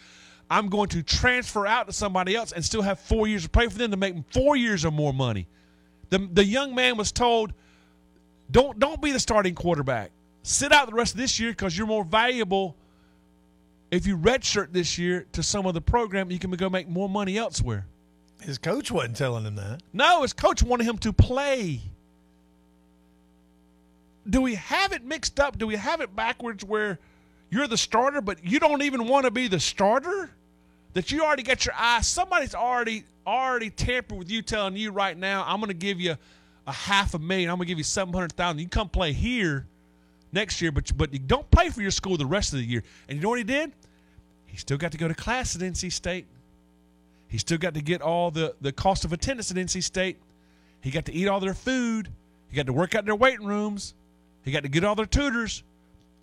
I'm 0.50 0.68
going 0.68 0.90
to 0.90 1.04
transfer 1.04 1.66
out 1.66 1.88
to 1.88 1.94
somebody 1.94 2.36
else 2.36 2.52
and 2.52 2.64
still 2.64 2.82
have 2.82 3.00
four 3.00 3.28
years 3.28 3.44
to 3.44 3.50
play 3.50 3.68
for 3.68 3.78
them 3.78 3.92
to 3.92 3.98
make 3.98 4.16
four 4.32 4.56
years 4.58 4.84
or 4.84 4.92
more 4.92 5.14
money. 5.14 5.48
The, 6.10 6.28
the 6.32 6.44
young 6.44 6.76
man 6.76 6.98
was 6.98 7.12
told, 7.12 7.54
don't, 8.52 8.78
don't 8.80 9.02
be 9.02 9.12
the 9.12 9.20
starting 9.20 9.56
quarterback. 9.56 10.12
Sit 10.44 10.72
out 10.72 10.88
the 10.88 10.94
rest 10.94 11.14
of 11.14 11.20
this 11.20 11.40
year 11.40 11.52
because 11.52 11.78
you're 11.78 11.88
more 11.88 12.06
valuable 12.06 12.76
if 13.92 14.08
you 14.08 14.18
redshirt 14.18 14.72
this 14.72 14.98
year 14.98 15.26
to 15.34 15.44
some 15.44 15.66
other 15.66 15.82
program. 15.82 16.32
You 16.32 16.40
can 16.40 16.52
go 16.52 16.70
make 16.70 16.88
more 16.88 17.10
money 17.10 17.38
elsewhere. 17.38 17.86
His 18.42 18.58
coach 18.58 18.92
wasn't 18.92 19.18
telling 19.18 19.46
him 19.46 19.56
that. 19.56 19.82
No, 19.94 20.22
his 20.22 20.34
coach 20.34 20.62
wanted 20.64 20.86
him 20.86 20.98
to 21.00 21.14
play. 21.14 21.82
Do 24.30 24.42
we 24.42 24.56
have 24.56 24.94
it 24.94 25.04
mixed 25.04 25.40
up? 25.40 25.58
Do 25.58 25.68
we 25.68 25.76
have 25.76 26.02
it 26.02 26.16
backwards 26.16 26.64
where 26.64 27.00
you're 27.50 27.68
the 27.68 27.78
starter, 27.78 28.22
but 28.22 28.44
you 28.44 28.60
don't 28.60 28.84
even 28.84 29.08
want 29.08 29.26
to 29.26 29.32
be 29.32 29.48
the 29.48 29.60
starter? 29.60 30.30
That 30.94 31.12
you 31.12 31.24
already 31.24 31.44
got 31.44 31.66
your 31.66 31.76
eye. 31.78 32.02
Somebody's 32.02 32.56
already 32.56 33.04
already 33.26 33.70
tampered 33.70 34.18
with 34.18 34.32
you, 34.32 34.42
telling 34.42 34.76
you 34.76 34.92
right 34.92 35.18
now, 35.18 35.44
I'm 35.46 35.58
going 35.60 35.68
to 35.68 35.74
give 35.74 36.00
you 36.00 36.16
a 36.66 36.72
half 36.72 37.14
a 37.14 37.20
million. 37.20 37.50
I'm 37.50 37.58
going 37.58 37.68
to 37.68 37.72
give 37.72 37.78
you 37.78 37.84
seven 37.84 38.14
hundred 38.14 38.34
thousand. 38.34 38.60
You 38.60 38.68
come 38.68 38.90
play 38.90 39.14
here 39.14 39.66
next 40.32 40.62
year, 40.62 40.72
but 40.72 40.96
but 40.98 41.14
you 41.14 41.20
don't 41.20 41.50
play 41.52 41.70
for 41.70 41.82
your 41.82 41.92
school 41.92 42.18
the 42.18 42.26
rest 42.26 42.54
of 42.54 42.60
the 42.60 42.66
year. 42.66 42.84
And 43.08 43.18
you 43.18 43.22
know 43.22 43.30
what 43.30 43.38
he 43.38 43.44
did? 43.44 43.72
He 44.46 44.58
still 44.58 44.78
got 44.78 44.92
to 44.94 44.98
go 44.98 45.08
to 45.08 45.14
class 45.14 45.56
at 45.56 45.62
NC 45.62 45.92
State. 45.92 46.26
He 47.28 47.38
still 47.38 47.58
got 47.58 47.74
to 47.74 47.82
get 47.82 48.02
all 48.02 48.32
the, 48.32 48.56
the 48.62 48.72
cost 48.72 49.06
of 49.06 49.14
attendance 49.14 49.52
at 49.52 49.58
NC 49.58 49.84
State. 49.84 50.18
He 50.82 50.92
got 50.92 51.06
to 51.06 51.14
eat 51.14 51.28
all 51.28 51.40
their 51.40 51.54
food. 51.54 52.10
He 52.50 52.56
got 52.56 52.68
to 52.68 52.74
work 52.74 52.96
out 52.96 53.00
in 53.00 53.06
their 53.06 53.16
waiting 53.16 53.46
rooms. 53.46 53.94
He 54.44 54.52
got 54.52 54.64
to 54.64 54.70
get 54.70 54.84
all 54.84 54.96
their 54.96 55.06
tutors, 55.06 55.64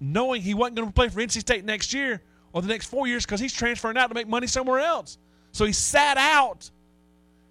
knowing 0.00 0.40
he 0.40 0.54
wasn't 0.54 0.76
going 0.76 0.88
to 0.88 0.94
play 0.94 1.08
for 1.08 1.20
NC 1.20 1.40
State 1.40 1.64
next 1.64 1.92
year 1.92 2.22
or 2.52 2.62
the 2.62 2.68
next 2.68 2.86
four 2.86 3.06
years 3.06 3.26
because 3.26 3.40
he's 3.40 3.52
transferring 3.52 3.98
out 3.98 4.08
to 4.08 4.14
make 4.14 4.28
money 4.28 4.46
somewhere 4.46 4.80
else. 4.80 5.18
So 5.52 5.66
he 5.66 5.72
sat 5.72 6.16
out, 6.16 6.70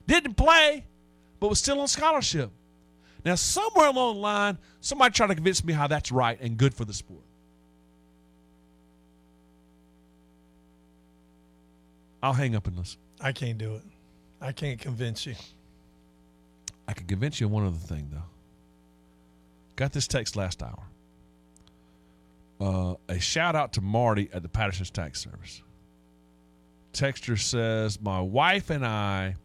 didn't 0.08 0.34
play, 0.34 0.86
but 1.40 1.50
was 1.50 1.60
still 1.60 1.80
on 1.80 1.88
scholarship. 1.88 2.50
Now, 3.24 3.36
somewhere 3.36 3.88
along 3.88 4.16
the 4.16 4.22
line, 4.22 4.58
somebody 4.82 5.14
tried 5.14 5.28
to 5.28 5.36
convince 5.36 5.64
me 5.64 5.74
how 5.74 5.88
that's 5.88 6.12
right 6.12 6.40
and 6.42 6.58
good 6.58 6.74
for 6.74 6.86
the 6.86 6.94
sport. 6.94 7.22
I'll 12.22 12.34
hang 12.34 12.56
up 12.56 12.68
and 12.68 12.78
listen. 12.78 13.00
I 13.24 13.32
can't 13.32 13.58
do 13.58 13.76
it. 13.76 13.82
I 14.42 14.52
can't 14.52 14.80
convince 14.80 15.26
you. 15.26 15.36
I 16.88 16.94
can 16.94 17.08
convince 17.08 17.40
you 17.40 17.48
of 17.48 17.54
one 17.54 17.66
other 17.66 17.78
thing, 17.78 18.10
though. 18.12 18.24
Got 19.78 19.94
this 19.94 20.08
text 20.08 20.36
last 20.36 20.62
hour. 20.62 20.84
Uh, 22.60 22.96
a 23.08 23.20
shout 23.20 23.56
out 23.56 23.74
to 23.74 23.82
Marty 23.82 24.30
at 24.34 24.44
the 24.44 24.50
Patterson's 24.50 24.92
Tax 24.92 25.22
Service. 25.24 25.62
Texture 26.92 27.38
says, 27.38 28.00
My 28.02 28.20
wife 28.20 28.70
and 28.70 28.86
I 28.86 29.36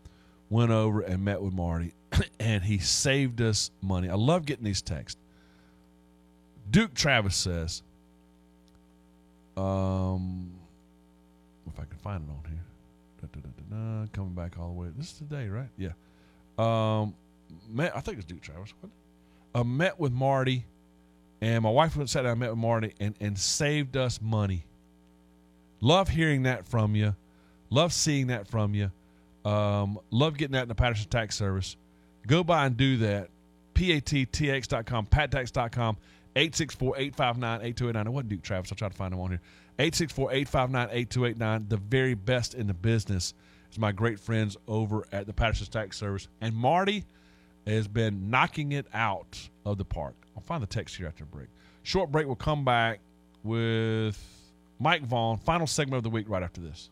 went 0.50 0.72
over 0.72 1.00
and 1.00 1.24
met 1.24 1.40
with 1.40 1.54
Marty, 1.54 1.94
and 2.40 2.64
he 2.64 2.78
saved 2.78 3.40
us 3.40 3.70
money. 3.80 4.08
I 4.08 4.14
love 4.14 4.44
getting 4.44 4.64
these 4.64 4.82
texts. 4.82 5.20
Duke 6.70 6.94
Travis 6.94 7.36
says, 7.36 7.82
um, 9.56 10.52
if 11.66 11.80
I 11.80 11.84
can 11.84 11.98
find 11.98 12.24
it 12.24 12.30
on 12.30 12.50
here. 12.50 12.67
Da, 13.20 13.28
da, 13.32 13.40
da, 13.70 14.06
coming 14.12 14.34
back 14.34 14.58
all 14.58 14.68
the 14.68 14.74
way. 14.74 14.88
This 14.96 15.12
is 15.12 15.18
today, 15.18 15.48
right? 15.48 15.68
Yeah. 15.76 15.90
Um, 16.58 17.14
met, 17.68 17.96
I 17.96 18.00
think 18.00 18.18
it's 18.18 18.26
Duke 18.26 18.42
Travis. 18.42 18.72
What? 18.80 18.90
Uh, 19.54 19.64
met 19.64 19.98
with 19.98 20.12
Marty, 20.12 20.64
and 21.40 21.62
my 21.62 21.70
wife 21.70 21.96
went 21.96 22.10
sat 22.10 22.22
down 22.22 22.32
and 22.32 22.40
met 22.40 22.50
with 22.50 22.58
Marty 22.58 22.94
and, 23.00 23.14
and 23.20 23.38
saved 23.38 23.96
us 23.96 24.20
money. 24.22 24.64
Love 25.80 26.08
hearing 26.08 26.44
that 26.44 26.66
from 26.66 26.94
you. 26.94 27.14
Love 27.70 27.92
seeing 27.92 28.28
that 28.28 28.48
from 28.48 28.74
you. 28.74 28.90
Um, 29.44 29.98
love 30.10 30.36
getting 30.36 30.52
that 30.52 30.62
in 30.62 30.68
the 30.68 30.74
Patterson 30.74 31.08
Tax 31.08 31.36
Service. 31.36 31.76
Go 32.26 32.44
by 32.44 32.66
and 32.66 32.76
do 32.76 32.98
that. 32.98 33.30
PATTX.com, 33.74 35.06
pattax.com, 35.06 35.96
864-859-8289. 36.34 38.06
It 38.06 38.08
wasn't 38.10 38.28
Duke 38.28 38.42
Travis. 38.42 38.72
I'll 38.72 38.76
try 38.76 38.88
to 38.88 38.94
find 38.94 39.14
him 39.14 39.20
on 39.20 39.30
here. 39.30 39.40
864-859-8289. 39.78 41.68
The 41.68 41.76
very 41.76 42.14
best 42.14 42.54
in 42.54 42.66
the 42.66 42.74
business 42.74 43.34
is 43.70 43.78
my 43.78 43.92
great 43.92 44.18
friends 44.18 44.56
over 44.66 45.04
at 45.12 45.26
the 45.26 45.32
Patterson 45.32 45.66
Tax 45.68 45.96
Service. 45.96 46.28
And 46.40 46.54
Marty 46.54 47.04
has 47.66 47.86
been 47.86 48.30
knocking 48.30 48.72
it 48.72 48.86
out 48.92 49.38
of 49.64 49.78
the 49.78 49.84
park. 49.84 50.14
I'll 50.36 50.42
find 50.42 50.62
the 50.62 50.66
text 50.66 50.96
here 50.96 51.06
after 51.06 51.24
the 51.24 51.30
break. 51.30 51.48
Short 51.82 52.10
break. 52.10 52.26
We'll 52.26 52.36
come 52.36 52.64
back 52.64 53.00
with 53.42 54.18
Mike 54.78 55.02
Vaughn. 55.02 55.38
Final 55.38 55.66
segment 55.66 55.98
of 55.98 56.04
the 56.04 56.10
week 56.10 56.28
right 56.28 56.42
after 56.42 56.60
this. 56.60 56.90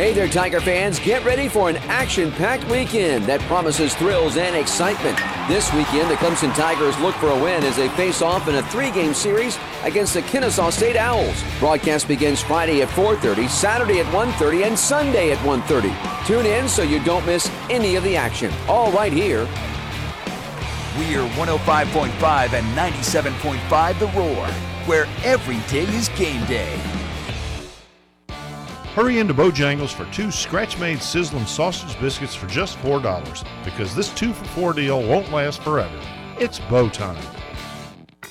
Hey 0.00 0.14
there, 0.14 0.28
Tiger 0.28 0.62
fans. 0.62 0.98
Get 0.98 1.22
ready 1.26 1.46
for 1.46 1.68
an 1.68 1.76
action 1.76 2.32
packed 2.32 2.66
weekend 2.70 3.26
that 3.26 3.38
promises 3.42 3.94
thrills 3.94 4.38
and 4.38 4.56
excitement. 4.56 5.18
This 5.46 5.70
weekend, 5.74 6.10
the 6.10 6.14
Clemson 6.14 6.54
Tigers 6.54 6.98
look 7.00 7.14
for 7.16 7.28
a 7.28 7.38
win 7.38 7.62
as 7.64 7.76
they 7.76 7.90
face 7.90 8.22
off 8.22 8.48
in 8.48 8.54
a 8.54 8.62
three 8.70 8.90
game 8.92 9.12
series 9.12 9.58
against 9.82 10.14
the 10.14 10.22
Kennesaw 10.22 10.70
State 10.70 10.96
Owls. 10.96 11.44
Broadcast 11.58 12.08
begins 12.08 12.40
Friday 12.40 12.80
at 12.80 12.88
4.30, 12.88 13.46
Saturday 13.50 14.00
at 14.00 14.06
1.30, 14.06 14.68
and 14.68 14.78
Sunday 14.78 15.32
at 15.32 15.38
1.30. 15.40 16.26
Tune 16.26 16.46
in 16.46 16.66
so 16.66 16.82
you 16.82 17.04
don't 17.04 17.26
miss 17.26 17.50
any 17.68 17.96
of 17.96 18.02
the 18.02 18.16
action. 18.16 18.50
All 18.68 18.90
right 18.92 19.12
here. 19.12 19.44
We're 20.96 21.28
105.5 21.36 22.54
and 22.54 22.66
97.5 22.74 23.98
The 23.98 24.06
Roar, 24.18 24.46
where 24.86 25.06
every 25.24 25.58
day 25.70 25.84
is 25.94 26.08
game 26.16 26.46
day. 26.46 26.99
Hurry 28.94 29.20
into 29.20 29.32
Bojangles 29.32 29.94
for 29.94 30.04
two 30.12 30.32
scratch 30.32 30.76
made 30.76 31.00
sizzling 31.00 31.46
sausage 31.46 31.98
biscuits 32.00 32.34
for 32.34 32.48
just 32.48 32.76
$4 32.78 33.44
because 33.64 33.94
this 33.94 34.12
two 34.12 34.32
for 34.32 34.44
four 34.46 34.72
deal 34.72 35.00
won't 35.00 35.30
last 35.30 35.62
forever. 35.62 36.00
It's 36.40 36.58
Bow 36.58 36.88
time. 36.88 37.22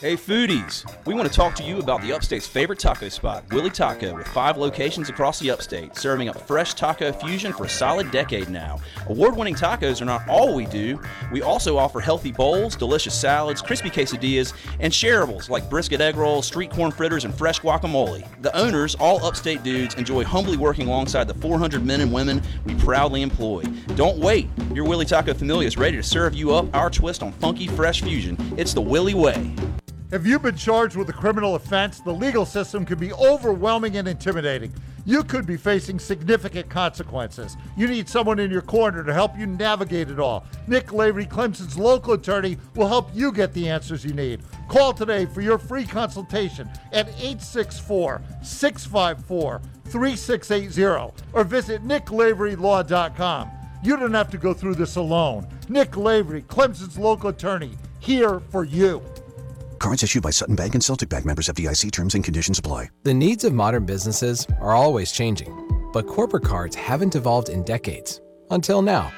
Hey 0.01 0.15
foodies, 0.15 0.85
we 1.05 1.13
want 1.13 1.27
to 1.27 1.33
talk 1.33 1.55
to 1.55 1.63
you 1.63 1.79
about 1.79 2.01
the 2.01 2.13
Upstate's 2.13 2.47
favorite 2.47 2.79
taco 2.79 3.09
spot, 3.09 3.43
Willy 3.51 3.69
Taco, 3.69 4.15
with 4.15 4.29
five 4.29 4.55
locations 4.55 5.09
across 5.09 5.41
the 5.41 5.51
Upstate, 5.51 5.97
serving 5.97 6.29
up 6.29 6.39
fresh 6.47 6.73
taco 6.73 7.11
fusion 7.11 7.51
for 7.51 7.65
a 7.65 7.69
solid 7.69 8.09
decade 8.09 8.47
now. 8.47 8.79
Award 9.07 9.35
winning 9.35 9.55
tacos 9.55 10.01
are 10.01 10.05
not 10.05 10.25
all 10.29 10.55
we 10.55 10.65
do, 10.67 11.01
we 11.33 11.41
also 11.41 11.77
offer 11.77 11.99
healthy 11.99 12.31
bowls, 12.31 12.77
delicious 12.77 13.13
salads, 13.13 13.61
crispy 13.61 13.89
quesadillas, 13.89 14.53
and 14.79 14.93
shareables 14.93 15.49
like 15.49 15.69
brisket 15.69 15.99
egg 15.99 16.15
rolls, 16.15 16.47
street 16.47 16.71
corn 16.71 16.91
fritters, 16.91 17.25
and 17.25 17.35
fresh 17.35 17.59
guacamole. 17.59 18.25
The 18.41 18.55
owners, 18.57 18.95
all 19.01 19.21
Upstate 19.25 19.63
dudes, 19.63 19.95
enjoy 19.95 20.23
humbly 20.23 20.55
working 20.55 20.87
alongside 20.87 21.27
the 21.27 21.33
400 21.33 21.85
men 21.85 21.99
and 21.99 22.13
women 22.13 22.41
we 22.63 22.73
proudly 22.75 23.21
employ. 23.21 23.63
Don't 23.95 24.17
wait, 24.19 24.47
your 24.73 24.85
Willy 24.85 25.03
Taco 25.03 25.33
Familia 25.33 25.67
is 25.67 25.75
ready 25.75 25.97
to 25.97 26.03
serve 26.03 26.35
you 26.35 26.55
up 26.55 26.73
our 26.73 26.89
twist 26.89 27.21
on 27.21 27.33
funky, 27.33 27.67
fresh 27.67 28.01
fusion. 28.01 28.37
It's 28.55 28.73
the 28.73 28.79
Willy 28.79 29.13
way. 29.13 29.53
If 30.11 30.25
you've 30.25 30.41
been 30.41 30.55
charged 30.55 30.95
with 30.95 31.07
a 31.09 31.13
criminal 31.13 31.53
offense, 31.53 31.99
the 31.99 32.11
legal 32.11 32.43
system 32.43 32.83
can 32.83 32.97
be 32.97 33.13
overwhelming 33.13 33.97
and 33.97 34.07
intimidating. 34.07 34.73
You 35.05 35.23
could 35.23 35.45
be 35.45 35.55
facing 35.55 35.99
significant 35.99 36.67
consequences. 36.67 37.55
You 37.77 37.87
need 37.87 38.09
someone 38.09 38.39
in 38.39 38.49
your 38.49 38.63
corner 38.63 39.03
to 39.03 39.13
help 39.13 39.37
you 39.37 39.45
navigate 39.45 40.09
it 40.09 40.19
all. 40.19 40.47
Nick 40.65 40.91
Lavery, 40.91 41.27
Clemson's 41.27 41.77
local 41.77 42.13
attorney, 42.13 42.57
will 42.73 42.87
help 42.87 43.11
you 43.13 43.31
get 43.31 43.53
the 43.53 43.69
answers 43.69 44.03
you 44.03 44.13
need. 44.13 44.41
Call 44.67 44.93
today 44.93 45.27
for 45.27 45.41
your 45.41 45.59
free 45.59 45.85
consultation 45.85 46.67
at 46.91 47.07
864 47.09 48.23
654 48.41 49.61
3680 49.85 51.23
or 51.33 51.43
visit 51.43 51.87
nicklaverylaw.com. 51.87 53.51
You 53.83 53.95
don't 53.95 54.13
have 54.15 54.31
to 54.31 54.39
go 54.39 54.55
through 54.55 54.75
this 54.75 54.95
alone. 54.95 55.47
Nick 55.69 55.95
Lavery, 55.97 56.41
Clemson's 56.41 56.97
local 56.97 57.29
attorney, 57.29 57.77
here 57.99 58.39
for 58.39 58.63
you. 58.63 59.03
Cards 59.79 60.03
issued 60.03 60.23
by 60.23 60.29
Sutton 60.29 60.55
Bank 60.55 60.75
and 60.75 60.83
Celtic 60.83 61.09
Bank 61.09 61.25
members 61.25 61.47
FDIC 61.47 61.91
terms 61.91 62.15
and 62.15 62.23
conditions 62.23 62.59
apply. 62.59 62.89
The 63.03 63.13
needs 63.13 63.43
of 63.43 63.53
modern 63.53 63.85
businesses 63.85 64.45
are 64.59 64.73
always 64.73 65.11
changing, 65.11 65.89
but 65.93 66.05
corporate 66.05 66.43
cards 66.43 66.75
haven't 66.75 67.15
evolved 67.15 67.49
in 67.49 67.63
decades. 67.63 68.21
Until 68.51 68.81
now. 68.81 69.11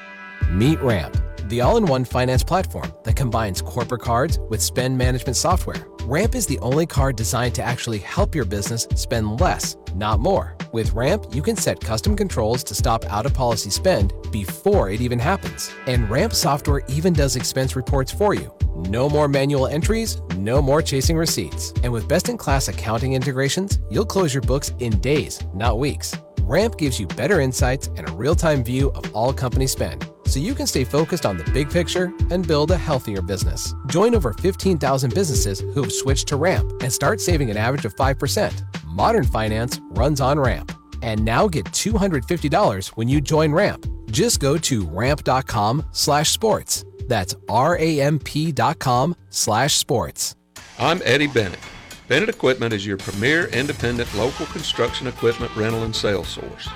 Meet 0.50 0.80
Ramp, 0.80 1.16
the 1.48 1.60
all 1.60 1.76
in 1.76 1.86
one 1.86 2.04
finance 2.04 2.42
platform 2.42 2.92
that 3.04 3.16
combines 3.16 3.62
corporate 3.62 4.02
cards 4.02 4.38
with 4.48 4.62
spend 4.62 4.96
management 4.96 5.36
software. 5.36 5.86
Ramp 6.04 6.34
is 6.34 6.46
the 6.46 6.58
only 6.58 6.86
card 6.86 7.16
designed 7.16 7.54
to 7.54 7.62
actually 7.62 7.98
help 7.98 8.34
your 8.34 8.44
business 8.44 8.86
spend 8.94 9.40
less, 9.40 9.76
not 9.94 10.20
more. 10.20 10.56
With 10.72 10.92
Ramp, 10.94 11.26
you 11.32 11.42
can 11.42 11.56
set 11.56 11.80
custom 11.80 12.16
controls 12.16 12.64
to 12.64 12.74
stop 12.74 13.04
out 13.06 13.26
of 13.26 13.34
policy 13.34 13.70
spend 13.70 14.12
before 14.30 14.90
it 14.90 15.00
even 15.00 15.18
happens. 15.18 15.70
And 15.86 16.08
Ramp 16.10 16.32
software 16.32 16.82
even 16.88 17.12
does 17.12 17.36
expense 17.36 17.76
reports 17.76 18.10
for 18.10 18.34
you. 18.34 18.52
No 18.74 19.08
more 19.08 19.28
manual 19.28 19.66
entries, 19.66 20.20
no 20.36 20.60
more 20.60 20.82
chasing 20.82 21.16
receipts. 21.16 21.72
And 21.82 21.92
with 21.92 22.08
best 22.08 22.28
in 22.28 22.36
class 22.36 22.68
accounting 22.68 23.12
integrations, 23.12 23.78
you'll 23.90 24.06
close 24.06 24.34
your 24.34 24.42
books 24.42 24.72
in 24.80 24.98
days, 25.00 25.40
not 25.54 25.78
weeks. 25.78 26.14
Ramp 26.52 26.76
gives 26.76 27.00
you 27.00 27.06
better 27.06 27.40
insights 27.40 27.88
and 27.96 28.06
a 28.06 28.12
real 28.12 28.34
time 28.34 28.62
view 28.62 28.90
of 28.90 29.10
all 29.16 29.32
company 29.32 29.66
spend 29.66 30.06
so 30.26 30.38
you 30.38 30.54
can 30.54 30.66
stay 30.66 30.84
focused 30.84 31.24
on 31.24 31.38
the 31.38 31.50
big 31.52 31.70
picture 31.70 32.12
and 32.30 32.46
build 32.46 32.70
a 32.70 32.76
healthier 32.76 33.22
business. 33.22 33.72
Join 33.86 34.14
over 34.14 34.34
15,000 34.34 35.14
businesses 35.14 35.60
who 35.60 35.82
have 35.82 35.90
switched 35.90 36.28
to 36.28 36.36
Ramp 36.36 36.70
and 36.82 36.92
start 36.92 37.22
saving 37.22 37.50
an 37.50 37.56
average 37.56 37.86
of 37.86 37.96
5%. 37.96 38.52
Modern 38.84 39.24
finance 39.24 39.80
runs 39.92 40.20
on 40.20 40.38
Ramp. 40.38 40.70
And 41.00 41.24
now 41.24 41.48
get 41.48 41.64
$250 41.72 42.88
when 42.96 43.08
you 43.08 43.22
join 43.22 43.50
Ramp. 43.52 43.86
Just 44.10 44.38
go 44.38 44.58
to 44.58 44.86
ramp.com 44.88 45.86
slash 45.92 46.32
sports. 46.32 46.84
That's 47.08 47.34
R-A-M-P 47.48 48.52
dot 48.52 48.78
com 48.78 49.16
slash 49.30 49.78
sports. 49.78 50.36
I'm 50.78 51.00
Eddie 51.06 51.28
Bennett. 51.28 51.60
Bennett 52.08 52.28
Equipment 52.28 52.74
is 52.74 52.84
your 52.84 52.96
premier 52.96 53.46
independent 53.46 54.12
local 54.14 54.44
construction 54.46 55.06
equipment 55.06 55.54
rental 55.54 55.84
and 55.84 55.94
sales 55.94 56.28
source. 56.28 56.68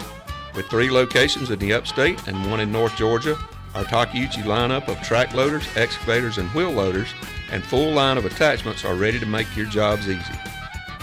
With 0.54 0.66
three 0.66 0.88
locations 0.88 1.50
in 1.50 1.58
the 1.58 1.72
upstate 1.72 2.28
and 2.28 2.48
one 2.48 2.60
in 2.60 2.70
North 2.70 2.96
Georgia, 2.96 3.36
our 3.74 3.84
Takeuchi 3.84 4.44
lineup 4.44 4.86
of 4.86 5.02
track 5.02 5.34
loaders, 5.34 5.66
excavators, 5.76 6.38
and 6.38 6.48
wheel 6.50 6.70
loaders 6.70 7.08
and 7.50 7.64
full 7.64 7.90
line 7.90 8.18
of 8.18 8.24
attachments 8.24 8.84
are 8.84 8.94
ready 8.94 9.18
to 9.18 9.26
make 9.26 9.54
your 9.56 9.66
jobs 9.66 10.08
easy. 10.08 10.38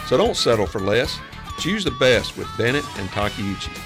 So 0.07 0.17
don't 0.17 0.37
settle 0.37 0.67
for 0.67 0.79
less. 0.79 1.19
Choose 1.59 1.83
the 1.83 1.91
best 1.91 2.37
with 2.37 2.47
Bennett 2.57 2.85
and 2.97 3.09
Takeuchi. 3.09 3.77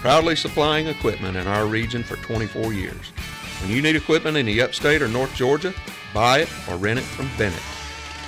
Proudly 0.00 0.34
supplying 0.34 0.88
equipment 0.88 1.36
in 1.36 1.46
our 1.46 1.66
region 1.66 2.02
for 2.02 2.16
24 2.16 2.72
years. 2.72 3.12
When 3.62 3.70
you 3.70 3.80
need 3.82 3.96
equipment 3.96 4.36
in 4.36 4.46
the 4.46 4.60
upstate 4.60 5.00
or 5.00 5.08
North 5.08 5.34
Georgia, 5.36 5.72
buy 6.12 6.40
it 6.40 6.48
or 6.68 6.76
rent 6.76 6.98
it 6.98 7.04
from 7.04 7.30
Bennett. 7.38 7.62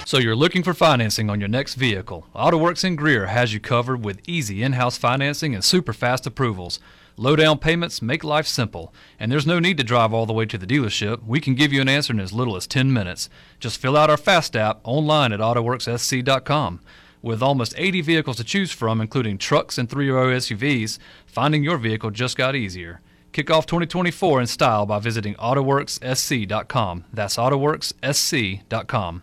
So 0.08 0.16
you're 0.16 0.34
looking 0.34 0.62
for 0.62 0.72
financing 0.72 1.28
on 1.28 1.38
your 1.38 1.50
next 1.50 1.74
vehicle. 1.74 2.26
AutoWorks 2.34 2.82
in 2.82 2.96
Greer 2.96 3.26
has 3.26 3.52
you 3.52 3.60
covered 3.60 4.02
with 4.02 4.26
easy 4.26 4.62
in-house 4.62 4.96
financing 4.96 5.54
and 5.54 5.62
super 5.62 5.92
fast 5.92 6.26
approvals. 6.26 6.80
Low 7.18 7.36
down 7.36 7.58
payments 7.58 8.00
make 8.00 8.24
life 8.24 8.46
simple, 8.46 8.94
and 9.20 9.30
there's 9.30 9.46
no 9.46 9.58
need 9.58 9.76
to 9.76 9.84
drive 9.84 10.14
all 10.14 10.24
the 10.24 10.32
way 10.32 10.46
to 10.46 10.56
the 10.56 10.66
dealership. 10.66 11.22
We 11.26 11.42
can 11.42 11.54
give 11.54 11.74
you 11.74 11.82
an 11.82 11.90
answer 11.90 12.14
in 12.14 12.20
as 12.20 12.32
little 12.32 12.56
as 12.56 12.66
10 12.66 12.90
minutes. 12.90 13.28
Just 13.60 13.78
fill 13.78 13.98
out 13.98 14.08
our 14.08 14.16
Fast 14.16 14.56
app 14.56 14.80
online 14.82 15.30
at 15.30 15.40
autoworkssc.com. 15.40 16.80
With 17.20 17.42
almost 17.42 17.74
80 17.76 18.00
vehicles 18.00 18.38
to 18.38 18.44
choose 18.44 18.72
from, 18.72 19.02
including 19.02 19.36
trucks 19.36 19.76
and 19.76 19.90
three 19.90 20.08
row 20.08 20.28
SUVs, 20.28 20.98
finding 21.26 21.62
your 21.62 21.76
vehicle 21.76 22.10
just 22.10 22.38
got 22.38 22.56
easier. 22.56 23.02
Kick 23.32 23.50
off 23.50 23.66
2024 23.66 24.40
in 24.40 24.46
style 24.46 24.86
by 24.86 25.00
visiting 25.00 25.34
AutoWorksSC.com. 25.34 27.04
That's 27.12 27.36
AutoWorksSC.com. 27.36 29.22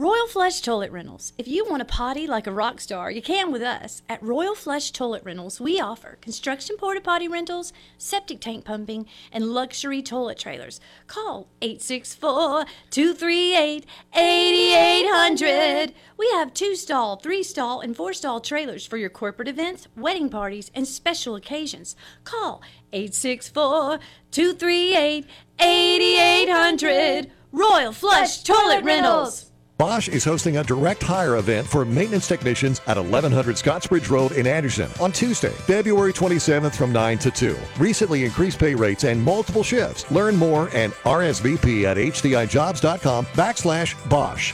Royal 0.00 0.28
Flush 0.28 0.62
Toilet 0.62 0.92
Rentals. 0.92 1.34
If 1.36 1.46
you 1.46 1.66
want 1.68 1.80
to 1.80 1.84
potty 1.84 2.26
like 2.26 2.46
a 2.46 2.52
rock 2.52 2.80
star, 2.80 3.10
you 3.10 3.20
can 3.20 3.52
with 3.52 3.60
us. 3.60 4.00
At 4.08 4.22
Royal 4.22 4.54
Flush 4.54 4.92
Toilet 4.92 5.22
Rentals, 5.26 5.60
we 5.60 5.78
offer 5.78 6.16
construction 6.22 6.78
porta 6.78 7.02
potty 7.02 7.28
rentals, 7.28 7.74
septic 7.98 8.40
tank 8.40 8.64
pumping, 8.64 9.04
and 9.30 9.52
luxury 9.52 10.00
toilet 10.00 10.38
trailers. 10.38 10.80
Call 11.06 11.48
864 11.60 12.64
238 12.88 13.84
8800. 14.14 15.92
We 16.16 16.30
have 16.30 16.54
two 16.54 16.76
stall, 16.76 17.16
three 17.16 17.42
stall, 17.42 17.82
and 17.82 17.94
four 17.94 18.14
stall 18.14 18.40
trailers 18.40 18.86
for 18.86 18.96
your 18.96 19.10
corporate 19.10 19.48
events, 19.48 19.86
wedding 19.94 20.30
parties, 20.30 20.70
and 20.74 20.88
special 20.88 21.36
occasions. 21.36 21.94
Call 22.24 22.62
864 22.94 23.98
238 24.30 25.26
8800. 25.60 27.30
Royal 27.52 27.92
Flush 27.92 28.42
Toilet 28.44 28.82
Rentals. 28.82 29.49
Bosch 29.80 30.08
is 30.08 30.24
hosting 30.24 30.58
a 30.58 30.62
direct 30.62 31.02
hire 31.02 31.36
event 31.38 31.66
for 31.66 31.86
maintenance 31.86 32.28
technicians 32.28 32.82
at 32.86 32.98
1100 32.98 33.56
Scottsbridge 33.56 34.10
Road 34.10 34.32
in 34.32 34.46
Anderson 34.46 34.90
on 35.00 35.10
Tuesday, 35.10 35.48
February 35.48 36.12
27th 36.12 36.74
from 36.76 36.92
9 36.92 37.16
to 37.16 37.30
2. 37.30 37.56
Recently 37.78 38.26
increased 38.26 38.58
pay 38.58 38.74
rates 38.74 39.04
and 39.04 39.24
multiple 39.24 39.62
shifts. 39.62 40.10
Learn 40.10 40.36
more 40.36 40.68
and 40.74 40.92
RSVP 41.04 41.84
at 41.84 41.96
hdijobs.com 41.96 43.24
backslash 43.24 44.10
Bosch. 44.10 44.52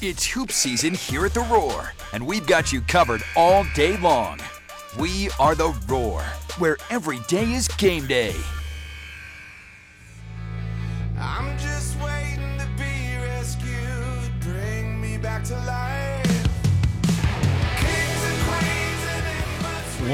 It's 0.00 0.24
hoop 0.24 0.52
season 0.52 0.94
here 0.94 1.26
at 1.26 1.34
The 1.34 1.40
Roar, 1.40 1.92
and 2.14 2.26
we've 2.26 2.46
got 2.46 2.72
you 2.72 2.80
covered 2.80 3.22
all 3.36 3.66
day 3.74 3.98
long. 3.98 4.40
We 4.98 5.28
are 5.38 5.54
The 5.54 5.78
Roar, 5.86 6.22
where 6.56 6.78
every 6.88 7.18
day 7.28 7.52
is 7.52 7.68
game 7.68 8.06
day. 8.06 8.34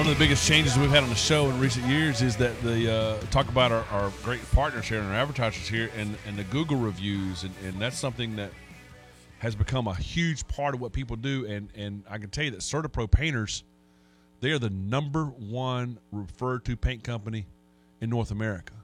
One 0.07 0.12
of 0.12 0.18
the 0.20 0.24
biggest 0.24 0.46
changes 0.46 0.78
we've 0.78 0.88
had 0.88 1.02
on 1.02 1.09
the 1.09 1.16
show 1.16 1.50
in 1.50 1.59
recent 1.59 1.84
years 1.86 2.22
is 2.22 2.36
that 2.36 2.57
the 2.62 2.92
uh, 2.94 3.20
talk 3.32 3.48
about 3.48 3.72
our, 3.72 3.84
our 3.90 4.12
great 4.22 4.40
partners 4.52 4.86
here 4.86 5.00
and 5.00 5.09
our 5.09 5.14
advertisers 5.14 5.66
here 5.66 5.90
and, 5.96 6.16
and 6.28 6.36
the 6.36 6.44
Google 6.44 6.76
reviews 6.76 7.42
and, 7.42 7.52
and 7.64 7.82
that's 7.82 7.98
something 7.98 8.36
that 8.36 8.52
has 9.40 9.57
become 9.57 9.88
a 9.88 9.96
huge 9.96 10.46
part 10.46 10.76
of 10.76 10.80
what 10.80 10.92
people 10.92 11.16
do 11.16 11.44
and 11.46 11.70
and 11.74 12.04
I 12.09 12.18
can 12.18 12.30
tell 12.30 12.44
you 12.44 12.52
that 12.52 12.61
CertaPro 12.61 13.11
painters 13.11 13.64
they 14.38 14.52
are 14.52 14.61
the 14.61 14.70
number 14.70 15.24
one 15.24 15.98
referred 16.12 16.64
to 16.66 16.76
paint 16.76 17.02
company 17.02 17.44
in 18.00 18.09
North 18.09 18.30
America 18.30 18.74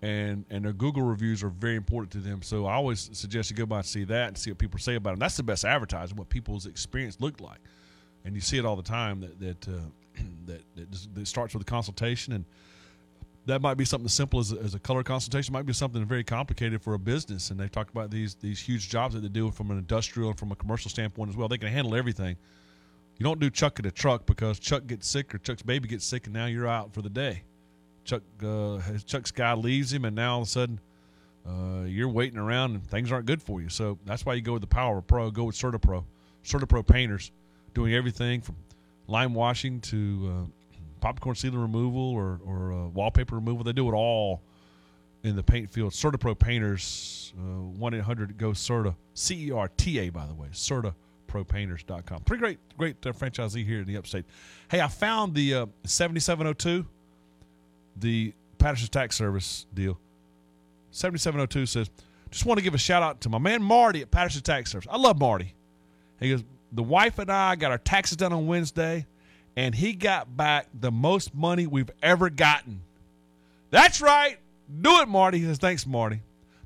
and 0.00 0.46
and 0.48 0.64
their 0.64 0.72
Google 0.72 1.02
reviews 1.02 1.42
are 1.42 1.50
very 1.50 1.76
important 1.76 2.10
to 2.12 2.26
them. 2.26 2.40
So 2.40 2.64
I 2.64 2.72
always 2.72 3.10
suggest 3.12 3.50
you 3.50 3.56
go 3.56 3.66
by 3.66 3.80
and 3.80 3.86
see 3.86 4.04
that 4.04 4.28
and 4.28 4.38
see 4.38 4.50
what 4.50 4.56
people 4.56 4.80
say 4.80 4.94
about 4.94 5.10
them. 5.10 5.18
That's 5.18 5.36
the 5.36 5.42
best 5.42 5.66
advertising, 5.66 6.16
what 6.16 6.30
people's 6.30 6.64
experience 6.64 7.20
looked 7.20 7.42
like, 7.42 7.60
and 8.24 8.34
you 8.34 8.40
see 8.40 8.56
it 8.56 8.64
all 8.64 8.76
the 8.76 8.82
time 8.82 9.20
that 9.20 9.38
that 9.40 9.68
uh, 9.68 9.80
that, 10.46 10.62
that, 10.76 10.90
just, 10.90 11.14
that 11.14 11.26
starts 11.26 11.54
with 11.54 11.62
a 11.62 11.66
consultation 11.66 12.32
and. 12.32 12.44
That 13.46 13.60
might 13.60 13.74
be 13.74 13.84
something 13.84 14.06
as 14.06 14.14
simple 14.14 14.40
as, 14.40 14.54
as 14.54 14.74
a 14.74 14.78
color 14.78 15.02
consultation. 15.02 15.52
It 15.52 15.58
Might 15.58 15.66
be 15.66 15.74
something 15.74 16.02
very 16.06 16.24
complicated 16.24 16.80
for 16.80 16.94
a 16.94 16.98
business, 16.98 17.50
and 17.50 17.60
they 17.60 17.68
talk 17.68 17.90
about 17.90 18.10
these 18.10 18.36
these 18.36 18.58
huge 18.58 18.88
jobs 18.88 19.12
that 19.12 19.20
they 19.20 19.28
do 19.28 19.50
from 19.50 19.70
an 19.70 19.76
industrial 19.76 20.30
and 20.30 20.38
from 20.38 20.50
a 20.50 20.56
commercial 20.56 20.90
standpoint 20.90 21.28
as 21.28 21.36
well. 21.36 21.46
They 21.46 21.58
can 21.58 21.68
handle 21.68 21.94
everything. 21.94 22.38
You 23.18 23.24
don't 23.24 23.38
do 23.38 23.50
Chuck 23.50 23.78
in 23.78 23.84
a 23.84 23.90
truck 23.90 24.24
because 24.24 24.58
Chuck 24.58 24.86
gets 24.86 25.06
sick 25.06 25.34
or 25.34 25.38
Chuck's 25.38 25.60
baby 25.60 25.88
gets 25.88 26.06
sick, 26.06 26.24
and 26.24 26.32
now 26.32 26.46
you're 26.46 26.66
out 26.66 26.94
for 26.94 27.02
the 27.02 27.10
day. 27.10 27.42
Chuck 28.04 28.22
uh, 28.42 28.80
Chuck's 29.04 29.30
guy 29.30 29.52
leaves 29.52 29.92
him, 29.92 30.06
and 30.06 30.16
now 30.16 30.36
all 30.36 30.42
of 30.42 30.48
a 30.48 30.50
sudden 30.50 30.80
uh, 31.46 31.84
you're 31.84 32.08
waiting 32.08 32.38
around, 32.38 32.72
and 32.72 32.86
things 32.86 33.12
aren't 33.12 33.26
good 33.26 33.42
for 33.42 33.60
you. 33.60 33.68
So 33.68 33.98
that's 34.04 34.24
why 34.24 34.34
you 34.34 34.40
go 34.40 34.54
with 34.54 34.62
the 34.62 34.68
Power 34.68 35.00
Pro. 35.00 35.30
Go 35.30 35.44
with 35.44 35.56
CertaPro. 35.56 36.04
CertaPro 36.44 36.86
painters 36.86 37.30
doing 37.72 37.94
everything 37.94 38.40
from 38.40 38.56
lime 39.06 39.34
washing 39.34 39.80
to 39.80 40.30
uh, 40.30 40.76
popcorn 41.00 41.36
sealer 41.36 41.58
removal 41.58 42.10
or 42.10 42.40
or 42.44 42.72
uh, 42.72 42.86
wallpaper 42.88 43.36
removal. 43.36 43.64
They 43.64 43.72
do 43.72 43.88
it 43.88 43.94
all 43.94 44.42
in 45.22 45.36
the 45.36 45.42
paint 45.42 45.70
field. 45.70 45.94
Certa 45.94 46.18
Pro 46.18 46.34
painters. 46.34 47.32
One 47.36 47.94
eight 47.94 48.02
hundred 48.02 48.36
go 48.38 48.52
Certa 48.52 48.94
C 49.14 49.48
E 49.48 49.52
R 49.52 49.68
T 49.68 49.98
A 49.98 50.10
by 50.10 50.26
the 50.26 50.34
way. 50.34 50.48
Certa 50.52 50.94
propainters.com. 51.34 52.20
Pretty 52.22 52.40
great, 52.40 52.58
great 52.78 53.04
uh, 53.04 53.12
franchisee 53.12 53.66
here 53.66 53.80
in 53.80 53.86
the 53.86 53.96
upstate. 53.96 54.24
Hey, 54.70 54.80
I 54.80 54.86
found 54.86 55.34
the 55.34 55.54
uh, 55.54 55.66
7702 55.82 56.86
the 57.96 58.32
Patterson 58.58 58.88
Tax 58.88 59.16
Service 59.16 59.66
deal. 59.74 59.98
7702 60.92 61.66
says, 61.66 61.90
just 62.30 62.46
want 62.46 62.58
to 62.58 62.64
give 62.64 62.74
a 62.74 62.78
shout 62.78 63.02
out 63.02 63.20
to 63.22 63.28
my 63.28 63.38
man 63.38 63.62
Marty 63.62 64.02
at 64.02 64.10
Patterson 64.10 64.42
Tax 64.42 64.70
Service. 64.70 64.88
I 64.90 64.96
love 64.96 65.18
Marty. 65.18 65.54
He 66.20 66.30
goes, 66.30 66.44
the 66.74 66.82
wife 66.82 67.18
and 67.18 67.30
I 67.30 67.54
got 67.56 67.70
our 67.70 67.78
taxes 67.78 68.16
done 68.16 68.32
on 68.32 68.46
Wednesday, 68.46 69.06
and 69.56 69.74
he 69.74 69.92
got 69.92 70.36
back 70.36 70.66
the 70.78 70.90
most 70.90 71.34
money 71.34 71.66
we've 71.66 71.90
ever 72.02 72.28
gotten. 72.30 72.82
That's 73.70 74.00
right. 74.00 74.38
Do 74.80 75.00
it, 75.00 75.08
Marty. 75.08 75.38
He 75.38 75.44
says, 75.44 75.58
thanks, 75.58 75.86
Marty. 75.86 76.20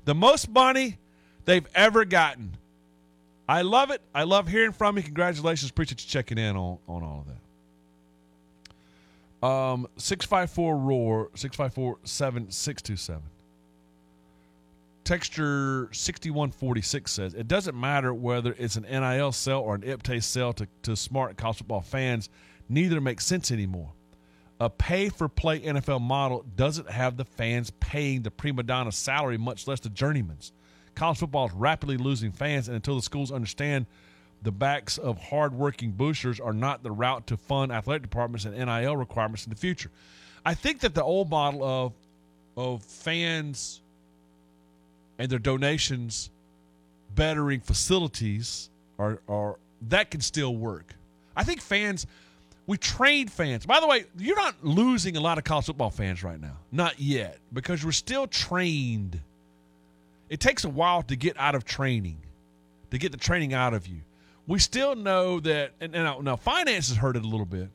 The 0.05 0.15
most 0.15 0.49
money 0.49 0.97
they've 1.45 1.67
ever 1.75 2.05
gotten. 2.05 2.57
I 3.47 3.61
love 3.61 3.91
it. 3.91 4.01
I 4.13 4.23
love 4.23 4.47
hearing 4.47 4.71
from 4.71 4.97
you. 4.97 5.03
Congratulations. 5.03 5.69
Appreciate 5.71 6.03
you 6.03 6.09
checking 6.09 6.37
in 6.37 6.55
on, 6.55 6.77
on 6.87 7.03
all 7.03 7.25
of 7.25 7.33
that. 9.41 9.47
Um, 9.47 9.87
654 9.97 10.77
ROAR, 10.77 11.29
654 11.35 11.97
7627. 12.03 13.21
Texture 15.09 15.89
6146 15.91 17.11
says 17.11 17.33
it 17.33 17.47
doesn't 17.47 17.75
matter 17.75 18.13
whether 18.13 18.53
it's 18.59 18.75
an 18.75 18.83
NIL 18.83 19.31
sell 19.31 19.61
or 19.61 19.73
an 19.73 19.81
IPTAY 19.81 20.21
sell 20.21 20.53
to, 20.53 20.67
to 20.83 20.95
smart 20.95 21.35
college 21.35 21.57
football 21.57 21.81
fans, 21.81 22.29
neither 22.69 23.01
makes 23.01 23.25
sense 23.25 23.49
anymore. 23.49 23.91
A 24.59 24.69
pay 24.69 25.09
for 25.09 25.27
play 25.27 25.61
NFL 25.61 26.01
model 26.01 26.45
doesn't 26.55 26.91
have 26.91 27.17
the 27.17 27.25
fans 27.25 27.71
paying 27.79 28.21
the 28.21 28.29
prima 28.29 28.61
donna 28.61 28.91
salary, 28.91 29.35
much 29.39 29.67
less 29.67 29.79
the 29.79 29.89
journeyman's. 29.89 30.51
College 30.93 31.17
football 31.17 31.47
is 31.47 31.53
rapidly 31.53 31.97
losing 31.97 32.31
fans, 32.31 32.67
and 32.67 32.75
until 32.75 32.95
the 32.95 33.01
schools 33.01 33.31
understand 33.31 33.87
the 34.43 34.51
backs 34.51 34.99
of 34.99 35.17
hardworking 35.17 35.89
boosters 35.93 36.39
are 36.39 36.53
not 36.53 36.83
the 36.83 36.91
route 36.91 37.25
to 37.25 37.35
fund 37.35 37.71
athletic 37.71 38.03
departments 38.03 38.45
and 38.45 38.55
NIL 38.55 38.95
requirements 38.95 39.43
in 39.43 39.49
the 39.49 39.55
future. 39.55 39.89
I 40.45 40.53
think 40.53 40.81
that 40.81 40.93
the 40.93 41.03
old 41.03 41.31
model 41.31 41.63
of 41.63 41.93
of 42.55 42.83
fans 42.83 43.81
and 45.19 45.29
their 45.29 45.37
donations 45.39 46.31
bettering 47.13 47.59
facilities 47.59 48.69
are, 48.97 49.21
are 49.27 49.57
that 49.89 50.09
can 50.09 50.21
still 50.21 50.55
work. 50.55 50.95
I 51.35 51.43
think 51.43 51.61
fans 51.61 52.07
We 52.69 52.77
trained 52.77 53.31
fans. 53.31 53.65
By 53.65 53.79
the 53.79 53.87
way, 53.87 54.05
you're 54.15 54.35
not 54.35 54.63
losing 54.63 55.17
a 55.17 55.19
lot 55.19 55.39
of 55.39 55.43
college 55.43 55.65
football 55.65 55.89
fans 55.89 56.23
right 56.23 56.39
now. 56.39 56.55
Not 56.71 56.99
yet, 56.99 57.39
because 57.51 57.83
we're 57.83 57.91
still 57.91 58.27
trained. 58.27 59.19
It 60.29 60.39
takes 60.39 60.65
a 60.65 60.69
while 60.69 61.01
to 61.01 61.15
get 61.15 61.35
out 61.39 61.55
of 61.55 61.65
training, 61.65 62.17
to 62.91 62.99
get 62.99 63.11
the 63.11 63.17
training 63.17 63.55
out 63.55 63.73
of 63.73 63.87
you. 63.87 64.01
We 64.45 64.59
still 64.59 64.95
know 64.95 65.39
that, 65.39 65.71
and, 65.81 65.95
and 65.95 66.03
now, 66.03 66.19
now 66.21 66.35
finances 66.35 66.95
hurt 66.95 67.15
it 67.15 67.23
a 67.23 67.27
little 67.27 67.47
bit, 67.47 67.69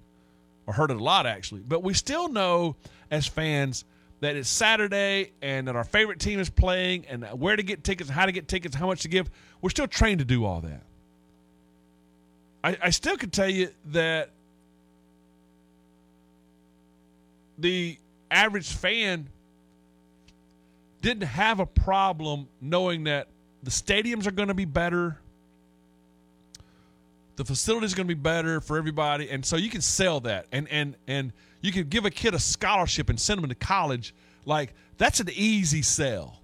or 0.68 0.74
hurt 0.74 0.92
it 0.92 0.96
a 0.96 1.02
lot 1.02 1.26
actually, 1.26 1.62
but 1.62 1.82
we 1.82 1.92
still 1.92 2.28
know 2.28 2.76
as 3.10 3.26
fans 3.26 3.84
that 4.24 4.36
it's 4.36 4.48
Saturday 4.48 5.32
and 5.42 5.68
that 5.68 5.76
our 5.76 5.84
favorite 5.84 6.18
team 6.18 6.40
is 6.40 6.48
playing 6.48 7.04
and 7.10 7.26
where 7.38 7.56
to 7.56 7.62
get 7.62 7.84
tickets, 7.84 8.08
how 8.08 8.24
to 8.24 8.32
get 8.32 8.48
tickets, 8.48 8.74
how 8.74 8.86
much 8.86 9.02
to 9.02 9.08
give. 9.08 9.30
We're 9.60 9.68
still 9.68 9.86
trained 9.86 10.20
to 10.20 10.24
do 10.24 10.46
all 10.46 10.62
that. 10.62 10.80
I, 12.64 12.78
I 12.84 12.90
still 12.90 13.18
can 13.18 13.28
tell 13.28 13.50
you 13.50 13.68
that 13.92 14.30
the 17.58 17.98
average 18.30 18.72
fan 18.72 19.28
didn't 21.02 21.24
have 21.24 21.60
a 21.60 21.66
problem 21.66 22.48
knowing 22.62 23.04
that 23.04 23.28
the 23.62 23.70
stadiums 23.70 24.26
are 24.26 24.30
going 24.32 24.48
to 24.48 24.54
be 24.54 24.64
better, 24.64 25.18
the 27.36 27.44
facility 27.44 27.86
is 27.86 27.94
going 27.94 28.06
to 28.06 28.14
be 28.14 28.20
better 28.20 28.60
for 28.60 28.76
everybody, 28.78 29.30
and 29.30 29.44
so 29.44 29.56
you 29.56 29.70
can 29.70 29.80
sell 29.80 30.20
that, 30.20 30.46
and 30.52 30.68
and 30.68 30.96
and 31.06 31.32
you 31.60 31.72
can 31.72 31.88
give 31.88 32.04
a 32.04 32.10
kid 32.10 32.34
a 32.34 32.38
scholarship 32.38 33.08
and 33.08 33.18
send 33.18 33.42
them 33.42 33.48
to 33.48 33.54
college. 33.54 34.14
Like 34.44 34.74
that's 34.98 35.20
an 35.20 35.28
easy 35.32 35.82
sell. 35.82 36.40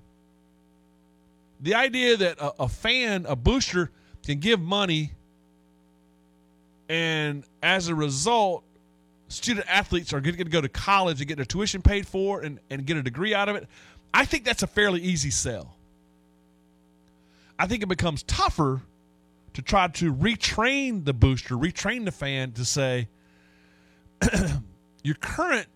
The 1.61 1.75
idea 1.75 2.17
that 2.17 2.39
a, 2.39 2.65
a 2.65 2.69
fan, 2.69 3.27
a 3.29 3.37
booster, 3.37 3.91
can 4.25 4.41
give 4.41 4.61
money, 4.61 5.13
and 6.89 7.45
as 7.63 7.89
a 7.89 7.95
result, 7.95 8.65
student 9.29 9.67
athletes 9.69 10.13
are 10.13 10.21
going 10.21 10.37
to 10.37 10.45
go 10.45 10.61
to 10.61 10.69
college 10.69 11.21
and 11.21 11.29
get 11.29 11.37
their 11.37 11.45
tuition 11.45 11.83
paid 11.83 12.07
for 12.07 12.41
and, 12.41 12.59
and 12.69 12.85
get 12.85 12.97
a 12.97 13.03
degree 13.03 13.35
out 13.35 13.49
of 13.49 13.57
it. 13.57 13.69
I 14.13 14.25
think 14.25 14.45
that's 14.45 14.63
a 14.63 14.67
fairly 14.67 15.01
easy 15.01 15.31
sell. 15.31 15.77
I 17.59 17.67
think 17.67 17.83
it 17.83 17.89
becomes 17.89 18.23
tougher 18.25 18.81
to 19.55 19.63
try 19.63 19.89
to 19.89 20.13
retrain 20.13 21.05
the 21.05 21.13
booster, 21.13 21.57
retrain 21.57 22.05
the 22.05 22.13
fan 22.13 22.53
to 22.53 22.65
say, 22.65 23.09
your 25.03 25.15
current 25.17 25.67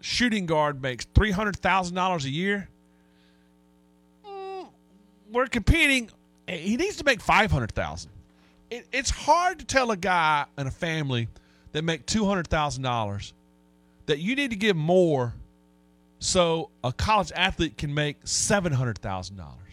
shooting 0.00 0.46
guard 0.46 0.82
makes 0.82 1.06
$300,000 1.06 2.24
a 2.24 2.30
year. 2.30 2.68
Mm, 4.26 4.68
we're 5.32 5.46
competing. 5.46 6.10
He 6.46 6.76
needs 6.76 6.96
to 6.96 7.04
make 7.04 7.20
500000 7.20 8.10
it, 8.70 8.86
It's 8.92 9.10
hard 9.10 9.60
to 9.60 9.64
tell 9.64 9.90
a 9.90 9.96
guy 9.96 10.46
and 10.56 10.68
a 10.68 10.70
family 10.70 11.28
that 11.72 11.82
make 11.82 12.06
$200,000 12.06 13.32
that 14.06 14.18
you 14.18 14.36
need 14.36 14.50
to 14.50 14.56
give 14.56 14.76
more 14.76 15.34
so 16.18 16.70
a 16.82 16.92
college 16.92 17.32
athlete 17.34 17.76
can 17.76 17.92
make 17.92 18.22
$700,000. 18.24 19.63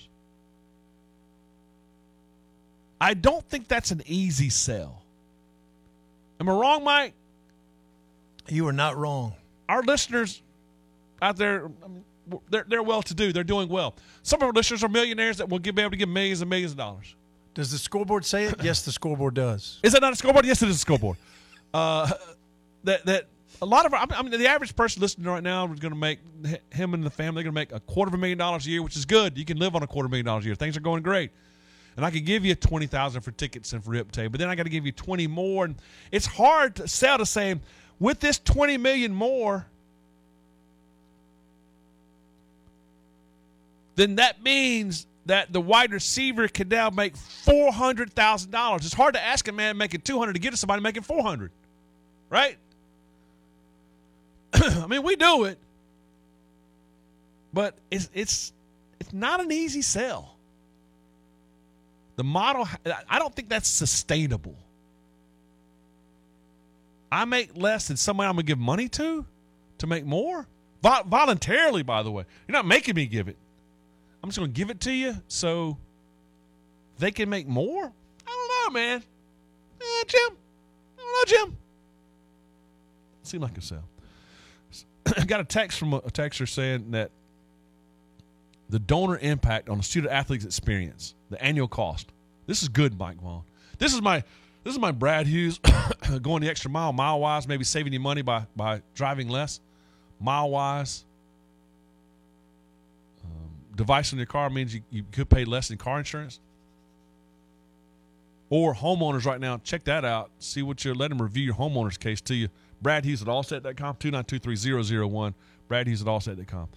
I 3.01 3.15
don't 3.15 3.43
think 3.49 3.67
that's 3.67 3.91
an 3.91 4.03
easy 4.05 4.49
sell. 4.49 5.01
Am 6.39 6.47
I 6.47 6.53
wrong, 6.53 6.83
Mike? 6.83 7.13
You 8.47 8.67
are 8.67 8.73
not 8.73 8.95
wrong. 8.95 9.33
Our 9.67 9.81
listeners 9.81 10.41
out 11.21 11.35
there, 11.35 11.65
I 11.83 11.87
mean, 11.87 12.03
they're, 12.49 12.65
they're 12.67 12.83
well 12.83 13.01
to 13.01 13.13
do. 13.13 13.33
They're 13.33 13.43
doing 13.43 13.69
well. 13.69 13.95
Some 14.23 14.41
of 14.41 14.47
our 14.47 14.53
listeners 14.53 14.83
are 14.83 14.89
millionaires 14.89 15.37
that 15.37 15.49
will 15.49 15.59
give, 15.59 15.75
be 15.75 15.81
able 15.81 15.91
to 15.91 15.97
give 15.97 16.09
millions 16.09 16.41
and 16.41 16.49
millions 16.49 16.71
of 16.71 16.77
dollars. 16.77 17.15
Does 17.53 17.71
the 17.71 17.77
scoreboard 17.77 18.23
say 18.23 18.45
it? 18.45 18.63
yes, 18.63 18.83
the 18.83 18.91
scoreboard 18.91 19.33
does. 19.33 19.79
Is 19.83 19.93
that 19.93 20.01
not 20.01 20.13
a 20.13 20.15
scoreboard? 20.15 20.45
Yes, 20.45 20.61
it 20.61 20.69
is 20.69 20.75
a 20.75 20.79
scoreboard. 20.79 21.17
Uh, 21.73 22.09
that 22.83 23.05
that 23.05 23.27
a 23.61 23.65
lot 23.65 23.85
of 23.85 23.93
our, 23.93 24.05
I 24.09 24.21
mean, 24.21 24.31
the 24.31 24.47
average 24.47 24.75
person 24.75 25.01
listening 25.01 25.27
right 25.27 25.43
now 25.43 25.71
is 25.71 25.79
going 25.79 25.93
to 25.93 25.99
make 25.99 26.19
him 26.71 26.93
and 26.93 27.03
the 27.03 27.09
family 27.09 27.43
going 27.43 27.53
to 27.53 27.59
make 27.59 27.71
a 27.71 27.79
quarter 27.79 28.09
of 28.09 28.13
a 28.13 28.17
million 28.17 28.37
dollars 28.37 28.65
a 28.67 28.69
year, 28.69 28.81
which 28.81 28.95
is 28.95 29.05
good. 29.05 29.37
You 29.37 29.45
can 29.45 29.57
live 29.57 29.75
on 29.75 29.83
a 29.83 29.87
quarter 29.87 30.07
million 30.07 30.25
dollars 30.25 30.45
a 30.45 30.47
year. 30.47 30.55
Things 30.55 30.77
are 30.77 30.81
going 30.81 31.03
great, 31.03 31.31
and 31.95 32.05
I 32.05 32.11
could 32.11 32.25
give 32.25 32.45
you 32.45 32.55
twenty 32.55 32.87
thousand 32.87 33.21
for 33.21 33.31
tickets 33.31 33.73
and 33.73 33.83
for 33.83 33.91
rip 33.91 34.11
tape, 34.11 34.31
but 34.31 34.39
then 34.39 34.49
I 34.49 34.55
got 34.55 34.63
to 34.63 34.69
give 34.69 34.85
you 34.85 34.91
twenty 34.91 35.27
more, 35.27 35.65
and 35.65 35.75
it's 36.11 36.25
hard 36.25 36.75
to 36.77 36.87
sell 36.87 37.17
to 37.17 37.25
say 37.25 37.59
with 37.99 38.19
this 38.19 38.39
twenty 38.39 38.77
million 38.77 39.13
more. 39.13 39.67
Then 43.95 44.15
that 44.15 44.41
means 44.41 45.05
that 45.25 45.53
the 45.53 45.61
wide 45.61 45.91
receiver 45.91 46.47
can 46.47 46.69
now 46.69 46.89
make 46.89 47.15
four 47.15 47.71
hundred 47.71 48.13
thousand 48.13 48.51
dollars. 48.51 48.85
It's 48.85 48.93
hard 48.93 49.13
to 49.15 49.21
ask 49.21 49.47
a 49.47 49.51
man 49.51 49.77
making 49.77 50.01
two 50.01 50.17
hundred 50.17 50.33
to 50.33 50.39
get 50.39 50.51
to 50.51 50.57
somebody 50.57 50.81
making 50.81 51.03
four 51.03 51.21
hundred, 51.21 51.51
right? 52.29 52.57
I 54.53 54.87
mean, 54.87 55.03
we 55.03 55.15
do 55.15 55.43
it, 55.43 55.57
but 57.53 57.75
it's 57.91 58.09
it's 58.13 58.53
it's 58.99 59.13
not 59.13 59.41
an 59.41 59.51
easy 59.51 59.81
sell. 59.81 60.30
The 62.15 62.23
model, 62.23 62.67
I 63.09 63.19
don't 63.19 63.35
think 63.35 63.49
that's 63.49 63.69
sustainable. 63.69 64.55
I 67.11 67.25
make 67.25 67.57
less 67.57 67.87
than 67.87 67.97
somebody 67.97 68.29
I'm 68.29 68.35
gonna 68.35 68.43
give 68.43 68.59
money 68.59 68.87
to, 68.89 69.25
to 69.79 69.87
make 69.87 70.05
more, 70.05 70.47
Vol- 70.81 71.03
voluntarily. 71.03 71.83
By 71.83 72.03
the 72.03 72.11
way, 72.11 72.25
you're 72.47 72.53
not 72.53 72.65
making 72.65 72.95
me 72.95 73.05
give 73.05 73.27
it. 73.27 73.37
I'm 74.23 74.29
just 74.29 74.37
going 74.37 74.51
to 74.51 74.55
give 74.55 74.69
it 74.69 74.79
to 74.81 74.91
you 74.91 75.15
so 75.27 75.77
they 76.99 77.11
can 77.11 77.29
make 77.29 77.47
more? 77.47 77.91
I 78.27 78.47
don't 78.65 78.73
know, 78.73 78.79
man. 78.79 79.03
Eh, 79.81 80.03
Jim. 80.07 80.37
I 80.97 81.01
don't 81.01 81.07
know, 81.07 81.23
Jim. 81.25 81.57
Seem 83.23 83.41
like 83.41 83.57
a 83.57 83.61
sell. 83.61 83.83
I 85.17 85.25
got 85.25 85.39
a 85.39 85.43
text 85.43 85.79
from 85.79 85.93
a, 85.93 85.97
a 85.97 86.11
texter 86.11 86.47
saying 86.47 86.91
that 86.91 87.11
the 88.69 88.79
donor 88.79 89.17
impact 89.17 89.69
on 89.69 89.79
a 89.79 89.83
student 89.83 90.13
athlete's 90.13 90.45
experience, 90.45 91.15
the 91.31 91.43
annual 91.43 91.67
cost. 91.67 92.11
This 92.45 92.61
is 92.61 92.69
good, 92.69 92.97
Mike 92.99 93.19
Vaughn. 93.19 93.43
This 93.79 93.93
is 93.93 94.01
my 94.01 94.23
this 94.63 94.73
is 94.73 94.79
my 94.79 94.91
Brad 94.91 95.25
Hughes 95.25 95.59
going 96.21 96.43
the 96.43 96.49
extra 96.49 96.69
mile, 96.69 96.93
mile 96.93 97.19
wise, 97.19 97.47
maybe 97.47 97.63
saving 97.63 97.93
you 97.93 97.99
money 97.99 98.21
by 98.21 98.45
by 98.55 98.81
driving 98.93 99.29
less, 99.29 99.59
mile 100.19 100.51
wise 100.51 101.05
um, 103.23 103.49
device 103.75 104.11
in 104.11 104.19
your 104.19 104.27
car 104.27 104.49
means 104.49 104.75
you, 104.75 104.81
you 104.91 105.03
could 105.11 105.29
pay 105.29 105.45
less 105.45 105.71
in 105.71 105.77
car 105.77 105.97
insurance. 105.97 106.39
Or 108.49 108.75
homeowners 108.75 109.25
right 109.25 109.39
now, 109.39 109.61
check 109.63 109.85
that 109.85 110.03
out. 110.03 110.29
See 110.39 110.61
what 110.61 110.83
you're, 110.83 110.93
let 110.93 111.09
them 111.09 111.21
review 111.21 111.45
your 111.45 111.55
homeowner's 111.55 111.97
case 111.97 112.19
to 112.21 112.35
you. 112.35 112.49
Brad 112.81 113.05
Hughes 113.05 113.21
at 113.21 113.29
allstate.com, 113.29 113.95
2923001. 113.95 115.33
Brad 115.69 115.87
Hughes 115.87 116.01
at 116.01 116.07
allstate.com. 116.07 116.67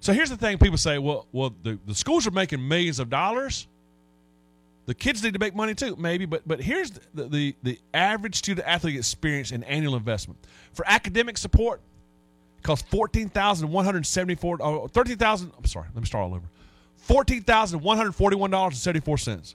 So 0.00 0.12
here's 0.12 0.28
the 0.28 0.36
thing 0.36 0.58
people 0.58 0.76
say, 0.76 0.98
well, 0.98 1.26
well 1.32 1.54
the, 1.62 1.78
the 1.86 1.94
schools 1.94 2.26
are 2.26 2.30
making 2.30 2.66
millions 2.68 2.98
of 2.98 3.08
dollars. 3.08 3.66
The 4.86 4.94
kids 4.94 5.22
need 5.22 5.32
to 5.32 5.38
make 5.38 5.54
money 5.54 5.74
too, 5.74 5.96
maybe, 5.96 6.26
but 6.26 6.46
but 6.46 6.60
here's 6.60 6.90
the, 7.14 7.24
the, 7.24 7.56
the, 7.62 7.78
average 7.94 8.34
student 8.36 8.66
athlete 8.68 8.96
experience 8.96 9.50
in 9.50 9.64
annual 9.64 9.96
investment. 9.96 10.38
For 10.74 10.86
academic 10.86 11.38
support, 11.38 11.80
costs 12.62 12.86
fourteen 12.90 13.30
thousand 13.30 13.70
one 13.70 13.86
hundred 13.86 14.04
seventy 14.04 14.34
four. 14.34 14.58
Oh, 14.60 14.80
uh, 14.80 14.88
thirteen 14.88 15.16
thousand. 15.16 15.52
I'm 15.56 15.64
sorry. 15.64 15.86
Let 15.94 16.02
me 16.02 16.06
start 16.06 16.24
all 16.24 16.34
over. 16.34 16.46
Fourteen 16.96 17.42
thousand 17.42 17.80
one 17.80 17.96
hundred 17.96 18.12
forty 18.12 18.36
one 18.36 18.50
dollars 18.50 18.74
and 18.74 18.80
seventy 18.80 19.00
four 19.00 19.16
cents. 19.16 19.54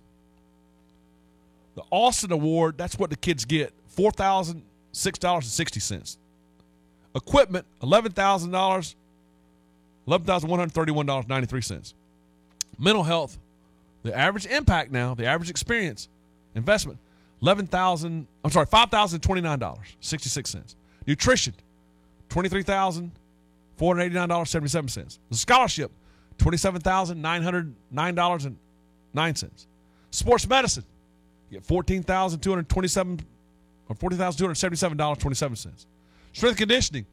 The 1.76 1.82
Alston 1.92 2.32
Award. 2.32 2.78
That's 2.78 2.98
what 2.98 3.12
the 3.12 3.16
kids 3.16 3.46
get. 3.46 3.72
Four 3.88 4.12
thousand 4.12 4.64
six 4.94 5.20
dollars 5.20 5.46
and 5.46 5.52
sixty 5.52 5.80
cents. 5.80 6.18
Equipment 7.14 7.68
eleven 7.84 8.12
thousand 8.12 8.50
dollars. 8.50 8.96
Eleven 10.08 10.26
thousand 10.26 10.50
one 10.50 10.60
hundred 10.60 10.74
thirty 10.74 10.92
one 10.92 11.06
dollars 11.06 11.28
ninety 11.28 11.46
three 11.46 11.62
cents. 11.62 11.94
Mental 12.80 13.04
health. 13.04 13.38
The 14.04 14.18
average 14.18 14.45
impact 14.45 14.91
now. 14.91 15.14
The 15.14 15.26
average 15.26 15.50
experience 15.50 16.08
investment. 16.56 17.00
Eleven 17.41 17.68
thousand. 17.68 18.28
I'm 18.43 18.52
sorry. 18.52 18.66
Five 18.66 18.89
thousand 18.89 19.22
twenty 19.22 19.41
nine 19.41 19.60
dollars 19.60 19.88
sixty 20.00 20.30
six 20.30 20.50
cents. 20.50 20.76
Nutrition 21.08 21.54
twenty-three 22.30 22.64
thousand 22.64 23.12
four 23.78 23.95
hundred 23.95 24.06
eighty-nine 24.06 24.30
dollars 24.30 24.50
seventy-seven 24.50 24.89
cents. 24.89 25.20
The 25.30 25.38
scholarship, 25.38 25.91
twenty-seven 26.38 26.82
thousand 26.82 27.22
nine 27.22 27.41
hundred 27.41 27.74
nine 27.91 28.16
dollars 28.16 28.45
and 28.45 28.58
nine 29.14 29.36
cents. 29.36 29.68
Sports 30.12 30.47
medicine, 30.47 30.84
you 31.50 31.58
get 31.58 31.66
fourteen 31.66 32.04
thousand 32.04 32.39
two 32.41 32.50
hundred 32.52 32.68
twenty-seven 32.70 33.20
or 33.88 33.95
fourteen 33.95 34.20
thousand 34.20 34.38
two 34.38 34.45
hundred 34.45 34.56
seventy-seven 34.56 34.97
dollars 34.97 35.18
twenty-seven 35.20 35.56
cents. 35.56 35.88
Strength 36.34 36.58
conditioning, 36.58 37.06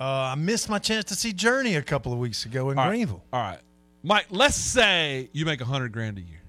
Uh, 0.00 0.04
I 0.04 0.34
missed 0.34 0.68
my 0.68 0.78
chance 0.78 1.04
to 1.06 1.14
see 1.14 1.32
Journey 1.32 1.76
a 1.76 1.82
couple 1.82 2.12
of 2.12 2.18
weeks 2.18 2.44
ago 2.46 2.70
in 2.70 2.78
All 2.78 2.84
right. 2.84 2.90
Greenville. 2.90 3.22
All 3.32 3.40
right, 3.40 3.60
Mike. 4.02 4.26
Let's 4.30 4.56
say 4.56 5.28
you 5.32 5.44
make 5.46 5.60
a 5.60 5.64
hundred 5.64 5.92
grand 5.92 6.18
a 6.18 6.20
year. 6.20 6.40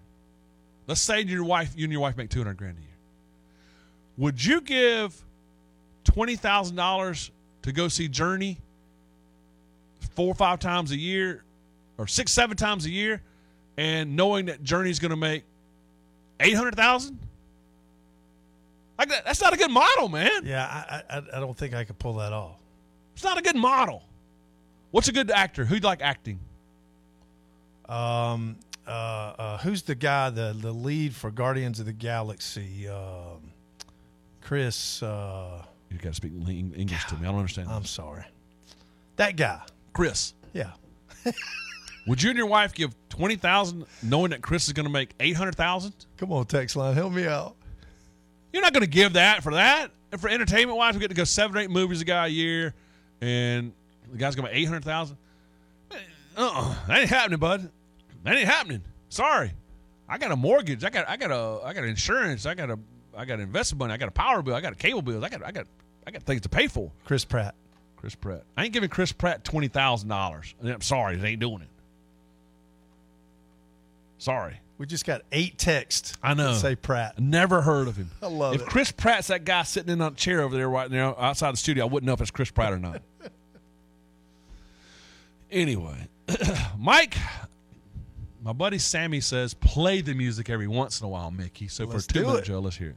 Let's 0.88 1.02
say 1.02 1.22
your 1.22 1.44
wife, 1.44 1.74
you 1.76 1.84
and 1.84 1.92
your 1.92 2.02
wife 2.02 2.18
make 2.18 2.30
two 2.30 2.40
hundred 2.40 2.58
grand 2.58 2.78
a 2.78 2.82
year. 2.82 2.90
Would 4.18 4.44
you 4.44 4.62
give 4.62 5.16
twenty 6.04 6.36
thousand 6.36 6.76
dollars 6.76 7.32
to 7.62 7.72
go 7.72 7.88
see 7.88 8.08
Journey 8.08 8.58
four 10.16 10.28
or 10.28 10.36
five 10.36 10.60
times 10.60 10.92
a 10.92 10.98
year, 10.98 11.44
or 11.98 12.08
six, 12.08 12.32
seven 12.32 12.58
times 12.58 12.86
a 12.86 12.90
year, 12.92 13.22
and 13.78 14.16
knowing 14.16 14.46
that 14.48 14.64
Journey's 14.64 15.00
going 15.00 15.12
to 15.12 15.18
make 15.18 15.44
eight 16.40 16.56
hundred 16.56 16.76
thousand? 16.76 17.20
Like 18.98 19.10
that, 19.10 19.26
that's 19.26 19.42
not 19.42 19.54
a 19.54 19.58
good 19.58 19.72
model, 19.72 20.10
man. 20.10 20.46
Yeah, 20.46 20.66
I, 20.66 21.04
I 21.10 21.22
I 21.36 21.40
don't 21.40 21.56
think 21.58 21.74
I 21.74 21.84
could 21.84 22.00
pull 22.00 22.14
that 22.16 22.34
off. 22.34 22.60
Not 23.26 23.40
a 23.40 23.42
good 23.42 23.56
model. 23.56 24.04
What's 24.92 25.08
a 25.08 25.12
good 25.12 25.32
actor? 25.32 25.66
Who'd 25.66 25.84
like 25.84 26.02
acting? 26.02 26.40
Um, 27.90 28.58
uh, 28.88 28.90
uh, 28.92 29.58
who's 29.58 29.82
the 29.82 29.96
guy, 29.96 30.30
the 30.30 30.56
the 30.58 30.72
lead 30.72 31.14
for 31.16 31.32
Guardians 31.32 31.80
of 31.80 31.86
the 31.88 31.94
Galaxy? 31.94 32.88
Um, 32.88 33.52
Chris. 34.42 35.02
Uh, 35.04 35.64
You 35.90 35.98
got 35.98 36.10
to 36.10 36.14
speak 36.16 36.34
Eng- 36.34 36.74
English 36.76 37.06
to 37.06 37.16
me. 37.16 37.22
I 37.22 37.26
don't 37.32 37.36
understand. 37.40 37.68
I'm 37.70 37.86
sorry. 37.86 38.24
That 39.18 39.36
guy. 39.36 39.62
Chris. 39.94 40.34
Yeah. 40.54 40.72
Would 42.08 42.22
you 42.22 42.30
and 42.30 42.38
your 42.38 42.48
wife 42.48 42.74
give 42.74 42.94
twenty 43.10 43.36
thousand, 43.38 43.86
knowing 44.04 44.30
that 44.32 44.42
Chris 44.42 44.68
is 44.68 44.74
going 44.74 44.86
to 44.86 44.92
make 44.92 45.10
eight 45.20 45.36
hundred 45.36 45.56
thousand? 45.56 45.94
Come 46.18 46.32
on, 46.32 46.46
text 46.46 46.76
line, 46.76 46.94
help 46.94 47.12
me 47.12 47.26
out. 47.26 47.56
You're 48.54 48.62
not 48.62 48.72
going 48.74 48.84
to 48.86 48.90
give 48.90 49.14
that 49.14 49.42
for 49.44 49.54
that. 49.56 49.90
And 50.12 50.22
for 50.22 50.30
entertainment 50.30 50.78
wise, 50.78 50.94
we 50.94 51.00
get 51.00 51.08
to 51.10 51.16
go 51.16 51.24
seven 51.24 51.58
or 51.58 51.60
eight 51.62 51.72
movies 51.72 52.02
a 52.02 52.06
guy 52.06 52.28
a 52.28 52.30
year, 52.30 52.74
and 53.22 53.74
the 54.12 54.18
guy's 54.18 54.36
going 54.36 54.48
to 54.48 54.54
make 54.54 54.62
eight 54.62 54.66
hundred 54.66 54.84
thousand. 54.84 55.18
Uh, 56.38 56.76
that 56.88 57.00
ain't 57.00 57.10
happening, 57.10 57.40
bud. 57.40 57.70
That 58.24 58.36
ain't 58.36 58.48
happening. 58.48 58.84
Sorry, 59.10 59.54
I 60.10 60.18
got 60.18 60.32
a 60.32 60.36
mortgage. 60.36 60.84
I 60.84 60.90
got, 60.90 61.08
I 61.08 61.16
got 61.18 61.32
a, 61.32 61.66
I 61.66 61.74
got 61.74 61.86
insurance. 61.86 62.46
I 62.46 62.54
got 62.56 62.70
a, 62.70 62.80
I 63.16 63.26
got 63.26 63.40
investment 63.40 63.80
money. 63.80 63.94
I 63.94 63.98
got 63.98 64.10
a 64.10 64.12
power 64.12 64.42
bill. 64.42 64.56
I 64.56 64.62
got 64.62 64.74
a 64.74 64.76
cable 64.76 65.02
bill. 65.02 65.24
I 65.24 65.30
got, 65.30 65.46
I 65.46 65.52
got, 65.52 65.68
I 66.06 66.12
got 66.12 66.24
things 66.24 66.42
to 66.42 66.50
pay 66.50 66.68
for. 66.68 66.92
Chris 67.06 67.24
Pratt. 67.24 67.56
Chris 67.96 68.16
Pratt. 68.16 68.44
I 68.58 68.66
ain't 68.66 68.74
giving 68.74 68.90
Chris 68.90 69.12
Pratt 69.12 69.44
twenty 69.44 69.68
thousand 69.68 70.10
dollars. 70.10 70.54
I'm 70.64 70.82
sorry, 70.82 71.20
I 71.20 71.26
ain't 71.26 71.40
doing 71.40 71.62
it. 71.62 71.70
Sorry. 74.18 74.60
We 74.78 74.86
just 74.86 75.06
got 75.06 75.22
eight 75.32 75.58
texts. 75.58 76.14
I 76.22 76.34
know. 76.34 76.54
Say 76.54 76.76
Pratt. 76.76 77.18
Never 77.18 77.62
heard 77.62 77.88
of 77.88 77.96
him. 77.96 78.12
I 78.22 78.28
love 78.28 78.56
if 78.56 78.62
it. 78.62 78.68
Chris 78.68 78.92
Pratt's 78.92 79.28
that 79.28 79.46
guy 79.46 79.64
sitting 79.64 79.92
in 79.92 80.02
on 80.02 80.12
a 80.14 80.16
chair 80.16 80.42
over 80.42 80.56
there 80.58 80.70
right 80.70 80.92
now 80.92 81.16
outside 81.18 81.52
the 81.54 81.58
studio, 81.58 81.86
I 81.86 81.88
wouldn't 81.88 82.06
know 82.08 82.14
if 82.14 82.22
it's 82.22 82.32
Chris 82.32 82.52
Pratt 82.52 82.74
or 82.74 82.80
not. 82.80 83.02
anyway, 85.52 86.08
Mike, 86.78 87.16
my 88.44 88.52
buddy 88.54 88.78
Sammy 88.78 89.22
says 89.22 89.54
play 89.54 90.02
the 90.02 90.14
music 90.14 90.50
every 90.50 90.68
once 90.68 91.00
in 91.00 91.06
a 91.06 91.10
while, 91.10 91.32
Mickey. 91.32 91.68
So 91.68 91.86
Let's 91.86 92.06
for 92.06 92.14
two 92.14 92.20
do 92.20 92.26
minutes, 92.28 92.50
it. 92.50 92.52
Joe, 92.52 92.60
let's 92.60 92.76
hear 92.78 92.90
it. 92.90 92.96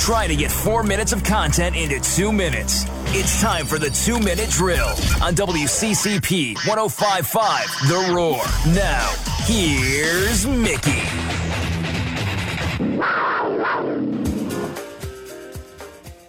Try 0.00 0.26
to 0.26 0.36
get 0.36 0.50
four 0.50 0.82
minutes 0.82 1.12
of 1.12 1.24
content 1.24 1.74
into 1.74 2.00
two 2.00 2.32
minutes. 2.32 2.84
It's 3.14 3.40
time 3.40 3.64
for 3.64 3.78
the 3.78 3.88
two 3.90 4.18
minute 4.18 4.50
drill 4.50 4.88
on 5.22 5.34
WCCP 5.34 6.54
1055 6.66 7.88
The 7.88 8.12
Roar. 8.14 8.42
Now, 8.74 9.10
here's 9.46 10.46
Mickey. 10.46 11.00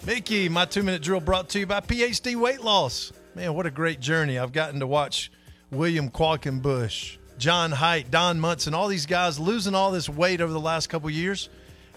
Mickey, 0.04 0.50
my 0.50 0.66
two 0.66 0.82
minute 0.82 1.04
drill 1.04 1.20
brought 1.20 1.50
to 1.50 1.60
you 1.60 1.68
by 1.68 1.80
PhD 1.80 2.36
Weight 2.36 2.62
Loss. 2.62 3.14
Man, 3.36 3.54
what 3.54 3.68
a 3.68 3.72
great 3.72 4.00
journey. 4.00 4.40
I've 4.40 4.52
gotten 4.52 4.80
to 4.80 4.88
watch 4.88 5.32
William 5.70 6.10
Qualkenbush, 6.10 7.18
John 7.38 7.72
Height, 7.72 8.10
Don 8.10 8.40
Munson, 8.40 8.74
all 8.74 8.88
these 8.88 9.06
guys 9.06 9.40
losing 9.40 9.76
all 9.76 9.92
this 9.92 10.10
weight 10.10 10.42
over 10.42 10.52
the 10.52 10.60
last 10.60 10.88
couple 10.88 11.08
years. 11.12 11.50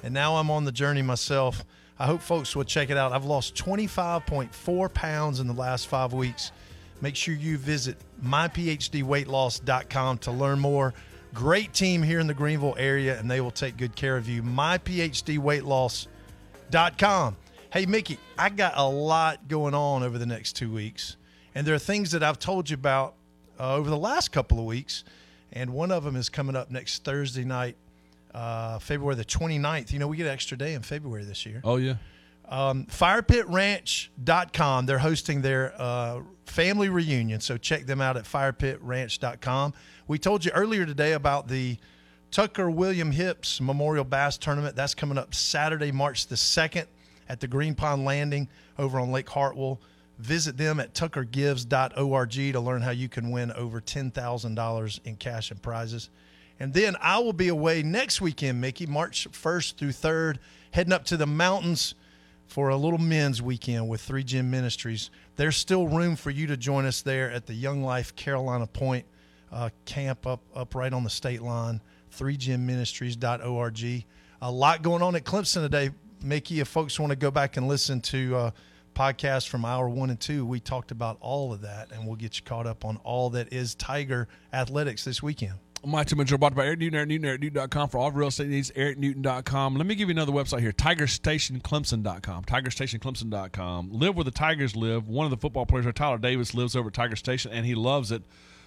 And 0.02 0.12
now 0.12 0.36
I'm 0.36 0.50
on 0.50 0.66
the 0.66 0.72
journey 0.72 1.00
myself. 1.00 1.64
I 1.98 2.04
hope 2.04 2.20
folks 2.20 2.54
will 2.54 2.64
check 2.64 2.90
it 2.90 2.98
out. 2.98 3.12
I've 3.12 3.24
lost 3.24 3.54
25.4 3.54 4.92
pounds 4.92 5.40
in 5.40 5.46
the 5.46 5.54
last 5.54 5.86
five 5.86 6.12
weeks. 6.12 6.52
Make 7.00 7.16
sure 7.16 7.34
you 7.34 7.56
visit 7.56 7.96
myphdweightloss.com 8.22 10.18
to 10.18 10.30
learn 10.30 10.58
more. 10.58 10.92
Great 11.32 11.72
team 11.72 12.02
here 12.02 12.20
in 12.20 12.26
the 12.26 12.34
Greenville 12.34 12.76
area, 12.78 13.18
and 13.18 13.30
they 13.30 13.40
will 13.40 13.50
take 13.50 13.78
good 13.78 13.96
care 13.96 14.18
of 14.18 14.28
you. 14.28 14.42
myphdweightloss.com. 14.42 17.36
Hey, 17.74 17.86
Mickey, 17.86 18.18
I 18.38 18.50
got 18.50 18.74
a 18.76 18.86
lot 18.86 19.48
going 19.48 19.74
on 19.74 20.04
over 20.04 20.16
the 20.16 20.26
next 20.26 20.52
two 20.52 20.72
weeks, 20.72 21.16
and 21.56 21.66
there 21.66 21.74
are 21.74 21.80
things 21.80 22.12
that 22.12 22.22
I've 22.22 22.38
told 22.38 22.70
you 22.70 22.74
about 22.74 23.16
uh, 23.58 23.74
over 23.74 23.90
the 23.90 23.96
last 23.96 24.30
couple 24.30 24.60
of 24.60 24.64
weeks, 24.64 25.02
and 25.52 25.72
one 25.72 25.90
of 25.90 26.04
them 26.04 26.14
is 26.14 26.28
coming 26.28 26.54
up 26.54 26.70
next 26.70 27.02
Thursday 27.02 27.42
night, 27.42 27.76
uh, 28.32 28.78
February 28.78 29.16
the 29.16 29.24
29th. 29.24 29.90
You 29.90 29.98
know, 29.98 30.06
we 30.06 30.16
get 30.16 30.26
an 30.26 30.32
extra 30.32 30.56
day 30.56 30.74
in 30.74 30.82
February 30.82 31.24
this 31.24 31.44
year. 31.44 31.62
Oh 31.64 31.74
yeah. 31.74 31.96
Um, 32.48 32.86
FirePitRanch.com. 32.86 34.86
They're 34.86 34.98
hosting 34.98 35.42
their 35.42 35.74
uh, 35.76 36.20
family 36.46 36.90
reunion, 36.90 37.40
so 37.40 37.56
check 37.56 37.86
them 37.86 38.00
out 38.00 38.16
at 38.16 38.22
FirePitRanch.com. 38.22 39.74
We 40.06 40.20
told 40.20 40.44
you 40.44 40.52
earlier 40.52 40.86
today 40.86 41.14
about 41.14 41.48
the 41.48 41.78
Tucker 42.30 42.70
William 42.70 43.10
Hips 43.10 43.60
Memorial 43.60 44.04
Bass 44.04 44.38
Tournament. 44.38 44.76
That's 44.76 44.94
coming 44.94 45.18
up 45.18 45.34
Saturday, 45.34 45.90
March 45.90 46.28
the 46.28 46.36
2nd 46.36 46.86
at 47.28 47.40
the 47.40 47.48
Green 47.48 47.74
Pond 47.74 48.04
Landing 48.04 48.48
over 48.78 48.98
on 48.98 49.12
Lake 49.12 49.28
Hartwell. 49.28 49.80
Visit 50.18 50.56
them 50.56 50.78
at 50.78 50.94
tuckergives.org 50.94 52.30
to 52.30 52.60
learn 52.60 52.82
how 52.82 52.90
you 52.90 53.08
can 53.08 53.30
win 53.30 53.50
over 53.52 53.80
$10,000 53.80 55.00
in 55.04 55.16
cash 55.16 55.50
and 55.50 55.60
prizes. 55.60 56.10
And 56.60 56.72
then 56.72 56.96
I 57.00 57.18
will 57.18 57.32
be 57.32 57.48
away 57.48 57.82
next 57.82 58.20
weekend, 58.20 58.60
Mickey, 58.60 58.86
March 58.86 59.28
1st 59.32 59.74
through 59.74 59.90
3rd, 59.90 60.38
heading 60.70 60.92
up 60.92 61.04
to 61.06 61.16
the 61.16 61.26
mountains 61.26 61.94
for 62.46 62.68
a 62.68 62.76
little 62.76 62.98
men's 62.98 63.42
weekend 63.42 63.88
with 63.88 64.00
Three 64.00 64.22
Gym 64.22 64.50
Ministries. 64.50 65.10
There's 65.36 65.56
still 65.56 65.88
room 65.88 66.14
for 66.14 66.30
you 66.30 66.46
to 66.46 66.56
join 66.56 66.86
us 66.86 67.02
there 67.02 67.30
at 67.30 67.46
the 67.46 67.54
Young 67.54 67.82
Life 67.82 68.14
Carolina 68.14 68.66
Point 68.66 69.04
uh, 69.50 69.70
camp 69.84 70.26
up, 70.26 70.40
up 70.54 70.74
right 70.74 70.92
on 70.92 71.04
the 71.04 71.10
state 71.10 71.42
line, 71.42 71.80
3gymministries.org. 72.16 74.04
A 74.42 74.50
lot 74.50 74.82
going 74.82 75.02
on 75.02 75.16
at 75.16 75.24
Clemson 75.24 75.62
today, 75.62 75.90
Mickey. 76.24 76.60
If 76.60 76.68
folks 76.68 76.98
want 76.98 77.10
to 77.10 77.16
go 77.16 77.30
back 77.30 77.56
and 77.56 77.68
listen 77.68 78.00
to 78.02 78.36
uh, 78.36 78.50
podcasts 78.94 79.48
from 79.48 79.64
hour 79.64 79.88
one 79.88 80.10
and 80.10 80.18
two, 80.18 80.46
we 80.46 80.60
talked 80.60 80.90
about 80.90 81.18
all 81.20 81.52
of 81.52 81.60
that, 81.62 81.92
and 81.92 82.06
we'll 82.06 82.16
get 82.16 82.36
you 82.36 82.44
caught 82.44 82.66
up 82.66 82.84
on 82.84 82.96
all 83.04 83.30
that 83.30 83.52
is 83.52 83.74
Tiger 83.74 84.28
athletics 84.52 85.04
this 85.04 85.22
weekend. 85.22 85.54
My 85.86 86.02
two 86.02 86.16
minutes 86.16 86.34
brought 86.34 86.54
by 86.54 86.64
Eric 86.64 86.78
Newton, 86.78 86.96
Eric 86.96 87.08
Newton, 87.10 87.38
EricNewton.com 87.38 87.90
for 87.90 87.98
all 87.98 88.10
real 88.10 88.28
estate 88.28 88.48
needs, 88.48 88.70
EricNewton.com. 88.70 89.74
Let 89.74 89.86
me 89.86 89.94
give 89.94 90.08
you 90.08 90.14
another 90.14 90.32
website 90.32 90.60
here, 90.60 90.72
TigerStationClemson.com, 90.72 92.44
TigerStationClemson.com. 92.44 93.90
Live 93.92 94.14
where 94.14 94.24
the 94.24 94.30
Tigers 94.30 94.74
live. 94.74 95.08
One 95.08 95.26
of 95.26 95.30
the 95.30 95.36
football 95.36 95.66
players, 95.66 95.86
Tyler 95.94 96.16
Davis, 96.16 96.54
lives 96.54 96.74
over 96.74 96.88
at 96.88 96.94
Tiger 96.94 97.16
Station, 97.16 97.52
and 97.52 97.66
he 97.66 97.74
loves 97.74 98.12
it. 98.12 98.22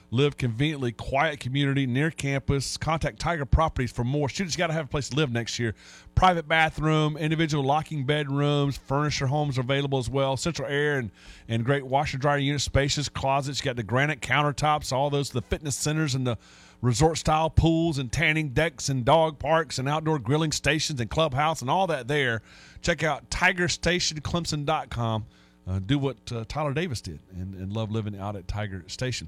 Live 0.09 0.37
conveniently, 0.37 0.93
quiet 0.93 1.41
community 1.41 1.85
near 1.85 2.11
campus. 2.11 2.77
Contact 2.77 3.19
Tiger 3.19 3.45
Properties 3.45 3.91
for 3.91 4.05
more. 4.05 4.29
Students 4.29 4.55
got 4.55 4.67
to 4.67 4.73
have 4.73 4.85
a 4.85 4.87
place 4.87 5.09
to 5.09 5.17
live 5.17 5.33
next 5.33 5.59
year. 5.59 5.75
Private 6.15 6.47
bathroom, 6.47 7.17
individual 7.17 7.65
locking 7.65 8.05
bedrooms, 8.05 8.77
furniture 8.77 9.27
homes 9.27 9.57
are 9.57 9.61
available 9.61 9.99
as 9.99 10.09
well. 10.09 10.37
Central 10.37 10.69
air 10.69 10.97
and, 10.97 11.11
and 11.49 11.65
great 11.65 11.85
washer 11.85 12.17
dryer 12.17 12.37
unit, 12.37 12.61
spacious 12.61 13.09
closets. 13.09 13.59
You 13.59 13.65
got 13.65 13.75
the 13.75 13.83
granite 13.83 14.21
countertops, 14.21 14.93
all 14.93 15.09
those, 15.09 15.29
the 15.29 15.41
fitness 15.41 15.75
centers 15.75 16.15
and 16.15 16.25
the 16.25 16.37
resort 16.81 17.17
style 17.17 17.49
pools 17.49 17.97
and 17.97 18.09
tanning 18.09 18.49
decks 18.49 18.87
and 18.87 19.03
dog 19.03 19.39
parks 19.39 19.77
and 19.77 19.89
outdoor 19.89 20.19
grilling 20.19 20.53
stations 20.53 21.01
and 21.01 21.09
clubhouse 21.09 21.61
and 21.61 21.69
all 21.69 21.85
that 21.87 22.07
there. 22.07 22.41
Check 22.81 23.03
out 23.03 23.29
tigerstationclemson.com. 23.29 25.25
Uh, 25.67 25.79
do 25.79 25.99
what 25.99 26.17
uh, 26.31 26.45
Tyler 26.47 26.73
Davis 26.73 27.01
did 27.01 27.19
and, 27.31 27.53
and 27.55 27.73
love 27.73 27.91
living 27.91 28.17
out 28.17 28.37
at 28.37 28.47
Tiger 28.47 28.85
Station. 28.87 29.27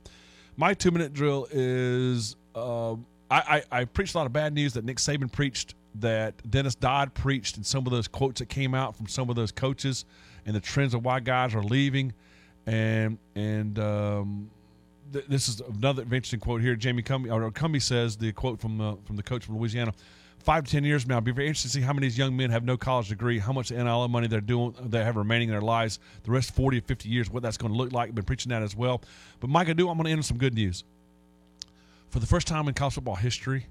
My 0.60 0.74
two 0.74 0.92
minute 0.92 1.14
drill 1.14 1.48
is 1.52 2.36
uh, 2.54 2.92
I, 2.92 2.98
I, 3.32 3.64
I 3.72 3.86
preached 3.86 4.14
a 4.14 4.18
lot 4.18 4.26
of 4.26 4.34
bad 4.34 4.54
news 4.54 4.74
that 4.74 4.84
Nick 4.84 4.98
Saban 4.98 5.32
preached, 5.32 5.74
that 5.96 6.34
Dennis 6.52 6.76
Dodd 6.76 7.14
preached, 7.14 7.56
and 7.56 7.66
some 7.66 7.88
of 7.88 7.94
those 7.94 8.10
quotes 8.10 8.40
that 8.40 8.50
came 8.50 8.76
out 8.76 8.94
from 8.94 9.08
some 9.08 9.30
of 9.30 9.38
those 9.38 9.54
coaches 9.54 10.04
and 10.46 10.54
the 10.54 10.60
trends 10.60 10.94
of 10.94 11.06
why 11.06 11.22
guys 11.22 11.56
are 11.56 11.64
leaving. 11.64 12.12
and 12.66 13.18
and 13.36 13.80
um, 13.80 14.50
th- 15.14 15.24
this 15.30 15.48
is 15.48 15.62
another 15.62 16.02
interesting 16.02 16.42
quote 16.42 16.60
here. 16.60 16.76
Jamie 16.76 17.04
Cumbie 17.04 17.32
or 17.32 17.50
Cumbie 17.52 17.82
says 17.82 18.18
the 18.18 18.34
quote 18.34 18.60
from 18.60 18.82
uh, 18.82 18.96
from 19.06 19.16
the 19.16 19.24
coach 19.24 19.46
from 19.46 19.58
Louisiana. 19.58 19.94
Five 20.40 20.64
to 20.66 20.72
ten 20.72 20.84
years 20.84 21.04
from 21.04 21.10
now, 21.10 21.18
it'll 21.18 21.26
be 21.26 21.32
very 21.32 21.48
interesting 21.48 21.70
to 21.70 21.78
see 21.78 21.82
how 21.82 21.94
many 21.94 22.08
of 22.08 22.14
these 22.14 22.18
young 22.18 22.36
men 22.36 22.50
have 22.50 22.64
no 22.64 22.78
college 22.78 23.10
degree, 23.10 23.40
how 23.40 23.52
much 23.52 23.72
NIL 23.72 24.08
money 24.08 24.28
they're 24.28 24.42
doing, 24.42 24.74
they 24.86 25.04
have 25.04 25.18
remaining 25.18 25.50
in 25.50 25.54
their 25.54 25.62
lives, 25.62 26.00
the 26.24 26.32
rest 26.32 26.56
forty 26.56 26.78
or 26.78 26.82
fifty 26.82 27.10
years, 27.10 27.30
what 27.30 27.44
that's 27.44 27.58
going 27.58 27.72
to 27.72 27.78
look 27.78 27.92
like. 27.92 28.10
I've 28.10 28.16
been 28.16 28.24
preaching 28.24 28.50
that 28.52 28.64
as 28.64 28.76
well. 28.76 29.02
But 29.40 29.50
Mike, 29.50 29.70
I 29.70 29.74
do. 29.74 29.90
I'm 29.90 29.98
going 29.98 30.06
to 30.06 30.12
end 30.12 30.20
with 30.20 30.26
some 30.26 30.38
good 30.38 30.54
news. 30.54 30.84
For 32.10 32.20
the 32.20 32.26
first 32.26 32.48
time 32.48 32.68
in 32.68 32.74
college 32.74 32.96
football 32.96 33.16
history, 33.16 33.68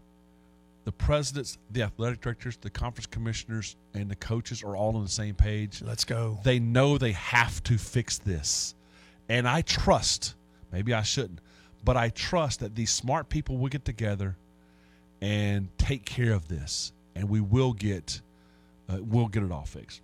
the 0.85 0.93
presidents, 0.93 1.59
the 1.71 1.83
athletic 1.83 2.21
directors, 2.21 2.57
the 2.57 2.71
conference 2.71 3.07
commissioners, 3.07 3.77
and 3.95 4.09
the 4.09 4.17
coaches 4.17 4.63
are 4.63 4.77
all 4.77 4.97
on 4.97 5.03
the 5.03 5.11
same 5.11 5.35
page. 5.35 5.83
Let's 5.83 6.05
go. 6.05 6.39
They 6.45 6.59
know 6.59 6.97
they 6.97 7.13
have 7.13 7.63
to 7.65 7.77
fix 7.77 8.19
this. 8.19 8.75
And 9.29 9.49
I 9.49 9.63
trust, 9.63 10.35
maybe 10.73 10.95
I 10.95 11.03
shouldn't, 11.03 11.41
but 11.85 11.97
I 11.97 12.11
trust 12.11 12.61
that 12.61 12.75
these 12.75 12.91
smart 12.91 13.29
people 13.29 13.59
will 13.59 13.69
get 13.69 13.85
together 13.85 14.37
and 15.21 15.69
take 15.79 16.05
care 16.05 16.33
of 16.33 16.49
this. 16.49 16.93
And 17.15 17.29
we 17.29 17.41
will 17.41 17.73
get 17.73 18.21
uh, 18.89 18.99
we'll 19.03 19.29
get 19.29 19.43
it 19.43 19.53
all 19.53 19.65
fixed. 19.65 20.01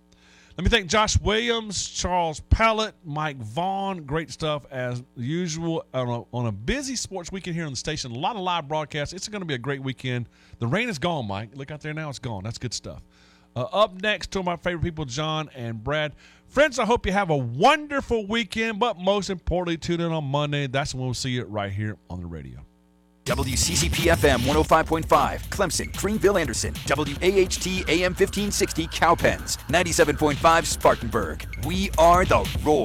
Let 0.57 0.63
me 0.63 0.69
thank 0.69 0.87
Josh 0.87 1.19
Williams, 1.19 1.89
Charles 1.89 2.39
Pallett, 2.49 2.95
Mike 3.03 3.35
Vaughn. 3.37 4.05
Great 4.05 4.31
stuff 4.31 4.65
as 4.71 5.03
usual 5.17 5.83
on 5.93 6.07
a, 6.07 6.23
on 6.33 6.45
a 6.45 6.51
busy 6.51 6.95
sports 6.95 7.29
weekend 7.29 7.57
here 7.57 7.65
on 7.65 7.71
the 7.71 7.77
station. 7.77 8.11
A 8.11 8.17
lot 8.17 8.37
of 8.37 8.41
live 8.41 8.65
broadcasts. 8.69 9.13
It's 9.13 9.27
going 9.27 9.41
to 9.41 9.45
be 9.45 9.55
a 9.55 9.57
great 9.57 9.81
weekend. 9.81 10.29
The 10.59 10.67
rain 10.67 10.87
is 10.87 10.97
gone, 10.97 11.27
Mike. 11.27 11.49
Look 11.55 11.71
out 11.71 11.81
there 11.81 11.93
now. 11.93 12.09
It's 12.09 12.19
gone. 12.19 12.45
That's 12.45 12.57
good 12.57 12.73
stuff. 12.73 13.01
Uh, 13.53 13.63
up 13.63 14.01
next, 14.01 14.33
of 14.37 14.45
my 14.45 14.55
favorite 14.55 14.83
people, 14.83 15.03
John 15.03 15.49
and 15.55 15.83
Brad. 15.83 16.13
Friends, 16.47 16.79
I 16.79 16.85
hope 16.85 17.05
you 17.05 17.11
have 17.11 17.31
a 17.31 17.37
wonderful 17.37 18.25
weekend, 18.25 18.79
but 18.79 18.97
most 18.97 19.29
importantly, 19.29 19.77
tune 19.77 19.99
in 19.99 20.13
on 20.13 20.23
Monday. 20.23 20.67
That's 20.67 20.93
when 20.93 21.03
we'll 21.03 21.13
see 21.13 21.31
you 21.31 21.43
right 21.43 21.71
here 21.71 21.97
on 22.09 22.21
the 22.21 22.27
radio. 22.27 22.64
WCCP 23.25 24.11
FM 24.15 24.37
105.5, 24.41 25.49
Clemson, 25.49 25.97
Greenville, 25.97 26.37
Anderson, 26.37 26.75
WAHT 26.87 27.89
AM 27.89 28.13
1560, 28.13 28.85
Cowpens, 28.89 29.57
97.5, 29.67 30.65
Spartanburg. 30.65 31.43
We 31.65 31.89
are 31.97 32.23
the 32.23 32.47
Roar. 32.63 32.83